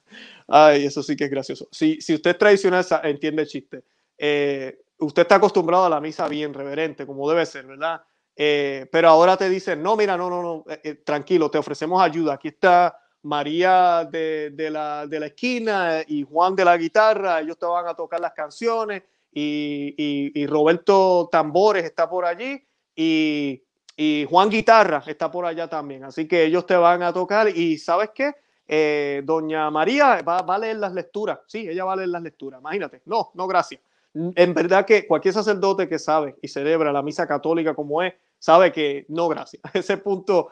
Ay, 0.48 0.86
eso 0.86 1.04
sí 1.04 1.18
que 1.18 1.26
es 1.26 1.30
gracioso. 1.30 1.68
Si, 1.70 2.00
si 2.00 2.14
usted 2.14 2.32
es 2.32 2.38
tradicional, 2.38 2.86
entiende 3.04 3.42
el 3.42 3.48
chiste. 3.50 3.84
Eh, 4.18 4.80
usted 5.00 5.24
está 5.24 5.36
acostumbrado 5.36 5.84
a 5.84 5.90
la 5.90 6.00
misa 6.00 6.30
bien 6.30 6.54
reverente, 6.54 7.06
como 7.06 7.30
debe 7.30 7.46
ser, 7.46 7.66
¿verdad? 7.66 8.04
Eh, 8.38 8.88
pero 8.90 9.10
ahora 9.10 9.36
te 9.36 9.50
dicen, 9.50 9.84
no, 9.84 9.98
mira, 9.98 10.16
no, 10.16 10.30
no, 10.30 10.42
no, 10.42 10.64
eh, 10.82 10.94
tranquilo, 11.04 11.52
te 11.52 11.58
ofrecemos 11.58 12.02
ayuda. 12.02 12.36
Aquí 12.36 12.48
está 12.48 12.98
María 13.24 14.08
de, 14.10 14.52
de, 14.52 14.70
la, 14.70 15.06
de, 15.06 15.20
la, 15.20 15.26
esquina 15.26 16.06
y 16.08 16.24
Juan 16.24 16.56
de 16.56 16.64
la 16.64 16.78
guitarra, 16.78 17.42
ellos 17.42 17.58
te 17.58 17.66
van 17.66 17.86
a 17.86 17.96
tocar 17.96 18.22
las 18.22 18.32
canciones 18.32 19.04
y, 19.30 19.94
y, 19.98 20.42
y 20.42 20.48
Roberto 20.48 21.28
Tambores 21.30 21.84
está 21.84 22.10
por 22.10 22.24
allí 22.24 22.66
y, 22.96 23.62
y 23.96 24.26
Juan 24.30 24.50
Guitarra 24.50 25.04
está 25.06 25.30
por 25.30 25.46
allá 25.46 25.68
también, 25.68 26.04
así 26.04 26.28
que 26.28 26.46
ellos 26.46 26.66
te 26.66 26.76
van 26.76 27.04
a 27.04 27.14
tocar 27.14 27.50
y 27.50 27.78
¿sabes 27.78 28.10
qué? 28.14 28.34
Eh, 28.68 29.22
doña 29.26 29.70
María 29.70 30.22
va, 30.22 30.40
a 30.40 30.58
leer 30.58 30.78
las 30.78 30.94
lecturas, 30.94 31.40
sí, 31.48 31.68
ella 31.68 31.86
va 31.86 31.94
a 31.94 31.98
leer 31.98 32.10
las 32.10 32.24
lecturas, 32.24 32.60
imagínate, 32.60 33.02
no, 33.06 33.32
no, 33.36 33.48
gracias. 33.48 33.82
En 34.16 34.54
verdad 34.54 34.86
que 34.86 35.08
cualquier 35.08 35.34
sacerdote 35.34 35.90
que 35.90 35.98
sabe 35.98 36.36
y 36.40 36.48
celebra 36.48 36.92
la 36.92 37.02
misa 37.02 37.26
católica 37.26 37.74
como 37.74 38.04
es, 38.04 38.14
sabe 38.38 38.72
que 38.72 39.06
no, 39.10 39.28
gracias. 39.28 39.62
Ese 39.74 39.98
punto 39.98 40.50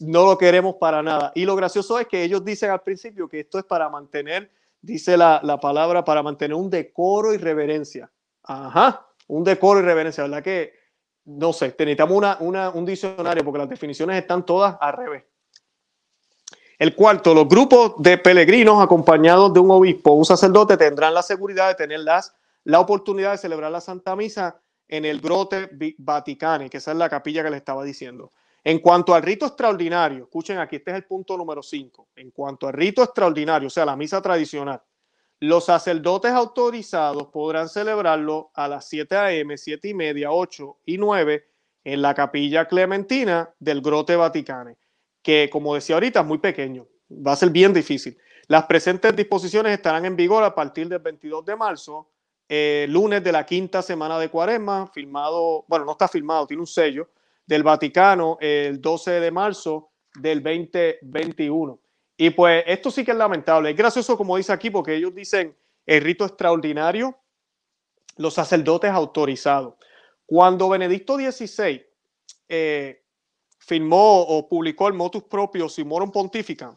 no 0.00 0.24
lo 0.24 0.38
queremos 0.38 0.76
para 0.76 1.02
nada. 1.02 1.32
Y 1.34 1.44
lo 1.44 1.56
gracioso 1.56 1.98
es 1.98 2.06
que 2.06 2.22
ellos 2.22 2.44
dicen 2.44 2.70
al 2.70 2.80
principio 2.80 3.28
que 3.28 3.40
esto 3.40 3.58
es 3.58 3.64
para 3.64 3.88
mantener, 3.88 4.50
dice 4.80 5.16
la, 5.16 5.40
la 5.42 5.58
palabra, 5.58 6.04
para 6.04 6.22
mantener 6.22 6.54
un 6.54 6.70
decoro 6.70 7.34
y 7.34 7.38
reverencia. 7.38 8.10
Ajá, 8.44 9.06
un 9.26 9.44
decoro 9.44 9.80
y 9.80 9.82
reverencia, 9.82 10.24
¿verdad? 10.24 10.42
Que 10.42 10.72
no 11.24 11.52
sé, 11.52 11.74
necesitamos 11.78 12.22
una, 12.40 12.70
un 12.70 12.84
diccionario 12.84 13.44
porque 13.44 13.58
las 13.58 13.68
definiciones 13.68 14.20
están 14.20 14.44
todas 14.44 14.76
al 14.80 14.92
revés. 14.92 15.24
El 16.78 16.94
cuarto, 16.94 17.34
los 17.34 17.48
grupos 17.48 17.94
de 17.98 18.18
peregrinos 18.18 18.82
acompañados 18.82 19.52
de 19.54 19.60
un 19.60 19.70
obispo 19.70 20.10
o 20.10 20.14
un 20.14 20.24
sacerdote 20.24 20.76
tendrán 20.76 21.14
la 21.14 21.22
seguridad 21.22 21.68
de 21.68 21.76
tener 21.76 22.00
las, 22.00 22.34
la 22.64 22.80
oportunidad 22.80 23.32
de 23.32 23.38
celebrar 23.38 23.70
la 23.70 23.80
Santa 23.80 24.16
Misa 24.16 24.60
en 24.88 25.04
el 25.04 25.20
Grote 25.20 25.70
Vaticani, 25.98 26.68
que 26.68 26.78
esa 26.78 26.92
es 26.92 26.96
la 26.96 27.08
capilla 27.08 27.42
que 27.42 27.50
les 27.50 27.58
estaba 27.58 27.84
diciendo. 27.84 28.32
En 28.62 28.78
cuanto 28.80 29.14
al 29.14 29.22
rito 29.22 29.46
extraordinario, 29.46 30.24
escuchen 30.24 30.58
aquí, 30.58 30.76
este 30.76 30.90
es 30.90 30.96
el 30.96 31.04
punto 31.04 31.36
número 31.36 31.62
5. 31.62 32.08
En 32.16 32.30
cuanto 32.30 32.66
al 32.66 32.72
rito 32.72 33.02
extraordinario, 33.02 33.68
o 33.68 33.70
sea, 33.70 33.84
la 33.84 33.94
misa 33.94 34.20
tradicional, 34.20 34.82
los 35.40 35.66
sacerdotes 35.66 36.32
autorizados 36.32 37.28
podrán 37.28 37.68
celebrarlo 37.68 38.50
a 38.54 38.68
las 38.68 38.88
7 38.88 39.16
a.m., 39.16 39.56
7 39.56 39.88
y 39.88 39.94
media, 39.94 40.30
8 40.30 40.78
y 40.86 40.98
9 40.98 41.44
en 41.84 42.02
la 42.02 42.14
capilla 42.14 42.66
clementina 42.66 43.52
del 43.58 43.82
Grote 43.82 44.16
Vaticane, 44.16 44.76
que 45.22 45.50
como 45.50 45.74
decía 45.74 45.96
ahorita 45.96 46.20
es 46.20 46.26
muy 46.26 46.38
pequeño, 46.38 46.86
va 47.10 47.32
a 47.32 47.36
ser 47.36 47.50
bien 47.50 47.72
difícil. 47.72 48.16
Las 48.48 48.64
presentes 48.64 49.14
disposiciones 49.14 49.72
estarán 49.72 50.04
en 50.04 50.16
vigor 50.16 50.44
a 50.44 50.54
partir 50.54 50.88
del 50.88 50.98
22 51.00 51.44
de 51.44 51.56
marzo, 51.56 52.10
eh, 52.48 52.86
lunes 52.88 53.24
de 53.24 53.32
la 53.32 53.46
quinta 53.46 53.82
semana 53.82 54.18
de 54.18 54.28
cuaresma, 54.28 54.86
firmado, 54.92 55.64
bueno, 55.66 55.84
no 55.84 55.92
está 55.92 56.08
firmado, 56.08 56.46
tiene 56.46 56.60
un 56.60 56.66
sello 56.66 57.08
del 57.46 57.62
Vaticano 57.62 58.36
el 58.40 58.80
12 58.80 59.12
de 59.12 59.30
marzo 59.30 59.90
del 60.14 60.42
2021. 60.42 61.78
Y 62.16 62.30
pues 62.30 62.64
esto 62.66 62.90
sí 62.90 63.04
que 63.04 63.10
es 63.10 63.16
lamentable. 63.16 63.70
Es 63.70 63.76
gracioso 63.76 64.16
como 64.16 64.36
dice 64.36 64.52
aquí, 64.52 64.70
porque 64.70 64.94
ellos 64.94 65.14
dicen 65.14 65.56
el 65.86 66.02
rito 66.02 66.24
extraordinario, 66.24 67.16
los 68.16 68.34
sacerdotes 68.34 68.90
autorizados. 68.90 69.74
Cuando 70.26 70.68
Benedicto 70.68 71.16
XVI 71.16 71.84
eh, 72.48 73.02
firmó 73.58 74.22
o 74.22 74.48
publicó 74.48 74.88
el 74.88 74.94
motus 74.94 75.24
propio 75.24 75.68
Simorum 75.68 76.10
Pontifica, 76.10 76.74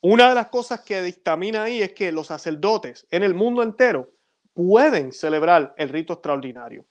una 0.00 0.28
de 0.28 0.34
las 0.34 0.48
cosas 0.48 0.80
que 0.82 1.02
dictamina 1.02 1.64
ahí 1.64 1.82
es 1.82 1.92
que 1.92 2.12
los 2.12 2.28
sacerdotes 2.28 3.06
en 3.10 3.24
el 3.24 3.34
mundo 3.34 3.62
entero 3.62 4.10
pueden 4.54 5.12
celebrar 5.12 5.74
el 5.76 5.88
rito 5.88 6.12
extraordinario. 6.12 6.84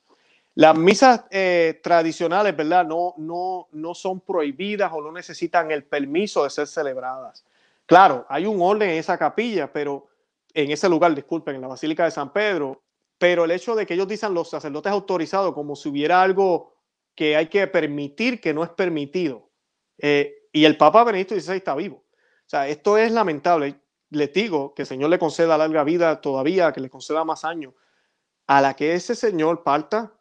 Las 0.55 0.75
misas 0.75 1.25
eh, 1.29 1.79
tradicionales, 1.83 2.57
¿verdad? 2.57 2.85
No, 2.85 3.13
no, 3.17 3.67
no 3.71 3.93
son 3.93 4.19
prohibidas 4.19 4.91
o 4.91 5.01
no 5.01 5.11
necesitan 5.11 5.71
el 5.71 5.83
permiso 5.83 6.43
de 6.43 6.49
ser 6.49 6.67
celebradas. 6.67 7.45
Claro, 7.87 8.25
hay 8.29 8.45
un 8.45 8.61
orden 8.61 8.89
en 8.89 8.97
esa 8.97 9.17
capilla, 9.17 9.71
pero 9.71 10.09
en 10.53 10.71
ese 10.71 10.89
lugar, 10.89 11.15
disculpen, 11.15 11.55
en 11.55 11.61
la 11.61 11.67
Basílica 11.67 12.03
de 12.03 12.11
San 12.11 12.33
Pedro, 12.33 12.83
pero 13.17 13.45
el 13.45 13.51
hecho 13.51 13.75
de 13.75 13.85
que 13.85 13.93
ellos 13.93 14.07
dicen 14.07 14.33
los 14.33 14.49
sacerdotes 14.49 14.91
autorizados 14.91 15.53
como 15.53 15.75
si 15.75 15.89
hubiera 15.89 16.21
algo 16.21 16.75
que 17.15 17.35
hay 17.35 17.47
que 17.47 17.65
permitir 17.65 18.41
que 18.41 18.53
no 18.53 18.63
es 18.63 18.69
permitido. 18.69 19.49
Eh, 19.97 20.49
y 20.51 20.65
el 20.65 20.77
Papa 20.77 21.03
Benedicto 21.05 21.39
XVI 21.39 21.55
está 21.55 21.75
vivo. 21.75 22.03
O 22.05 22.49
sea, 22.49 22.67
esto 22.67 22.97
es 22.97 23.11
lamentable. 23.11 23.79
Les 24.09 24.31
digo 24.33 24.73
que 24.73 24.83
el 24.83 24.87
Señor 24.87 25.09
le 25.09 25.17
conceda 25.17 25.57
larga 25.57 25.83
vida 25.83 26.21
todavía, 26.21 26.73
que 26.73 26.81
le 26.81 26.89
conceda 26.89 27.23
más 27.23 27.45
años. 27.45 27.73
A 28.47 28.61
la 28.61 28.75
que 28.75 28.93
ese 28.93 29.15
Señor 29.15 29.63
parta, 29.63 30.13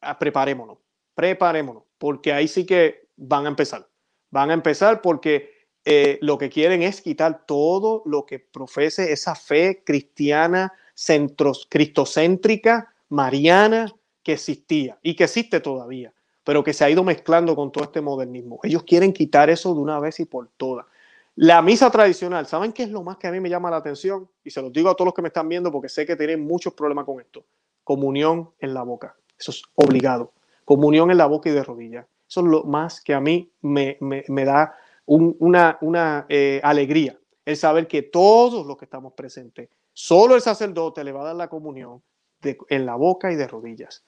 ah, 0.00 0.18
preparémonos, 0.18 0.78
preparémonos, 1.14 1.84
porque 1.98 2.32
ahí 2.32 2.48
sí 2.48 2.66
que 2.66 3.08
van 3.16 3.46
a 3.46 3.48
empezar. 3.48 3.88
Van 4.30 4.50
a 4.50 4.54
empezar 4.54 5.00
porque 5.00 5.59
eh, 5.84 6.18
lo 6.20 6.36
que 6.36 6.50
quieren 6.50 6.82
es 6.82 7.00
quitar 7.00 7.46
todo 7.46 8.02
lo 8.04 8.26
que 8.26 8.38
profese 8.38 9.12
esa 9.12 9.34
fe 9.34 9.82
cristiana, 9.84 10.72
centros, 10.94 11.66
cristocéntrica, 11.70 12.92
mariana, 13.08 13.92
que 14.22 14.32
existía 14.32 14.98
y 15.02 15.16
que 15.16 15.24
existe 15.24 15.60
todavía, 15.60 16.12
pero 16.44 16.62
que 16.62 16.74
se 16.74 16.84
ha 16.84 16.90
ido 16.90 17.02
mezclando 17.02 17.56
con 17.56 17.72
todo 17.72 17.84
este 17.84 18.00
modernismo. 18.00 18.60
Ellos 18.62 18.82
quieren 18.82 19.12
quitar 19.12 19.48
eso 19.48 19.74
de 19.74 19.80
una 19.80 19.98
vez 19.98 20.20
y 20.20 20.26
por 20.26 20.48
todas. 20.56 20.86
La 21.36 21.62
misa 21.62 21.90
tradicional, 21.90 22.46
¿saben 22.46 22.72
qué 22.72 22.82
es 22.82 22.90
lo 22.90 23.02
más 23.02 23.16
que 23.16 23.26
a 23.26 23.32
mí 23.32 23.40
me 23.40 23.48
llama 23.48 23.70
la 23.70 23.78
atención? 23.78 24.28
Y 24.44 24.50
se 24.50 24.60
los 24.60 24.72
digo 24.72 24.90
a 24.90 24.94
todos 24.94 25.06
los 25.06 25.14
que 25.14 25.22
me 25.22 25.28
están 25.28 25.48
viendo 25.48 25.72
porque 25.72 25.88
sé 25.88 26.04
que 26.04 26.16
tienen 26.16 26.46
muchos 26.46 26.74
problemas 26.74 27.06
con 27.06 27.20
esto. 27.20 27.44
Comunión 27.82 28.50
en 28.58 28.74
la 28.74 28.82
boca. 28.82 29.16
Eso 29.38 29.52
es 29.52 29.62
obligado. 29.74 30.32
Comunión 30.66 31.10
en 31.10 31.16
la 31.16 31.26
boca 31.26 31.48
y 31.48 31.52
de 31.52 31.64
rodillas. 31.64 32.04
Eso 32.28 32.40
es 32.40 32.46
lo 32.46 32.64
más 32.64 33.00
que 33.00 33.14
a 33.14 33.20
mí 33.20 33.50
me, 33.62 33.96
me, 34.00 34.24
me 34.28 34.44
da 34.44 34.76
una, 35.06 36.26
eh, 36.28 36.60
alegría 36.62 37.18
el 37.44 37.56
saber 37.56 37.88
que 37.88 38.02
todos 38.02 38.66
los 38.66 38.76
que 38.76 38.84
estamos 38.84 39.12
presentes, 39.14 39.68
solo 39.92 40.34
el 40.34 40.40
sacerdote 40.40 41.02
le 41.02 41.12
va 41.12 41.22
a 41.22 41.26
dar 41.26 41.36
la 41.36 41.48
comunión 41.48 42.02
en 42.42 42.86
la 42.86 42.94
boca 42.94 43.32
y 43.32 43.36
de 43.36 43.46
rodillas, 43.46 44.04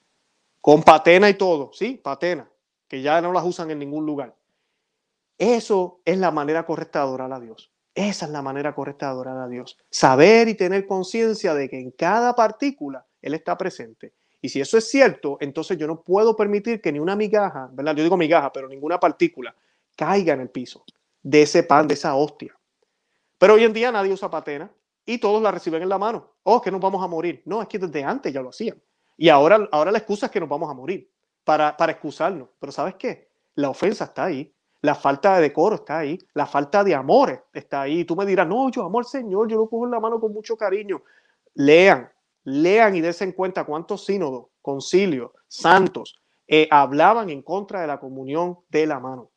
con 0.61 0.81
patena 0.83 1.29
y 1.29 1.33
todo, 1.33 1.71
sí, 1.73 1.99
patena, 2.01 2.49
que 2.87 3.01
ya 3.01 3.21
no 3.21 3.33
las 3.33 3.43
usan 3.43 3.69
en 3.71 3.79
ningún 3.79 4.05
lugar. 4.05 4.35
Eso 5.37 6.01
es 6.05 6.17
la 6.17 6.31
manera 6.31 6.65
correcta 6.65 6.99
de 6.99 7.05
adorar 7.05 7.33
a 7.33 7.39
Dios. 7.39 7.71
Esa 7.95 8.25
es 8.25 8.31
la 8.31 8.41
manera 8.41 8.73
correcta 8.73 9.07
de 9.07 9.11
adorar 9.11 9.37
a 9.37 9.47
Dios. 9.47 9.77
Saber 9.89 10.47
y 10.47 10.55
tener 10.55 10.87
conciencia 10.87 11.53
de 11.53 11.69
que 11.69 11.79
en 11.79 11.91
cada 11.91 12.33
partícula 12.35 13.05
Él 13.21 13.33
está 13.33 13.57
presente. 13.57 14.13
Y 14.41 14.49
si 14.49 14.61
eso 14.61 14.77
es 14.77 14.89
cierto, 14.89 15.37
entonces 15.41 15.77
yo 15.77 15.87
no 15.87 16.01
puedo 16.01 16.35
permitir 16.35 16.81
que 16.81 16.91
ni 16.91 16.99
una 16.99 17.15
migaja, 17.15 17.69
¿verdad? 17.71 17.95
Yo 17.95 18.03
digo 18.03 18.17
migaja, 18.17 18.51
pero 18.51 18.67
ninguna 18.67 18.99
partícula 18.99 19.55
caiga 19.95 20.33
en 20.33 20.41
el 20.41 20.49
piso 20.49 20.83
de 21.21 21.43
ese 21.43 21.63
pan, 21.63 21.87
de 21.87 21.93
esa 21.93 22.15
hostia. 22.15 22.57
Pero 23.37 23.55
hoy 23.55 23.63
en 23.63 23.73
día 23.73 23.91
nadie 23.91 24.13
usa 24.13 24.29
patena 24.29 24.71
y 25.05 25.17
todos 25.17 25.41
la 25.41 25.51
reciben 25.51 25.81
en 25.81 25.89
la 25.89 25.97
mano. 25.97 26.33
Oh, 26.43 26.61
que 26.61 26.71
nos 26.71 26.81
vamos 26.81 27.03
a 27.03 27.07
morir. 27.07 27.41
No, 27.45 27.61
es 27.61 27.67
que 27.67 27.79
desde 27.79 28.03
antes 28.03 28.33
ya 28.33 28.41
lo 28.41 28.49
hacían. 28.49 28.81
Y 29.17 29.29
ahora, 29.29 29.67
ahora 29.71 29.91
la 29.91 29.97
excusa 29.99 30.27
es 30.27 30.31
que 30.31 30.39
nos 30.39 30.49
vamos 30.49 30.69
a 30.69 30.73
morir 30.73 31.09
para, 31.43 31.75
para 31.75 31.91
excusarnos. 31.91 32.49
Pero 32.59 32.71
¿sabes 32.71 32.95
qué? 32.95 33.29
La 33.55 33.69
ofensa 33.69 34.05
está 34.05 34.25
ahí. 34.25 34.53
La 34.83 34.95
falta 34.95 35.35
de 35.35 35.43
decoro 35.43 35.75
está 35.75 35.99
ahí, 35.99 36.19
la 36.33 36.45
falta 36.45 36.83
de 36.83 36.93
amor 36.93 37.47
está 37.53 37.83
ahí. 37.83 38.03
Tú 38.03 38.17
me 38.17 38.25
dirás, 38.25 38.45
no, 38.45 38.69
yo 38.69 38.83
amo 38.83 38.99
al 38.99 39.05
Señor, 39.05 39.47
yo 39.47 39.55
lo 39.55 39.69
cojo 39.69 39.85
en 39.85 39.91
la 39.91 39.99
mano 40.01 40.19
con 40.19 40.33
mucho 40.33 40.57
cariño. 40.57 41.01
Lean, 41.53 42.11
lean 42.43 42.93
y 42.93 42.99
desen 42.99 43.31
cuenta 43.31 43.63
cuántos 43.63 44.05
sínodos, 44.05 44.47
concilios, 44.61 45.31
santos 45.47 46.19
eh, 46.49 46.67
hablaban 46.69 47.29
en 47.29 47.41
contra 47.43 47.79
de 47.79 47.87
la 47.87 47.97
comunión 47.97 48.59
de 48.67 48.85
la 48.85 48.99
mano. 48.99 49.31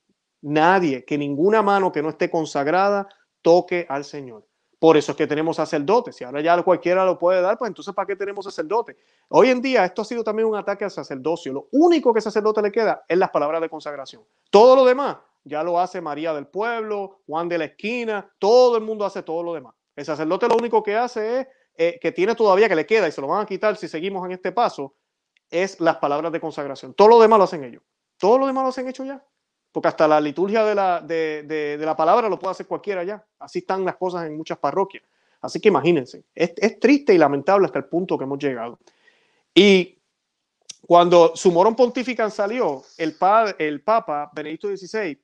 Nadie, 0.49 1.05
que 1.05 1.19
ninguna 1.19 1.61
mano 1.61 1.91
que 1.91 2.01
no 2.01 2.09
esté 2.09 2.31
consagrada 2.31 3.09
toque 3.43 3.85
al 3.89 4.05
Señor. 4.05 4.47
Por 4.79 4.97
eso 4.97 5.11
es 5.11 5.19
que 5.19 5.27
tenemos 5.27 5.57
sacerdotes. 5.57 6.15
Si 6.15 6.23
ahora 6.23 6.41
ya 6.41 6.63
cualquiera 6.63 7.05
lo 7.05 7.19
puede 7.19 7.41
dar, 7.41 7.59
pues 7.59 7.69
entonces 7.69 7.93
¿para 7.93 8.07
qué 8.07 8.15
tenemos 8.15 8.45
sacerdotes? 8.45 8.95
Hoy 9.29 9.51
en 9.51 9.61
día 9.61 9.85
esto 9.85 10.03
ha 10.03 10.05
sido 10.05 10.23
también 10.23 10.47
un 10.47 10.55
ataque 10.55 10.85
al 10.85 10.93
sacerdocio. 10.93 11.53
Lo 11.53 11.69
único 11.73 12.15
que 12.15 12.21
sacerdote 12.21 12.63
le 12.63 12.71
queda 12.71 13.05
es 13.09 13.19
las 13.19 13.31
palabras 13.31 13.61
de 13.61 13.69
consagración. 13.69 14.23
Todo 14.49 14.77
lo 14.77 14.85
demás 14.85 15.17
ya 15.43 15.65
lo 15.65 15.81
hace 15.81 16.01
María 16.01 16.33
del 16.33 16.47
Pueblo, 16.47 17.23
Juan 17.27 17.49
de 17.49 17.59
la 17.59 17.65
Esquina, 17.65 18.31
todo 18.39 18.77
el 18.77 18.85
mundo 18.85 19.05
hace 19.05 19.25
todo 19.25 19.43
lo 19.43 19.53
demás. 19.53 19.75
El 19.97 20.05
sacerdote 20.05 20.47
lo 20.47 20.55
único 20.57 20.81
que 20.81 20.95
hace 20.95 21.41
es, 21.41 21.47
eh, 21.77 21.99
que 22.01 22.13
tiene 22.13 22.37
todavía, 22.37 22.69
que 22.69 22.77
le 22.77 22.87
queda 22.87 23.09
y 23.09 23.13
se 23.13 23.21
lo 23.21 23.27
van 23.27 23.43
a 23.43 23.47
quitar 23.47 23.77
si 23.77 23.89
seguimos 23.89 24.25
en 24.25 24.31
este 24.31 24.53
paso, 24.53 24.95
es 25.51 25.81
las 25.81 25.97
palabras 25.97 26.31
de 26.31 26.41
consagración. 26.41 26.95
Todo 26.95 27.09
lo 27.09 27.21
demás 27.21 27.39
lo 27.39 27.45
hacen 27.45 27.65
ellos. 27.65 27.83
Todo 28.17 28.39
lo 28.39 28.47
demás 28.47 28.63
lo 28.63 28.69
hacen 28.69 28.87
hecho 28.87 29.05
ya. 29.05 29.25
Porque 29.77 29.89
hasta 29.89 30.09
la 30.09 30.23
liturgia 30.23 30.65
de 30.65 30.75
la, 30.75 31.03
de, 31.03 31.77
la 31.79 31.95
palabra 31.95 32.31
lo 32.31 32.39
puede 32.39 32.53
hacer 32.53 32.67
cualquiera 32.67 33.05
ya. 33.05 33.23
Así 33.39 33.59
están 33.59 33.85
las 33.85 33.97
cosas 33.97 34.25
en 34.25 34.35
muchas 34.35 34.57
parroquias. 34.57 35.03
Así 35.43 35.61
que 35.61 35.69
imagínense, 35.69 36.25
es, 36.35 36.55
es 36.57 36.81
triste 36.81 37.13
y 37.13 37.19
lamentable 37.19 37.67
hasta 37.67 37.81
el 37.81 37.85
punto 37.85 38.17
que 38.17 38.25
hemos 38.25 38.39
llegado. 38.39 38.79
Y 39.55 39.99
cuando 40.81 41.37
su 41.37 41.53
morón 41.53 41.77
pontifican 41.77 42.31
salió, 42.31 42.85
el, 42.97 43.83
Papa 43.83 44.31
Benedicto 44.33 44.75
XVI 44.75 45.21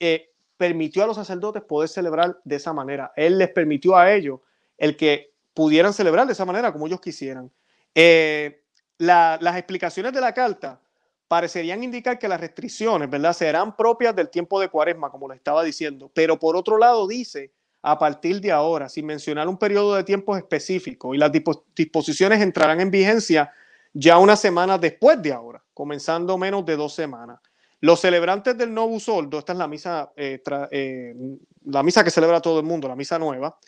eh, 0.00 0.30
permitió 0.56 1.04
a 1.04 1.08
los 1.08 1.16
sacerdotes 1.16 1.62
poder 1.62 1.90
celebrar 1.90 2.40
de 2.44 2.56
esa 2.56 2.72
manera. 2.72 3.12
Él 3.14 3.36
les 3.36 3.50
permitió 3.50 3.94
a 3.94 4.10
ellos 4.10 4.40
el 4.78 4.96
que 4.96 5.34
pudieran 5.52 5.92
celebrar 5.92 6.26
de 6.26 6.32
esa 6.32 6.46
manera 6.46 6.72
como 6.72 6.86
ellos 6.86 7.02
quisieran. 7.02 7.50
Eh, 7.94 8.62
las 8.96 9.54
explicaciones 9.54 10.14
de 10.14 10.20
la 10.22 10.32
carta 10.32 10.80
parecerían 11.32 11.82
indicar 11.82 12.18
que 12.18 12.28
las 12.28 12.38
restricciones, 12.38 13.08
¿verdad?, 13.08 13.32
serán 13.32 13.74
propias 13.74 14.14
del 14.14 14.28
tiempo 14.28 14.60
de 14.60 14.68
cuaresma, 14.68 15.08
como 15.08 15.30
les 15.30 15.38
estaba 15.38 15.64
diciendo, 15.64 16.10
pero 16.12 16.38
por 16.38 16.56
otro 16.56 16.76
lado 16.76 17.08
dice, 17.08 17.54
a 17.80 17.98
partir 17.98 18.38
de 18.42 18.52
ahora, 18.52 18.90
sin 18.90 19.06
mencionar 19.06 19.48
un 19.48 19.56
periodo 19.56 19.94
de 19.94 20.04
tiempo 20.04 20.36
específico, 20.36 21.14
y 21.14 21.16
las 21.16 21.32
disposiciones 21.74 22.42
entrarán 22.42 22.82
en 22.82 22.90
vigencia 22.90 23.50
ya 23.94 24.18
una 24.18 24.36
semana 24.36 24.76
después 24.76 25.22
de 25.22 25.32
ahora, 25.32 25.64
comenzando 25.72 26.36
menos 26.36 26.66
de 26.66 26.76
dos 26.76 26.92
semanas. 26.92 27.40
Los 27.80 28.00
celebrantes 28.00 28.58
del 28.58 28.74
Novo 28.74 29.00
Soldo, 29.00 29.38
esta 29.38 29.52
es 29.52 29.58
la 29.58 29.66
misa, 29.66 30.12
eh, 30.14 30.38
eh, 30.70 31.14
la 31.64 31.82
misa 31.82 32.04
que 32.04 32.10
celebra 32.10 32.42
todo 32.42 32.60
el 32.60 32.66
mundo, 32.66 32.88
la 32.88 32.94
misa 32.94 33.18
nueva, 33.18 33.58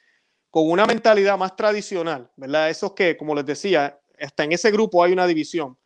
con 0.51 0.71
una 0.71 0.85
mentalidad 0.85 1.39
más 1.39 1.57
tradicional, 1.57 2.31
¿verdad? 2.37 2.69
Esos 2.69 2.93
que, 2.93 3.17
como 3.17 3.35
les 3.35 3.47
decía, 3.47 3.99
hasta 4.21 4.45
en 4.45 4.53
ese 4.53 4.71
grupo 4.71 5.03
hay 5.03 5.15
una 5.15 5.27
división. 5.27 5.79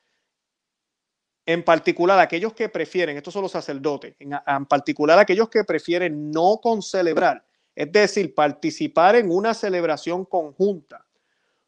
En 1.49 1.62
particular, 1.62 2.18
aquellos 2.18 2.53
que 2.53 2.68
prefieren, 2.68 3.16
estos 3.16 3.32
son 3.32 3.40
los 3.40 3.53
sacerdotes, 3.53 4.14
en, 4.18 4.66
particular 4.66 5.18
aquellos 5.18 5.49
que 5.49 5.64
prefieren 5.64 6.30
no 6.30 6.59
concelebrar, 6.62 7.42
es 7.74 7.90
decir, 7.90 8.34
participar 8.34 9.16
en 9.16 9.30
una 9.30 9.55
celebración 9.55 10.26
conjunta 10.26 11.07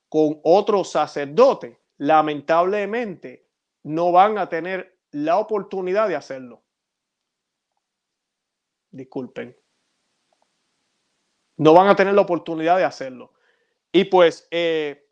con 0.07 0.39
otro 0.43 0.85
sacerdote, 0.85 1.79
lamentablemente 1.97 3.47
no 3.85 4.13
van 4.13 4.37
a 4.37 4.51
tener 4.51 4.99
la 5.13 5.39
oportunidad 5.39 6.09
de 6.09 6.17
hacerlo. 6.17 6.63
Disculpen. 8.91 9.57
No 11.57 11.73
van 11.73 11.89
a 11.89 11.97
tener 11.97 12.13
la 12.13 12.21
oportunidad 12.21 12.77
de 12.77 12.85
hacerlo. 12.85 13.33
Y 13.91 14.05
pues 14.05 14.47
eh, 14.51 15.09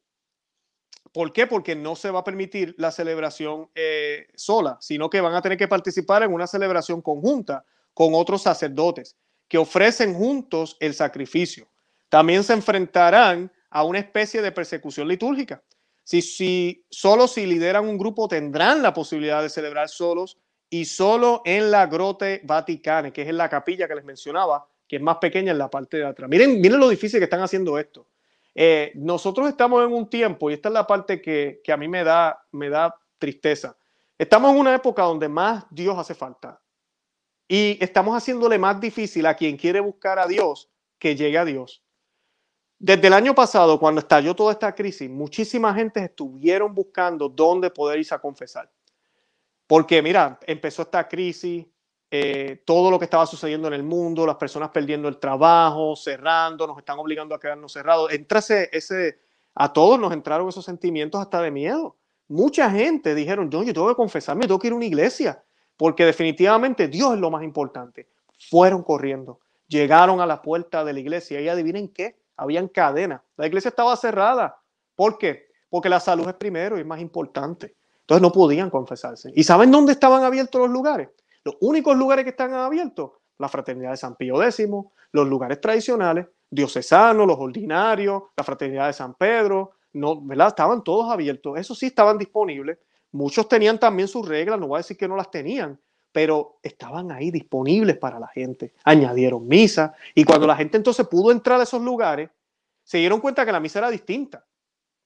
¿Por 1.18 1.32
qué? 1.32 1.48
Porque 1.48 1.74
no 1.74 1.96
se 1.96 2.12
va 2.12 2.20
a 2.20 2.24
permitir 2.24 2.76
la 2.78 2.92
celebración 2.92 3.68
eh, 3.74 4.28
sola, 4.36 4.78
sino 4.80 5.10
que 5.10 5.20
van 5.20 5.34
a 5.34 5.42
tener 5.42 5.58
que 5.58 5.66
participar 5.66 6.22
en 6.22 6.32
una 6.32 6.46
celebración 6.46 7.02
conjunta 7.02 7.64
con 7.92 8.14
otros 8.14 8.42
sacerdotes 8.42 9.16
que 9.48 9.58
ofrecen 9.58 10.14
juntos 10.14 10.76
el 10.78 10.94
sacrificio. 10.94 11.66
También 12.08 12.44
se 12.44 12.52
enfrentarán 12.52 13.50
a 13.68 13.82
una 13.82 13.98
especie 13.98 14.40
de 14.42 14.52
persecución 14.52 15.08
litúrgica. 15.08 15.60
Si, 16.04 16.22
si 16.22 16.84
solo 16.88 17.26
si 17.26 17.46
lideran 17.46 17.88
un 17.88 17.98
grupo 17.98 18.28
tendrán 18.28 18.80
la 18.80 18.94
posibilidad 18.94 19.42
de 19.42 19.48
celebrar 19.48 19.88
solos 19.88 20.38
y 20.70 20.84
solo 20.84 21.42
en 21.44 21.72
la 21.72 21.86
Grote 21.86 22.42
Vaticana, 22.44 23.10
que 23.12 23.22
es 23.22 23.28
en 23.28 23.38
la 23.38 23.48
capilla 23.48 23.88
que 23.88 23.96
les 23.96 24.04
mencionaba, 24.04 24.68
que 24.86 24.94
es 24.94 25.02
más 25.02 25.16
pequeña 25.16 25.50
en 25.50 25.58
la 25.58 25.68
parte 25.68 25.96
de 25.96 26.06
atrás. 26.06 26.30
Miren, 26.30 26.60
miren 26.60 26.78
lo 26.78 26.88
difícil 26.88 27.18
que 27.18 27.24
están 27.24 27.42
haciendo 27.42 27.76
esto. 27.76 28.06
Eh, 28.54 28.92
nosotros 28.94 29.48
estamos 29.48 29.84
en 29.84 29.92
un 29.92 30.08
tiempo, 30.08 30.50
y 30.50 30.54
esta 30.54 30.68
es 30.68 30.72
la 30.72 30.86
parte 30.86 31.20
que, 31.20 31.60
a 31.72 31.76
mí 31.76 31.88
me 31.88 32.04
da, 32.04 32.44
me 32.52 32.68
da 32.68 32.94
tristeza, 33.18 33.76
estamos 34.16 34.52
en 34.52 34.58
una 34.58 34.74
época 34.74 35.02
donde 35.02 35.28
más 35.28 35.64
Dios 35.70 35.96
hace 35.98 36.14
falta. 36.14 36.60
Y 37.46 37.82
estamos 37.82 38.14
haciéndole 38.14 38.58
más 38.58 38.80
difícil 38.80 39.24
a 39.26 39.34
quien 39.34 39.56
quiere 39.56 39.80
buscar 39.80 40.18
a 40.18 40.26
Dios 40.26 40.70
que 40.98 41.16
llegue 41.16 41.38
a 41.38 41.44
Dios. 41.44 41.82
Desde 42.78 43.06
el 43.06 43.12
año 43.12 43.34
pasado, 43.34 43.80
cuando 43.80 44.00
estalló 44.00 44.36
toda 44.36 44.52
esta 44.52 44.74
crisis, 44.74 45.08
muchísima 45.10 45.74
gente 45.74 46.00
estuvieron 46.04 46.74
buscando 46.74 47.28
dónde 47.28 47.70
poder 47.70 47.98
irse 47.98 48.14
a 48.14 48.20
confesar. 48.20 48.70
Porque, 49.66 50.00
mira, 50.00 50.38
empezó 50.46 50.82
esta 50.82 51.08
crisis, 51.08 51.66
eh, 52.10 52.62
todo 52.64 52.90
lo 52.90 52.98
que 52.98 53.04
estaba 53.04 53.26
sucediendo 53.26 53.68
en 53.68 53.74
el 53.74 53.82
mundo, 53.82 54.26
las 54.26 54.36
personas 54.36 54.70
perdiendo 54.70 55.08
el 55.08 55.18
trabajo, 55.18 55.94
cerrando, 55.94 56.66
nos 56.66 56.78
están 56.78 56.98
obligando 56.98 57.34
a 57.34 57.40
quedarnos 57.40 57.72
cerrados. 57.72 58.10
Entra 58.12 58.38
ese, 58.38 59.20
a 59.54 59.72
todos 59.72 60.00
nos 60.00 60.12
entraron 60.12 60.48
esos 60.48 60.64
sentimientos 60.64 61.20
hasta 61.20 61.42
de 61.42 61.50
miedo. 61.50 61.96
Mucha 62.28 62.70
gente 62.70 63.14
dijeron, 63.14 63.50
yo, 63.50 63.62
yo 63.62 63.74
tengo 63.74 63.88
que 63.88 63.94
confesarme, 63.94 64.46
tengo 64.46 64.58
que 64.58 64.68
ir 64.68 64.72
a 64.72 64.76
una 64.76 64.86
iglesia, 64.86 65.42
porque 65.76 66.04
definitivamente 66.04 66.88
Dios 66.88 67.14
es 67.14 67.20
lo 67.20 67.30
más 67.30 67.42
importante. 67.42 68.08
Fueron 68.48 68.82
corriendo, 68.82 69.40
llegaron 69.66 70.20
a 70.20 70.26
la 70.26 70.40
puerta 70.40 70.84
de 70.84 70.94
la 70.94 71.00
iglesia 71.00 71.40
y 71.40 71.48
adivinen 71.48 71.88
qué, 71.88 72.16
habían 72.36 72.68
cadenas. 72.68 73.20
La 73.36 73.46
iglesia 73.46 73.68
estaba 73.68 73.94
cerrada. 73.96 74.58
¿Por 74.94 75.18
qué? 75.18 75.48
Porque 75.68 75.88
la 75.88 76.00
salud 76.00 76.26
es 76.28 76.34
primero 76.34 76.78
y 76.78 76.80
es 76.80 76.86
más 76.86 77.00
importante. 77.00 77.74
Entonces 78.00 78.22
no 78.22 78.32
podían 78.32 78.70
confesarse. 78.70 79.30
¿Y 79.34 79.44
saben 79.44 79.70
dónde 79.70 79.92
estaban 79.92 80.22
abiertos 80.24 80.60
los 80.62 80.70
lugares? 80.70 81.10
Los 81.44 81.56
únicos 81.60 81.96
lugares 81.96 82.24
que 82.24 82.30
están 82.30 82.52
abiertos, 82.54 83.12
la 83.38 83.48
fraternidad 83.48 83.92
de 83.92 83.96
San 83.96 84.16
Pío 84.16 84.42
X, 84.42 84.66
los 85.12 85.28
lugares 85.28 85.60
tradicionales, 85.60 86.26
diocesanos, 86.50 87.26
los 87.26 87.38
ordinarios, 87.38 88.24
la 88.36 88.44
fraternidad 88.44 88.86
de 88.86 88.92
San 88.92 89.14
Pedro, 89.14 89.72
no, 89.92 90.20
¿verdad? 90.20 90.48
Estaban 90.48 90.82
todos 90.82 91.10
abiertos. 91.10 91.58
Eso 91.58 91.74
sí 91.74 91.86
estaban 91.86 92.18
disponibles. 92.18 92.78
Muchos 93.12 93.48
tenían 93.48 93.78
también 93.78 94.08
sus 94.08 94.26
reglas, 94.26 94.58
no 94.58 94.68
voy 94.68 94.76
a 94.76 94.78
decir 94.78 94.96
que 94.96 95.08
no 95.08 95.16
las 95.16 95.30
tenían, 95.30 95.80
pero 96.12 96.58
estaban 96.62 97.10
ahí 97.10 97.30
disponibles 97.30 97.96
para 97.96 98.18
la 98.18 98.28
gente. 98.28 98.74
Añadieron 98.84 99.46
misa 99.46 99.94
y 100.14 100.24
cuando 100.24 100.46
la 100.46 100.56
gente 100.56 100.76
entonces 100.76 101.06
pudo 101.06 101.32
entrar 101.32 101.58
a 101.58 101.62
esos 101.62 101.80
lugares, 101.80 102.28
se 102.84 102.98
dieron 102.98 103.20
cuenta 103.20 103.46
que 103.46 103.52
la 103.52 103.60
misa 103.60 103.78
era 103.78 103.90
distinta. 103.90 104.44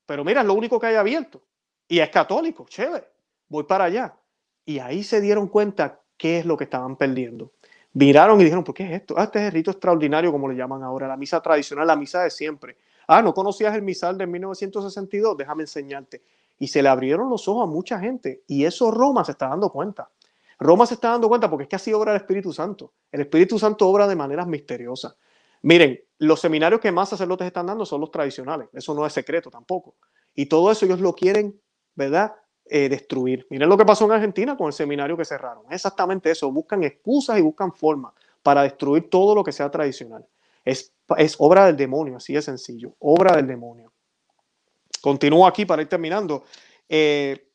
Pero 0.06 0.24
mira, 0.24 0.40
es 0.40 0.46
lo 0.46 0.54
único 0.54 0.80
que 0.80 0.86
hay 0.86 0.96
abierto. 0.96 1.42
Y 1.88 2.00
es 2.00 2.10
católico, 2.10 2.66
chévere. 2.68 3.08
Voy 3.48 3.64
para 3.64 3.84
allá. 3.84 4.16
Y 4.64 4.78
ahí 4.78 5.02
se 5.02 5.20
dieron 5.20 5.48
cuenta 5.48 6.01
qué 6.22 6.38
es 6.38 6.46
lo 6.46 6.56
que 6.56 6.62
estaban 6.62 6.94
perdiendo. 6.94 7.50
Miraron 7.94 8.40
y 8.40 8.44
dijeron, 8.44 8.62
¿por 8.62 8.76
qué 8.76 8.84
es 8.84 8.92
esto? 8.92 9.14
Ah, 9.18 9.24
este 9.24 9.40
es 9.40 9.46
el 9.46 9.50
rito 9.50 9.72
extraordinario, 9.72 10.30
como 10.30 10.48
le 10.48 10.54
llaman 10.54 10.84
ahora, 10.84 11.08
la 11.08 11.16
misa 11.16 11.42
tradicional, 11.42 11.84
la 11.84 11.96
misa 11.96 12.22
de 12.22 12.30
siempre. 12.30 12.76
Ah, 13.08 13.20
¿no 13.22 13.34
conocías 13.34 13.74
el 13.74 13.82
misal 13.82 14.16
de 14.16 14.28
1962? 14.28 15.36
Déjame 15.36 15.64
enseñarte. 15.64 16.22
Y 16.60 16.68
se 16.68 16.80
le 16.80 16.88
abrieron 16.88 17.28
los 17.28 17.48
ojos 17.48 17.64
a 17.64 17.66
mucha 17.66 17.98
gente. 17.98 18.44
Y 18.46 18.64
eso 18.64 18.92
Roma 18.92 19.24
se 19.24 19.32
está 19.32 19.48
dando 19.48 19.70
cuenta. 19.70 20.10
Roma 20.60 20.86
se 20.86 20.94
está 20.94 21.08
dando 21.08 21.28
cuenta 21.28 21.50
porque 21.50 21.64
es 21.64 21.68
que 21.68 21.74
así 21.74 21.92
obra 21.92 22.12
el 22.12 22.18
Espíritu 22.18 22.52
Santo. 22.52 22.92
El 23.10 23.22
Espíritu 23.22 23.58
Santo 23.58 23.88
obra 23.88 24.06
de 24.06 24.14
maneras 24.14 24.46
misteriosas. 24.46 25.16
Miren, 25.62 25.98
los 26.18 26.38
seminarios 26.38 26.80
que 26.80 26.92
más 26.92 27.08
sacerdotes 27.08 27.48
están 27.48 27.66
dando 27.66 27.84
son 27.84 28.00
los 28.00 28.12
tradicionales. 28.12 28.68
Eso 28.72 28.94
no 28.94 29.04
es 29.04 29.12
secreto 29.12 29.50
tampoco. 29.50 29.96
Y 30.36 30.46
todo 30.46 30.70
eso 30.70 30.86
ellos 30.86 31.00
lo 31.00 31.14
quieren, 31.14 31.60
¿verdad? 31.96 32.32
Eh, 32.74 32.88
destruir. 32.88 33.46
Miren 33.50 33.68
lo 33.68 33.76
que 33.76 33.84
pasó 33.84 34.06
en 34.06 34.12
Argentina 34.12 34.56
con 34.56 34.68
el 34.68 34.72
seminario 34.72 35.14
que 35.14 35.26
cerraron. 35.26 35.64
Exactamente 35.68 36.30
eso. 36.30 36.50
Buscan 36.50 36.82
excusas 36.82 37.38
y 37.38 37.42
buscan 37.42 37.70
formas 37.70 38.14
para 38.42 38.62
destruir 38.62 39.10
todo 39.10 39.34
lo 39.34 39.44
que 39.44 39.52
sea 39.52 39.70
tradicional. 39.70 40.26
Es, 40.64 40.90
es 41.18 41.36
obra 41.38 41.66
del 41.66 41.76
demonio, 41.76 42.16
así 42.16 42.32
de 42.32 42.40
sencillo. 42.40 42.94
Obra 43.00 43.36
del 43.36 43.46
demonio. 43.46 43.92
Continúo 45.02 45.46
aquí 45.46 45.66
para 45.66 45.82
ir 45.82 45.88
terminando. 45.90 46.44
Eh, 46.88 47.46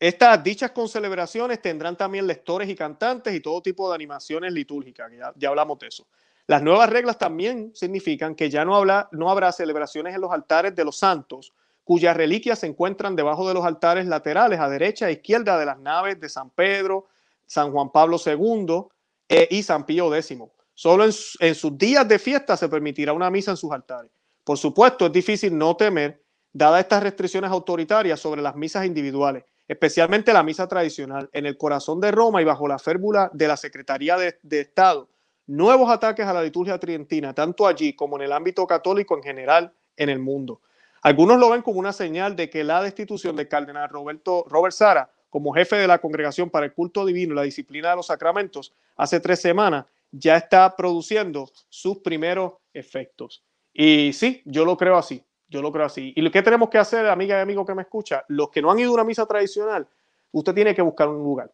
estas 0.00 0.42
dichas 0.42 0.70
concelebraciones 0.70 1.60
tendrán 1.60 1.94
también 1.94 2.26
lectores 2.26 2.66
y 2.70 2.74
cantantes 2.74 3.34
y 3.34 3.40
todo 3.40 3.60
tipo 3.60 3.90
de 3.90 3.94
animaciones 3.94 4.54
litúrgicas, 4.54 5.12
ya, 5.12 5.34
ya, 5.36 5.50
hablamos 5.50 5.78
de 5.80 5.88
eso. 5.88 6.06
Las 6.46 6.62
nuevas 6.62 6.88
reglas 6.88 7.18
también 7.18 7.72
significan 7.74 8.34
que 8.34 8.48
ya 8.48 8.64
no, 8.64 8.74
habla, 8.74 9.10
no 9.12 9.28
habrá 9.28 9.52
celebraciones 9.52 10.14
en 10.14 10.22
los 10.22 10.32
altares 10.32 10.74
de 10.74 10.82
los 10.82 10.96
santos 10.96 11.52
cuyas 11.84 12.16
reliquias 12.16 12.60
se 12.60 12.66
encuentran 12.66 13.16
debajo 13.16 13.46
de 13.46 13.54
los 13.54 13.64
altares 13.64 14.06
laterales 14.06 14.60
a 14.60 14.68
derecha 14.68 15.08
e 15.08 15.12
izquierda 15.12 15.58
de 15.58 15.66
las 15.66 15.78
naves 15.78 16.20
de 16.20 16.28
San 16.28 16.50
Pedro, 16.50 17.06
San 17.46 17.72
Juan 17.72 17.90
Pablo 17.90 18.18
II, 18.24 18.86
eh, 19.28 19.48
y 19.50 19.62
San 19.62 19.86
Pío 19.86 20.14
X. 20.14 20.38
Solo 20.74 21.04
en, 21.04 21.54
sus 21.54 21.78
días 21.78 22.06
de 22.08 22.18
fiesta 22.18 22.56
se 22.56 22.68
permitirá 22.68 23.12
una 23.12 23.30
misa 23.30 23.52
en 23.52 23.56
sus 23.56 23.72
altares. 23.72 24.10
Por 24.44 24.58
supuesto, 24.58 25.06
es 25.06 25.12
difícil 25.12 25.56
no 25.56 25.76
temer, 25.76 26.22
dadas 26.52 26.80
estas 26.80 27.02
restricciones 27.02 27.50
autoritarias 27.50 28.20
sobre 28.20 28.42
las 28.42 28.56
misas 28.56 28.84
individuales, 28.84 29.44
especialmente 29.68 30.32
la 30.32 30.42
misa 30.42 30.66
tradicional, 30.66 31.30
en 31.32 31.46
el 31.46 31.56
corazón 31.56 32.00
de 32.00 32.10
Roma 32.10 32.42
y 32.42 32.44
bajo 32.44 32.66
la 32.68 32.78
férvula 32.78 33.30
de 33.32 33.48
la 33.48 33.56
Secretaría 33.56 34.16
de, 34.16 34.60
Estado, 34.60 35.08
nuevos 35.46 35.90
ataques 35.90 36.26
a 36.26 36.32
la 36.32 36.42
liturgia 36.42 36.78
tridentina, 36.78 37.34
tanto 37.34 37.66
allí 37.66 37.94
como 37.94 38.16
en 38.16 38.22
el 38.22 38.32
ámbito 38.32 38.66
católico 38.66 39.16
en 39.16 39.22
general 39.22 39.72
en 39.96 40.08
el 40.08 40.18
mundo. 40.18 40.60
Algunos 41.02 41.38
lo 41.38 41.50
ven 41.50 41.62
como 41.62 41.80
una 41.80 41.92
señal 41.92 42.36
de 42.36 42.48
que 42.48 42.62
la 42.62 42.80
destitución 42.80 43.34
del 43.34 43.48
cardenal 43.48 43.88
Roberto, 43.88 44.44
Robert 44.48 44.74
Sara 44.74 45.10
como 45.30 45.52
jefe 45.52 45.76
de 45.76 45.86
la 45.88 45.98
Congregación 45.98 46.50
para 46.50 46.66
el 46.66 46.74
Culto 46.74 47.04
Divino 47.04 47.32
y 47.32 47.36
la 47.36 47.42
Disciplina 47.42 47.90
de 47.90 47.96
los 47.96 48.06
Sacramentos 48.06 48.72
hace 48.96 49.18
tres 49.18 49.40
semanas 49.40 49.86
ya 50.12 50.36
está 50.36 50.76
produciendo 50.76 51.50
sus 51.68 51.98
primeros 51.98 52.52
efectos. 52.72 53.42
Y 53.72 54.12
sí, 54.12 54.42
yo 54.44 54.64
lo 54.64 54.76
creo 54.76 54.96
así, 54.96 55.24
yo 55.48 55.62
lo 55.62 55.72
creo 55.72 55.86
así. 55.86 56.12
¿Y 56.14 56.20
lo 56.20 56.30
que 56.30 56.42
tenemos 56.42 56.68
que 56.68 56.78
hacer, 56.78 57.06
amiga 57.06 57.38
y 57.38 57.40
amigo 57.40 57.64
que 57.64 57.74
me 57.74 57.82
escucha? 57.82 58.24
Los 58.28 58.50
que 58.50 58.60
no 58.60 58.70
han 58.70 58.78
ido 58.78 58.90
a 58.90 58.94
una 58.94 59.04
misa 59.04 59.26
tradicional, 59.26 59.88
usted 60.30 60.54
tiene 60.54 60.74
que 60.74 60.82
buscar 60.82 61.08
un 61.08 61.22
lugar. 61.22 61.50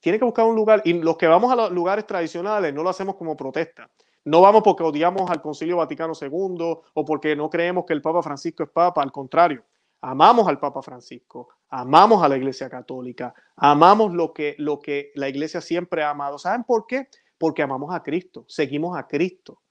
Tiene 0.00 0.18
que 0.18 0.24
buscar 0.24 0.44
un 0.44 0.56
lugar. 0.56 0.82
Y 0.84 0.94
los 0.94 1.16
que 1.16 1.28
vamos 1.28 1.52
a 1.52 1.56
los 1.56 1.70
lugares 1.70 2.06
tradicionales 2.06 2.74
no 2.74 2.82
lo 2.82 2.90
hacemos 2.90 3.14
como 3.14 3.36
protesta. 3.36 3.88
No 4.24 4.42
vamos 4.42 4.62
porque 4.62 4.82
odiamos 4.82 5.30
al 5.30 5.40
Concilio 5.40 5.78
Vaticano 5.78 6.12
II 6.20 6.76
o 6.94 7.04
porque 7.04 7.34
no 7.34 7.48
creemos 7.48 7.84
que 7.86 7.94
el 7.94 8.02
Papa 8.02 8.22
Francisco 8.22 8.62
es 8.62 8.70
Papa. 8.70 9.02
Al 9.02 9.12
contrario, 9.12 9.64
amamos 10.02 10.46
al 10.46 10.58
Papa 10.58 10.82
Francisco, 10.82 11.48
amamos 11.68 12.22
a 12.22 12.28
la 12.28 12.36
Iglesia 12.36 12.68
Católica, 12.68 13.34
amamos 13.56 14.12
lo 14.12 14.32
que, 14.34 14.54
lo 14.58 14.78
que 14.78 15.10
la 15.14 15.28
Iglesia 15.28 15.60
siempre 15.60 16.02
ha 16.02 16.10
amado. 16.10 16.38
¿Saben 16.38 16.64
por 16.64 16.86
qué? 16.86 17.08
Porque 17.38 17.62
amamos 17.62 17.94
a 17.94 18.02
Cristo, 18.02 18.44
seguimos 18.46 18.98
a 18.98 19.06
Cristo. 19.06 19.62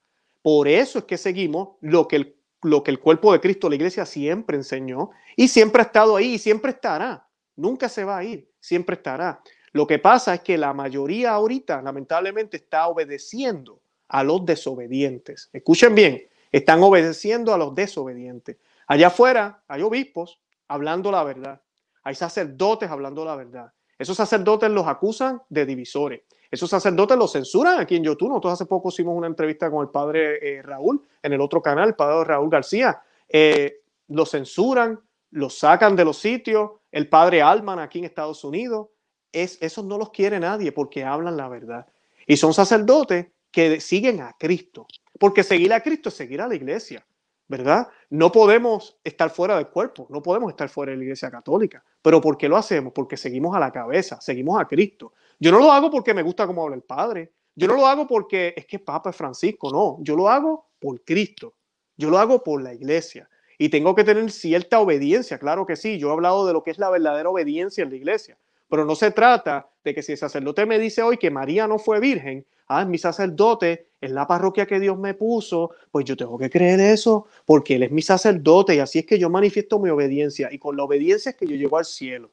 Por 0.42 0.68
eso 0.68 1.00
es 1.00 1.06
que 1.06 1.18
seguimos 1.18 1.78
lo 1.82 2.08
que 2.08 2.16
el, 2.16 2.40
lo 2.64 2.84
que 2.84 2.92
el 2.92 3.00
cuerpo 3.00 3.32
de 3.32 3.42
Cristo, 3.42 3.70
la 3.70 3.76
iglesia, 3.76 4.06
siempre 4.06 4.58
enseñó 4.58 5.12
y 5.36 5.48
siempre 5.48 5.82
ha 5.82 5.86
estado 5.86 6.16
ahí 6.16 6.34
y 6.34 6.40
siempre 6.40 6.72
estará. 6.72 7.28
Nunca 7.56 7.90
se 7.90 8.04
va 8.04 8.18
a 8.18 8.24
ir, 8.24 8.50
siempre 8.60 8.96
estará. 8.96 9.42
Lo 9.74 9.86
que 9.86 10.00
pasa 10.00 10.34
es 10.34 10.42
que 10.42 10.58
la 10.58 10.74
mayoría 10.74 11.32
ahorita, 11.32 11.82
lamentablemente, 11.82 12.58
está 12.58 12.88
obedeciendo 12.88 13.79
a 14.10 14.24
los 14.24 14.46
desobedientes. 14.46 15.50
Escuchen 15.54 15.96
bien, 15.96 16.28
están 16.52 16.84
obedeciendo 16.84 17.54
a 17.54 17.58
los 17.58 17.74
desobedientes. 17.74 18.58
Allá 18.88 19.08
afuera 19.08 19.64
hay 19.68 19.84
obispos 19.84 20.40
hablando 20.68 21.12
la 21.12 21.24
verdad, 21.24 21.62
hay 22.04 22.16
sacerdotes 22.16 22.90
hablando 22.90 23.24
la 23.24 23.36
verdad. 23.36 23.72
Esos 23.98 24.16
sacerdotes 24.18 24.70
los 24.72 24.88
acusan 24.88 25.42
de 25.50 25.66
divisores. 25.66 26.22
Esos 26.50 26.70
sacerdotes 26.70 27.18
los 27.18 27.34
censuran 27.34 27.80
aquí 27.80 27.98
en 27.98 28.04
YouTube. 28.04 28.30
Nosotros 28.30 28.54
hace 28.54 28.66
poco 28.66 28.90
hicimos 28.90 29.16
una 29.16 29.28
entrevista 29.28 29.70
con 29.70 29.82
el 29.82 29.90
padre 29.90 30.40
eh, 30.42 30.62
Raúl 30.62 31.06
en 31.22 31.34
el 31.34 31.42
otro 31.42 31.62
canal, 31.62 31.90
el 31.90 31.96
padre 31.96 32.24
Raúl 32.24 32.50
García. 32.50 33.02
Eh, 33.28 33.82
los 34.08 34.32
censuran, 34.32 35.00
los 35.32 35.60
sacan 35.60 35.96
de 35.96 36.06
los 36.06 36.18
sitios. 36.18 36.72
El 36.92 37.10
padre 37.10 37.42
Alman 37.42 37.78
aquí 37.80 38.00
en 38.00 38.06
Estados 38.06 38.44
Unidos. 38.44 38.88
Es, 39.32 39.58
esos 39.62 39.86
no 39.86 39.98
los 39.98 40.10
quiere 40.10 40.40
nadie 40.40 40.72
porque 40.72 41.04
hablan 41.04 41.38
la 41.38 41.50
verdad. 41.50 41.86
Y 42.26 42.38
son 42.38 42.54
sacerdotes 42.54 43.28
que 43.52 43.80
siguen 43.80 44.22
a 44.22 44.36
Cristo. 44.38 44.88
Porque 45.20 45.44
seguir 45.44 45.74
a 45.74 45.82
Cristo 45.82 46.10
es 46.10 46.16
seguir 46.16 46.42
a 46.42 46.48
la 46.48 46.56
iglesia. 46.56 47.06
¿verdad? 47.50 47.88
No 48.12 48.32
podemos 48.32 49.00
estar 49.04 49.32
fuera 49.32 49.58
del 49.58 49.68
cuerpo, 49.68 50.08
no 50.12 50.22
podemos 50.22 50.52
estar 50.52 50.70
fuera 50.70 50.92
de 50.92 50.98
la 50.98 51.04
iglesia 51.04 51.32
católica. 51.32 51.84
Pero 52.02 52.22
¿por 52.22 52.38
qué 52.38 52.48
lo 52.48 52.56
hacemos? 52.56 52.94
Porque 52.94 53.18
seguimos 53.18 53.56
a 53.56 53.60
la 53.60 53.72
cabeza, 53.72 54.22
seguimos 54.22 54.62
a 54.62 54.66
Cristo. 54.66 55.14
Yo 55.40 55.52
no 55.52 55.58
lo 55.58 55.72
hago 55.72 55.90
porque 55.90 56.14
me 56.14 56.22
gusta 56.22 56.46
cómo 56.46 56.64
habla 56.64 56.76
el 56.76 56.84
Padre. 56.84 57.34
Yo 57.56 57.68
no 57.68 57.74
lo 57.74 57.88
hago 57.88 58.08
porque 58.08 58.54
es 58.56 58.68
que 58.68 58.78
Papa 58.78 59.10
es 59.10 59.16
Francisco, 59.16 59.72
no. 59.72 59.98
Yo 60.02 60.16
lo 60.16 60.30
hago 60.30 60.68
por 60.80 61.04
Cristo. 61.04 61.56
Yo 61.98 62.12
lo 62.12 62.20
hago 62.20 62.44
por 62.44 62.62
la 62.62 62.74
iglesia. 62.74 63.28
Y 63.58 63.70
tengo 63.70 63.96
que 63.96 64.04
tener 64.04 64.30
cierta 64.32 64.80
obediencia, 64.80 65.40
claro 65.40 65.66
que 65.66 65.76
sí. 65.76 65.98
Yo 65.98 66.10
he 66.10 66.14
hablado 66.14 66.46
de 66.46 66.54
lo 66.54 66.64
que 66.64 66.70
es 66.70 66.78
la 66.78 66.92
verdadera 66.92 67.30
obediencia 67.30 67.84
en 67.84 67.90
la 67.90 67.96
iglesia. 67.96 68.38
Pero 68.70 68.86
no 68.86 68.96
se 68.96 69.10
trata 69.10 69.72
de 69.84 69.96
que 69.96 70.04
si 70.04 70.12
el 70.12 70.20
sacerdote 70.20 70.68
me 70.68 70.78
dice 70.78 71.02
hoy 71.02 71.18
que 71.18 71.32
María 71.32 71.68
no 71.68 71.80
fue 71.80 72.00
virgen, 72.00 72.46
ah, 72.70 72.86
mi 72.86 72.98
sacerdote, 72.98 73.90
es 74.00 74.12
la 74.12 74.26
parroquia 74.26 74.66
que 74.66 74.80
Dios 74.80 74.98
me 74.98 75.14
puso, 75.14 75.72
pues 75.92 76.06
yo 76.06 76.16
tengo 76.16 76.38
que 76.38 76.50
creer 76.50 76.80
eso, 76.80 77.28
porque 77.46 77.76
Él 77.76 77.84
es 77.84 77.92
mi 77.92 78.02
sacerdote 78.02 78.76
y 78.76 78.80
así 78.80 79.00
es 79.00 79.06
que 79.06 79.20
yo 79.20 79.30
manifiesto 79.30 79.80
mi 79.80 79.90
obediencia. 79.90 80.50
Y 80.52 80.60
con 80.60 80.78
la 80.78 80.84
obediencia 80.84 81.32
es 81.32 81.36
que 81.36 81.48
yo 81.48 81.56
llego 81.56 81.78
al 81.78 81.86
cielo. 81.86 82.32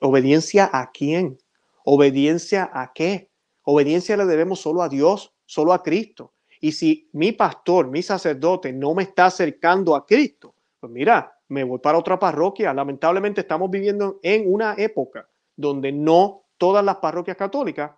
¿Obediencia 0.00 0.68
a 0.72 0.90
quién? 0.90 1.38
¿Obediencia 1.84 2.70
a 2.72 2.92
qué? 2.92 3.30
Obediencia 3.62 4.16
le 4.16 4.26
debemos 4.26 4.60
solo 4.60 4.82
a 4.82 4.88
Dios, 4.88 5.32
solo 5.46 5.72
a 5.72 5.82
Cristo. 5.82 6.32
Y 6.60 6.72
si 6.72 7.08
mi 7.12 7.32
pastor, 7.32 7.88
mi 7.88 8.02
sacerdote 8.02 8.72
no 8.72 8.94
me 8.94 9.04
está 9.04 9.26
acercando 9.26 9.94
a 9.94 10.06
Cristo, 10.06 10.54
pues 10.78 10.92
mira, 10.92 11.38
me 11.48 11.64
voy 11.64 11.78
para 11.78 11.98
otra 11.98 12.18
parroquia. 12.18 12.74
Lamentablemente 12.74 13.42
estamos 13.42 13.70
viviendo 13.70 14.18
en 14.22 14.52
una 14.52 14.74
época 14.76 15.28
donde 15.56 15.92
no 15.92 16.44
todas 16.58 16.84
las 16.84 16.96
parroquias 16.96 17.36
católicas 17.36 17.92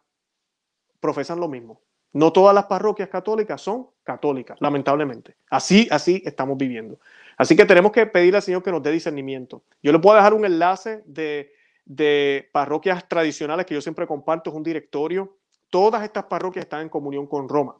profesan 1.04 1.38
lo 1.38 1.48
mismo. 1.48 1.82
No 2.14 2.32
todas 2.32 2.54
las 2.54 2.64
parroquias 2.64 3.10
católicas 3.10 3.60
son 3.60 3.90
católicas, 4.04 4.56
lamentablemente. 4.58 5.36
Así, 5.50 5.86
así 5.90 6.22
estamos 6.24 6.56
viviendo. 6.56 6.98
Así 7.36 7.54
que 7.54 7.66
tenemos 7.66 7.92
que 7.92 8.06
pedirle 8.06 8.38
al 8.38 8.42
Señor 8.42 8.62
que 8.62 8.70
nos 8.70 8.82
dé 8.82 8.90
discernimiento. 8.90 9.64
Yo 9.82 9.92
le 9.92 9.98
puedo 9.98 10.16
dejar 10.16 10.32
un 10.32 10.46
enlace 10.46 11.02
de, 11.04 11.52
de 11.84 12.48
parroquias 12.52 13.06
tradicionales 13.06 13.66
que 13.66 13.74
yo 13.74 13.82
siempre 13.82 14.06
comparto, 14.06 14.48
es 14.48 14.56
un 14.56 14.62
directorio. 14.62 15.36
Todas 15.68 16.02
estas 16.04 16.24
parroquias 16.24 16.64
están 16.64 16.80
en 16.80 16.88
comunión 16.88 17.26
con 17.26 17.50
Roma. 17.50 17.76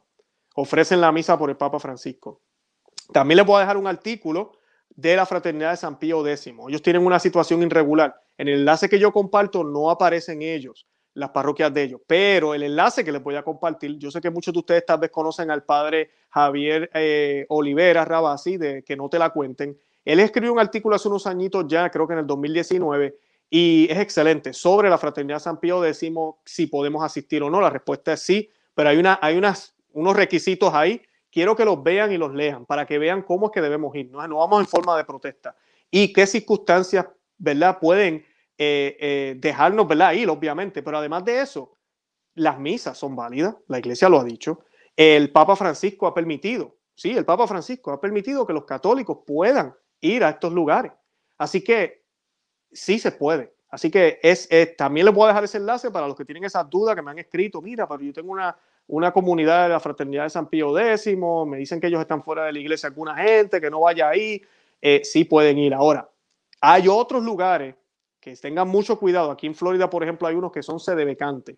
Ofrecen 0.53 1.01
la 1.01 1.11
misa 1.11 1.35
por 1.35 1.49
el 1.49 1.57
Papa 1.57 1.79
Francisco. 1.79 2.41
También 3.11 3.37
le 3.37 3.45
puedo 3.45 3.59
dejar 3.59 3.75
un 3.75 3.87
artículo 3.87 4.51
de 4.89 5.15
la 5.15 5.25
Fraternidad 5.25 5.71
de 5.71 5.77
San 5.77 5.97
Pío 5.97 6.27
X. 6.27 6.53
Ellos 6.67 6.83
tienen 6.83 7.03
una 7.03 7.17
situación 7.17 7.63
irregular. 7.63 8.21
En 8.37 8.49
el 8.49 8.59
enlace 8.59 8.87
que 8.87 8.99
yo 8.99 9.11
comparto 9.11 9.63
no 9.63 9.89
aparecen 9.89 10.43
ellos, 10.43 10.85
las 11.15 11.31
parroquias 11.31 11.73
de 11.73 11.83
ellos, 11.83 12.01
pero 12.05 12.53
el 12.53 12.63
enlace 12.63 13.03
que 13.03 13.11
les 13.11 13.23
voy 13.23 13.35
a 13.35 13.43
compartir, 13.43 13.97
yo 13.97 14.11
sé 14.11 14.21
que 14.21 14.29
muchos 14.29 14.53
de 14.53 14.59
ustedes 14.59 14.85
tal 14.85 14.99
vez 14.99 15.09
conocen 15.09 15.49
al 15.49 15.63
padre 15.63 16.11
Javier 16.29 16.89
eh, 16.93 17.45
Olivera 17.49 18.05
Rabasi, 18.05 18.57
de 18.57 18.83
que 18.83 18.95
no 18.95 19.09
te 19.09 19.17
la 19.17 19.31
cuenten. 19.31 19.77
Él 20.03 20.19
escribió 20.19 20.53
un 20.53 20.59
artículo 20.59 20.95
hace 20.95 21.07
unos 21.07 21.25
añitos 21.25 21.65
ya, 21.67 21.89
creo 21.89 22.07
que 22.07 22.13
en 22.13 22.19
el 22.19 22.27
2019, 22.27 23.17
y 23.49 23.87
es 23.89 23.97
excelente 23.97 24.53
sobre 24.53 24.89
la 24.89 24.97
Fraternidad 24.97 25.39
San 25.39 25.59
Pío 25.59 25.81
decimos 25.81 26.35
si 26.45 26.67
podemos 26.67 27.03
asistir 27.03 27.41
o 27.43 27.49
no. 27.49 27.61
La 27.61 27.69
respuesta 27.69 28.13
es 28.13 28.19
sí, 28.21 28.49
pero 28.73 28.89
hay, 28.89 28.97
una, 28.97 29.17
hay 29.21 29.37
unas, 29.37 29.75
unos 29.93 30.15
requisitos 30.15 30.73
ahí 30.73 31.01
quiero 31.35 31.53
que 31.53 31.65
los 31.65 31.83
vean 31.83 32.13
y 32.13 32.17
los 32.17 32.33
lean 32.33 32.65
para 32.65 32.85
que 32.85 32.97
vean 32.97 33.21
cómo 33.21 33.47
es 33.47 33.51
que 33.51 33.59
debemos 33.59 33.93
ir. 33.93 34.09
No, 34.09 34.25
no 34.25 34.37
vamos 34.37 34.61
en 34.61 34.67
forma 34.67 34.95
de 34.95 35.03
protesta. 35.03 35.53
Y 35.91 36.13
qué 36.13 36.25
circunstancias, 36.25 37.07
¿verdad? 37.37 37.77
Pueden 37.77 38.25
eh, 38.57 38.97
eh, 38.99 39.35
dejarnos, 39.37 39.87
¿verdad? 39.87 40.13
Ir, 40.13 40.29
obviamente. 40.29 40.83
Pero 40.83 40.97
además 40.97 41.25
de 41.25 41.41
eso, 41.41 41.73
las 42.35 42.59
misas 42.59 42.97
son 42.97 43.15
válidas. 43.15 43.55
La 43.67 43.79
iglesia 43.79 44.09
lo 44.09 44.19
ha 44.19 44.23
dicho. 44.23 44.61
El 44.95 45.31
Papa 45.31 45.55
Francisco 45.55 46.07
ha 46.07 46.13
permitido, 46.13 46.77
sí, 46.95 47.11
el 47.11 47.25
Papa 47.25 47.47
Francisco 47.47 47.91
ha 47.91 47.99
permitido 47.99 48.47
que 48.47 48.53
los 48.53 48.63
católicos 48.63 49.19
puedan 49.25 49.75
ir 49.99 50.23
a 50.23 50.29
estos 50.29 50.53
lugares. 50.53 50.93
Así 51.37 51.61
que 51.61 52.05
sí 52.71 52.97
se 52.97 53.11
puede. 53.11 53.53
Así 53.69 53.91
que 53.91 54.19
es, 54.23 54.47
también 54.77 55.05
les 55.05 55.13
voy 55.13 55.25
a 55.25 55.27
dejar 55.29 55.43
ese 55.43 55.57
enlace 55.57 55.91
para 55.91 56.07
los 56.07 56.15
que 56.15 56.23
tienen 56.23 56.45
esas 56.45 56.69
dudas 56.69 56.95
que 56.95 57.01
me 57.01 57.11
han 57.11 57.19
escrito. 57.19 57.61
Mira, 57.61 57.85
pero 57.89 58.01
yo 58.01 58.13
tengo 58.13 58.31
una, 58.31 58.57
una 58.87 59.11
comunidad 59.11 59.63
de 59.63 59.69
la 59.69 59.79
Fraternidad 59.79 60.23
de 60.23 60.29
San 60.29 60.47
Pío 60.47 60.77
X, 60.77 61.07
me 61.47 61.57
dicen 61.57 61.79
que 61.79 61.87
ellos 61.87 62.01
están 62.01 62.23
fuera 62.23 62.45
de 62.45 62.53
la 62.53 62.59
iglesia, 62.59 62.87
alguna 62.87 63.15
gente 63.15 63.59
que 63.59 63.69
no 63.69 63.81
vaya 63.81 64.09
ahí, 64.09 64.41
eh, 64.81 65.01
sí 65.03 65.25
pueden 65.25 65.57
ir. 65.57 65.73
Ahora, 65.73 66.09
hay 66.61 66.87
otros 66.87 67.23
lugares 67.23 67.75
que 68.25 68.35
tengan 68.35 68.67
mucho 68.67 68.97
cuidado. 68.97 69.29
Aquí 69.29 69.45
en 69.45 69.53
Florida, 69.53 69.87
por 69.87 70.01
ejemplo, 70.01 70.27
hay 70.27 70.33
unos 70.33 70.51
que 70.51 70.63
son 70.63 70.79
sedebecantes, 70.79 71.57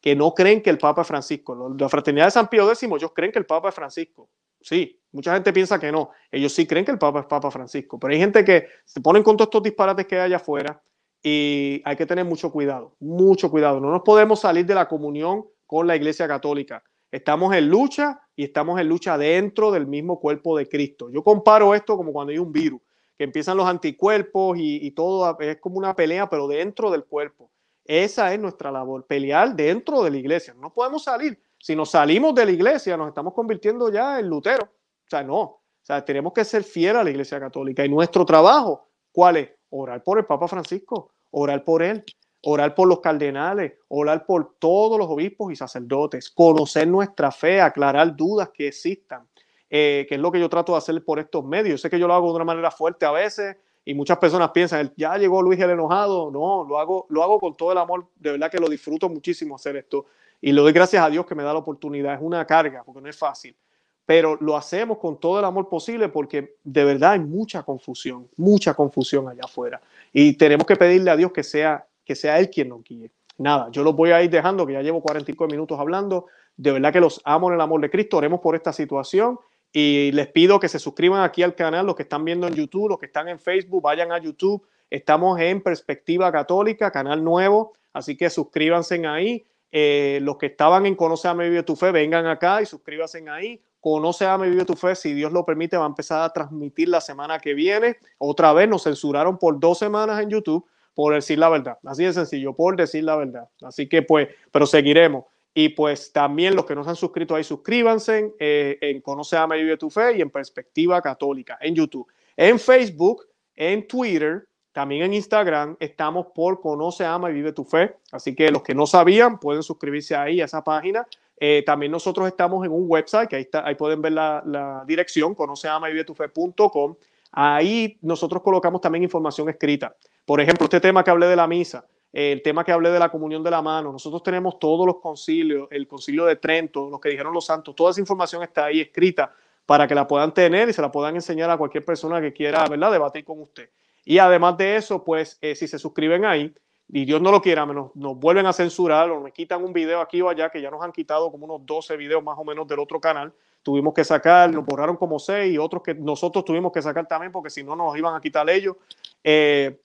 que 0.00 0.16
no 0.16 0.34
creen 0.34 0.60
que 0.60 0.68
el 0.68 0.76
Papa 0.76 1.02
es 1.02 1.06
Francisco. 1.08 1.76
La 1.78 1.88
Fraternidad 1.88 2.26
de 2.26 2.30
San 2.32 2.48
Pío 2.48 2.68
X, 2.68 2.82
ellos 2.82 3.12
creen 3.14 3.30
que 3.30 3.38
el 3.38 3.46
Papa 3.46 3.68
es 3.68 3.74
Francisco. 3.76 4.28
Sí, 4.60 5.00
mucha 5.12 5.32
gente 5.32 5.52
piensa 5.52 5.78
que 5.78 5.92
no. 5.92 6.10
Ellos 6.32 6.52
sí 6.52 6.66
creen 6.66 6.84
que 6.84 6.90
el 6.90 6.98
Papa 6.98 7.20
es 7.20 7.26
Papa 7.26 7.52
Francisco. 7.52 8.00
Pero 8.00 8.12
hay 8.12 8.18
gente 8.18 8.44
que 8.44 8.66
se 8.84 9.00
ponen 9.00 9.22
con 9.22 9.36
todos 9.36 9.46
estos 9.46 9.62
disparates 9.62 10.06
que 10.06 10.16
hay 10.16 10.22
allá 10.22 10.36
afuera 10.36 10.82
y 11.22 11.80
hay 11.84 11.94
que 11.94 12.04
tener 12.04 12.24
mucho 12.24 12.50
cuidado, 12.50 12.96
mucho 12.98 13.48
cuidado. 13.48 13.78
No 13.78 13.92
nos 13.92 14.02
podemos 14.02 14.40
salir 14.40 14.66
de 14.66 14.74
la 14.74 14.88
comunión 14.88 15.44
con 15.66 15.86
la 15.86 15.94
Iglesia 15.94 16.26
Católica. 16.26 16.82
Estamos 17.12 17.54
en 17.54 17.68
lucha 17.68 18.20
y 18.34 18.42
estamos 18.42 18.80
en 18.80 18.88
lucha 18.88 19.16
dentro 19.16 19.70
del 19.70 19.86
mismo 19.86 20.18
cuerpo 20.18 20.58
de 20.58 20.68
Cristo. 20.68 21.10
Yo 21.10 21.22
comparo 21.22 21.76
esto 21.76 21.96
como 21.96 22.12
cuando 22.12 22.32
hay 22.32 22.38
un 22.38 22.50
virus, 22.50 22.80
que 23.18 23.24
empiezan 23.24 23.56
los 23.56 23.66
anticuerpos 23.66 24.56
y, 24.60 24.92
todo 24.92 25.36
es 25.40 25.58
como 25.58 25.76
una 25.76 25.96
pelea, 25.96 26.30
pero 26.30 26.46
dentro 26.46 26.88
del 26.90 27.04
cuerpo. 27.04 27.50
Esa 27.84 28.32
es 28.32 28.38
nuestra 28.38 28.70
labor, 28.70 29.06
pelear 29.06 29.56
dentro 29.56 30.04
de 30.04 30.10
la 30.10 30.18
iglesia. 30.18 30.54
No 30.54 30.72
podemos 30.72 31.02
salir. 31.02 31.42
Si 31.58 31.74
nos 31.74 31.90
salimos 31.90 32.32
de 32.34 32.44
la 32.44 32.52
iglesia, 32.52 32.96
nos 32.96 33.08
estamos 33.08 33.34
convirtiendo 33.34 33.90
ya 33.90 34.20
en 34.20 34.28
Lutero. 34.28 34.64
O 34.64 35.10
sea, 35.10 35.24
no. 35.24 35.40
O 35.40 35.62
sea, 35.82 36.04
tenemos 36.04 36.32
que 36.32 36.44
ser 36.44 36.62
fieles 36.62 37.00
a 37.00 37.04
la 37.04 37.10
iglesia 37.10 37.40
católica. 37.40 37.84
Y 37.84 37.88
nuestro 37.88 38.24
trabajo, 38.24 38.88
¿cuál 39.10 39.38
es? 39.38 39.50
Orar 39.70 40.04
por 40.04 40.18
el 40.18 40.24
Papa 40.24 40.46
Francisco, 40.46 41.10
orar 41.32 41.64
por 41.64 41.82
él, 41.82 42.04
orar 42.42 42.74
por 42.74 42.86
los 42.86 43.00
cardenales, 43.00 43.72
orar 43.88 44.24
por 44.26 44.58
todos 44.58 44.96
los 44.96 45.08
obispos 45.08 45.52
y 45.52 45.56
sacerdotes, 45.56 46.30
conocer 46.30 46.86
nuestra 46.86 47.32
fe, 47.32 47.60
aclarar 47.60 48.14
dudas 48.14 48.50
que 48.54 48.68
existan, 48.68 49.27
eh, 49.70 50.06
que 50.08 50.14
es 50.14 50.20
lo 50.20 50.32
que 50.32 50.40
yo 50.40 50.48
trato 50.48 50.72
de 50.72 50.78
hacer 50.78 51.04
por 51.04 51.18
estos 51.18 51.44
medios. 51.44 51.72
Yo 51.72 51.78
sé 51.78 51.90
que 51.90 51.98
yo 51.98 52.06
lo 52.06 52.14
hago 52.14 52.28
de 52.30 52.36
una 52.36 52.44
manera 52.44 52.70
fuerte 52.70 53.06
a 53.06 53.10
veces 53.10 53.56
y 53.84 53.94
muchas 53.94 54.18
personas 54.18 54.50
piensan, 54.50 54.92
ya 54.96 55.16
llegó 55.16 55.42
Luis 55.42 55.58
el 55.60 55.70
enojado. 55.70 56.30
No, 56.30 56.64
lo 56.68 56.78
hago, 56.78 57.06
lo 57.08 57.22
hago 57.22 57.38
con 57.38 57.56
todo 57.56 57.72
el 57.72 57.78
amor, 57.78 58.06
de 58.16 58.32
verdad 58.32 58.50
que 58.50 58.58
lo 58.58 58.68
disfruto 58.68 59.08
muchísimo 59.08 59.56
hacer 59.56 59.76
esto 59.76 60.06
y 60.40 60.52
le 60.52 60.60
doy 60.60 60.72
gracias 60.72 61.02
a 61.02 61.10
Dios 61.10 61.26
que 61.26 61.34
me 61.34 61.42
da 61.42 61.52
la 61.52 61.58
oportunidad. 61.58 62.14
Es 62.14 62.20
una 62.20 62.44
carga 62.44 62.82
porque 62.84 63.00
no 63.00 63.08
es 63.08 63.16
fácil, 63.16 63.56
pero 64.04 64.36
lo 64.40 64.56
hacemos 64.56 64.98
con 64.98 65.18
todo 65.18 65.38
el 65.38 65.44
amor 65.44 65.68
posible 65.68 66.08
porque 66.08 66.56
de 66.64 66.84
verdad 66.84 67.12
hay 67.12 67.20
mucha 67.20 67.62
confusión, 67.62 68.28
mucha 68.36 68.74
confusión 68.74 69.28
allá 69.28 69.42
afuera 69.44 69.80
y 70.12 70.34
tenemos 70.34 70.66
que 70.66 70.76
pedirle 70.76 71.10
a 71.10 71.16
Dios 71.16 71.32
que 71.32 71.42
sea 71.42 71.86
que 72.04 72.14
sea 72.14 72.38
Él 72.38 72.48
quien 72.48 72.70
nos 72.70 72.82
guíe. 72.82 73.10
Nada, 73.36 73.68
yo 73.70 73.82
los 73.82 73.94
voy 73.94 74.10
a 74.10 74.22
ir 74.22 74.30
dejando, 74.30 74.66
que 74.66 74.72
ya 74.72 74.82
llevo 74.82 75.02
45 75.02 75.46
minutos 75.46 75.78
hablando. 75.78 76.26
De 76.56 76.72
verdad 76.72 76.92
que 76.92 77.00
los 77.00 77.20
amo 77.24 77.48
en 77.48 77.54
el 77.54 77.60
amor 77.60 77.80
de 77.82 77.90
Cristo. 77.90 78.16
Oremos 78.16 78.40
por 78.40 78.56
esta 78.56 78.72
situación 78.72 79.38
y 79.72 80.12
les 80.12 80.28
pido 80.28 80.58
que 80.58 80.68
se 80.68 80.78
suscriban 80.78 81.22
aquí 81.22 81.42
al 81.42 81.54
canal, 81.54 81.86
los 81.86 81.94
que 81.94 82.02
están 82.02 82.24
viendo 82.24 82.46
en 82.46 82.54
YouTube, 82.54 82.88
los 82.88 82.98
que 82.98 83.06
están 83.06 83.28
en 83.28 83.38
Facebook, 83.38 83.82
vayan 83.82 84.12
a 84.12 84.18
YouTube. 84.18 84.66
Estamos 84.90 85.38
en 85.40 85.62
Perspectiva 85.62 86.32
Católica, 86.32 86.90
canal 86.90 87.22
nuevo, 87.22 87.74
así 87.92 88.16
que 88.16 88.30
suscríbanse 88.30 89.06
ahí. 89.06 89.44
Eh, 89.70 90.18
los 90.22 90.38
que 90.38 90.46
estaban 90.46 90.86
en 90.86 90.94
Conoce 90.94 91.28
a 91.28 91.34
mi 91.34 91.44
Vive 91.44 91.62
tu 91.62 91.76
Fe, 91.76 91.92
vengan 91.92 92.26
acá 92.26 92.62
y 92.62 92.66
suscríbanse 92.66 93.22
ahí. 93.28 93.60
Conoce 93.80 94.24
a 94.24 94.38
mi 94.38 94.48
Vive 94.48 94.64
tu 94.64 94.74
Fe, 94.74 94.94
si 94.94 95.12
Dios 95.12 95.32
lo 95.32 95.44
permite, 95.44 95.76
va 95.76 95.84
a 95.84 95.88
empezar 95.88 96.22
a 96.22 96.32
transmitir 96.32 96.88
la 96.88 97.02
semana 97.02 97.38
que 97.38 97.52
viene. 97.52 97.98
Otra 98.16 98.52
vez 98.54 98.68
nos 98.68 98.84
censuraron 98.84 99.38
por 99.38 99.60
dos 99.60 99.78
semanas 99.78 100.20
en 100.22 100.30
YouTube 100.30 100.66
por 100.98 101.14
decir 101.14 101.38
la 101.38 101.48
verdad. 101.48 101.78
Así 101.84 102.02
de 102.02 102.12
sencillo, 102.12 102.54
por 102.54 102.74
decir 102.74 103.04
la 103.04 103.14
verdad. 103.14 103.48
Así 103.62 103.88
que 103.88 104.02
pues, 104.02 104.30
pero 104.50 104.66
seguiremos. 104.66 105.26
Y 105.60 105.70
pues 105.70 106.12
también 106.12 106.54
los 106.54 106.66
que 106.66 106.76
no 106.76 106.84
se 106.84 106.90
han 106.90 106.94
suscrito 106.94 107.34
ahí, 107.34 107.42
suscríbanse 107.42 108.32
eh, 108.38 108.78
en 108.80 109.00
Conoce, 109.00 109.36
Ama 109.36 109.56
y 109.56 109.64
Vive 109.64 109.76
tu 109.76 109.90
Fe 109.90 110.16
y 110.16 110.20
en 110.20 110.30
Perspectiva 110.30 111.02
Católica 111.02 111.58
en 111.60 111.74
YouTube. 111.74 112.06
En 112.36 112.60
Facebook, 112.60 113.26
en 113.56 113.88
Twitter, 113.88 114.46
también 114.70 115.02
en 115.02 115.14
Instagram 115.14 115.76
estamos 115.80 116.26
por 116.32 116.60
Conoce, 116.60 117.04
Ama 117.04 117.28
y 117.30 117.34
Vive 117.34 117.52
tu 117.52 117.64
Fe. 117.64 117.96
Así 118.12 118.36
que 118.36 118.52
los 118.52 118.62
que 118.62 118.72
no 118.72 118.86
sabían 118.86 119.40
pueden 119.40 119.64
suscribirse 119.64 120.14
ahí 120.14 120.40
a 120.40 120.44
esa 120.44 120.62
página. 120.62 121.04
Eh, 121.40 121.64
también 121.66 121.90
nosotros 121.90 122.28
estamos 122.28 122.64
en 122.64 122.70
un 122.70 122.84
website 122.86 123.28
que 123.28 123.34
ahí, 123.34 123.42
está, 123.42 123.66
ahí 123.66 123.74
pueden 123.74 124.00
ver 124.00 124.12
la, 124.12 124.40
la 124.46 124.84
dirección, 124.86 125.34
conoce, 125.34 125.66
ama 125.66 125.90
y 125.90 125.92
vive 125.94 126.04
tu 126.04 126.14
fe.com. 126.14 126.94
Ahí 127.32 127.98
nosotros 128.00 128.44
colocamos 128.44 128.80
también 128.80 129.02
información 129.02 129.48
escrita. 129.48 129.96
Por 130.24 130.40
ejemplo, 130.40 130.66
este 130.66 130.78
tema 130.78 131.02
que 131.02 131.10
hablé 131.10 131.26
de 131.26 131.34
la 131.34 131.48
misa, 131.48 131.84
el 132.12 132.42
tema 132.42 132.64
que 132.64 132.72
hablé 132.72 132.90
de 132.90 132.98
la 132.98 133.10
comunión 133.10 133.42
de 133.42 133.50
la 133.50 133.62
mano, 133.62 133.92
nosotros 133.92 134.22
tenemos 134.22 134.58
todos 134.58 134.86
los 134.86 134.96
concilios, 134.96 135.68
el 135.70 135.86
concilio 135.86 136.24
de 136.24 136.36
Trento, 136.36 136.88
lo 136.90 136.98
que 136.98 137.10
dijeron 137.10 137.34
los 137.34 137.44
santos, 137.44 137.74
toda 137.74 137.90
esa 137.90 138.00
información 138.00 138.42
está 138.42 138.66
ahí 138.66 138.80
escrita 138.80 139.34
para 139.66 139.86
que 139.86 139.94
la 139.94 140.06
puedan 140.06 140.32
tener 140.32 140.68
y 140.68 140.72
se 140.72 140.80
la 140.80 140.90
puedan 140.90 141.14
enseñar 141.14 141.50
a 141.50 141.58
cualquier 141.58 141.84
persona 141.84 142.20
que 142.20 142.32
quiera, 142.32 142.66
¿verdad?, 142.66 142.90
debatir 142.90 143.24
con 143.24 143.40
usted. 143.40 143.68
Y 144.04 144.18
además 144.18 144.56
de 144.56 144.76
eso, 144.76 145.04
pues, 145.04 145.38
eh, 145.42 145.54
si 145.54 145.68
se 145.68 145.78
suscriben 145.78 146.24
ahí, 146.24 146.54
y 146.90 147.04
Dios 147.04 147.20
no 147.20 147.30
lo 147.30 147.42
quiera, 147.42 147.66
nos, 147.66 147.94
nos 147.94 148.16
vuelven 148.18 148.46
a 148.46 148.54
censurar 148.54 149.10
o 149.10 149.20
me 149.20 149.30
quitan 149.30 149.62
un 149.62 149.74
video 149.74 150.00
aquí 150.00 150.22
o 150.22 150.30
allá, 150.30 150.48
que 150.48 150.62
ya 150.62 150.70
nos 150.70 150.82
han 150.82 150.92
quitado 150.92 151.30
como 151.30 151.44
unos 151.44 151.66
12 151.66 151.98
videos 151.98 152.24
más 152.24 152.38
o 152.38 152.44
menos 152.44 152.66
del 152.66 152.78
otro 152.78 152.98
canal, 152.98 153.30
tuvimos 153.62 153.92
que 153.92 154.04
sacar, 154.04 154.50
nos 154.50 154.64
borraron 154.64 154.96
como 154.96 155.18
seis 155.18 155.52
y 155.52 155.58
otros 155.58 155.82
que 155.82 155.94
nosotros 155.94 156.44
tuvimos 156.44 156.72
que 156.72 156.80
sacar 156.80 157.06
también 157.06 157.30
porque 157.30 157.50
si 157.50 157.62
no 157.62 157.76
nos 157.76 157.94
iban 157.96 158.14
a 158.14 158.20
quitar 158.22 158.48
ellos. 158.48 158.76
Eh, 159.22 159.78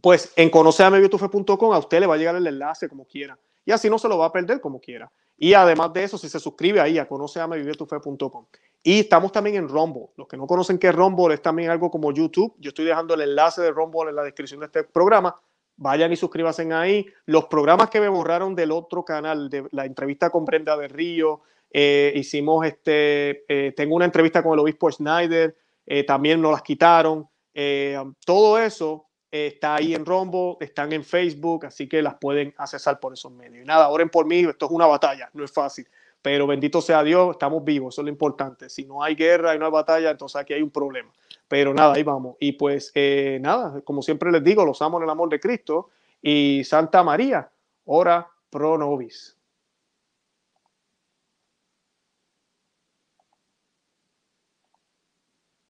pues 0.00 0.32
en 0.36 0.50
conoceameyoutube.com 0.50 1.72
a 1.72 1.78
usted 1.78 2.00
le 2.00 2.06
va 2.06 2.14
a 2.14 2.18
llegar 2.18 2.36
el 2.36 2.46
enlace 2.46 2.88
como 2.88 3.06
quiera 3.06 3.38
y 3.64 3.72
así 3.72 3.88
no 3.88 3.98
se 3.98 4.08
lo 4.08 4.18
va 4.18 4.26
a 4.26 4.32
perder 4.32 4.60
como 4.60 4.80
quiera. 4.80 5.10
Y 5.36 5.54
además 5.54 5.92
de 5.92 6.04
eso, 6.04 6.18
si 6.18 6.28
se 6.28 6.38
suscribe 6.38 6.80
ahí 6.80 6.98
a 6.98 7.08
conoceameyoutube.com. 7.08 8.46
Y 8.82 9.00
estamos 9.00 9.32
también 9.32 9.56
en 9.56 9.68
Rumble. 9.68 10.08
Los 10.16 10.28
que 10.28 10.36
no 10.36 10.46
conocen 10.46 10.78
qué 10.78 10.88
es 10.88 10.94
Rumble 10.94 11.34
es 11.34 11.42
también 11.42 11.70
algo 11.70 11.90
como 11.90 12.12
YouTube. 12.12 12.54
Yo 12.58 12.68
estoy 12.68 12.84
dejando 12.84 13.14
el 13.14 13.22
enlace 13.22 13.62
de 13.62 13.70
Rumble 13.70 14.10
en 14.10 14.16
la 14.16 14.22
descripción 14.22 14.60
de 14.60 14.66
este 14.66 14.84
programa. 14.84 15.34
Vayan 15.76 16.12
y 16.12 16.16
suscríbanse 16.16 16.72
ahí. 16.72 17.06
Los 17.26 17.46
programas 17.46 17.90
que 17.90 18.00
me 18.00 18.08
borraron 18.08 18.54
del 18.54 18.70
otro 18.70 19.04
canal, 19.04 19.48
de 19.48 19.66
la 19.72 19.86
entrevista 19.86 20.30
con 20.30 20.44
Brenda 20.44 20.76
de 20.76 20.86
Río, 20.86 21.40
eh, 21.70 22.12
hicimos 22.14 22.64
este, 22.66 23.44
eh, 23.48 23.72
tengo 23.72 23.96
una 23.96 24.04
entrevista 24.04 24.42
con 24.42 24.52
el 24.52 24.60
obispo 24.60 24.92
Schneider, 24.92 25.56
eh, 25.86 26.04
también 26.04 26.40
nos 26.40 26.52
las 26.52 26.62
quitaron. 26.62 27.28
todo 28.24 28.58
eso 28.58 29.06
está 29.34 29.74
ahí 29.74 29.94
en 29.94 30.06
Rombo, 30.06 30.56
están 30.60 30.92
en 30.92 31.02
Facebook, 31.02 31.66
así 31.66 31.88
que 31.88 32.00
las 32.02 32.14
pueden 32.14 32.54
accesar 32.56 33.00
por 33.00 33.12
esos 33.12 33.32
medios. 33.32 33.64
Y 33.64 33.66
nada, 33.66 33.88
oren 33.88 34.08
por 34.08 34.26
mí, 34.26 34.40
esto 34.40 34.66
es 34.66 34.70
una 34.70 34.86
batalla, 34.86 35.28
no 35.32 35.42
es 35.42 35.50
fácil, 35.50 35.88
pero 36.22 36.46
bendito 36.46 36.80
sea 36.80 37.02
Dios, 37.02 37.32
estamos 37.32 37.64
vivos, 37.64 37.94
eso 37.94 38.02
es 38.02 38.04
lo 38.04 38.10
importante. 38.10 38.70
Si 38.70 38.84
no 38.86 39.02
hay 39.02 39.16
guerra 39.16 39.54
y 39.54 39.58
no 39.58 39.66
hay 39.66 39.72
batalla, 39.72 40.10
entonces 40.10 40.40
aquí 40.40 40.52
hay 40.52 40.62
un 40.62 40.70
problema. 40.70 41.12
Pero 41.48 41.74
nada, 41.74 41.94
ahí 41.94 42.04
vamos. 42.04 42.36
Y 42.38 42.52
pues 42.52 42.92
nada, 43.40 43.80
como 43.82 44.02
siempre 44.02 44.30
les 44.30 44.44
digo, 44.44 44.64
los 44.64 44.80
amo 44.80 44.98
en 44.98 45.04
el 45.04 45.10
amor 45.10 45.28
de 45.28 45.40
Cristo 45.40 45.90
y 46.22 46.62
Santa 46.64 47.02
María, 47.02 47.50
ora 47.84 48.30
pro 48.50 48.78
nobis. 48.78 49.33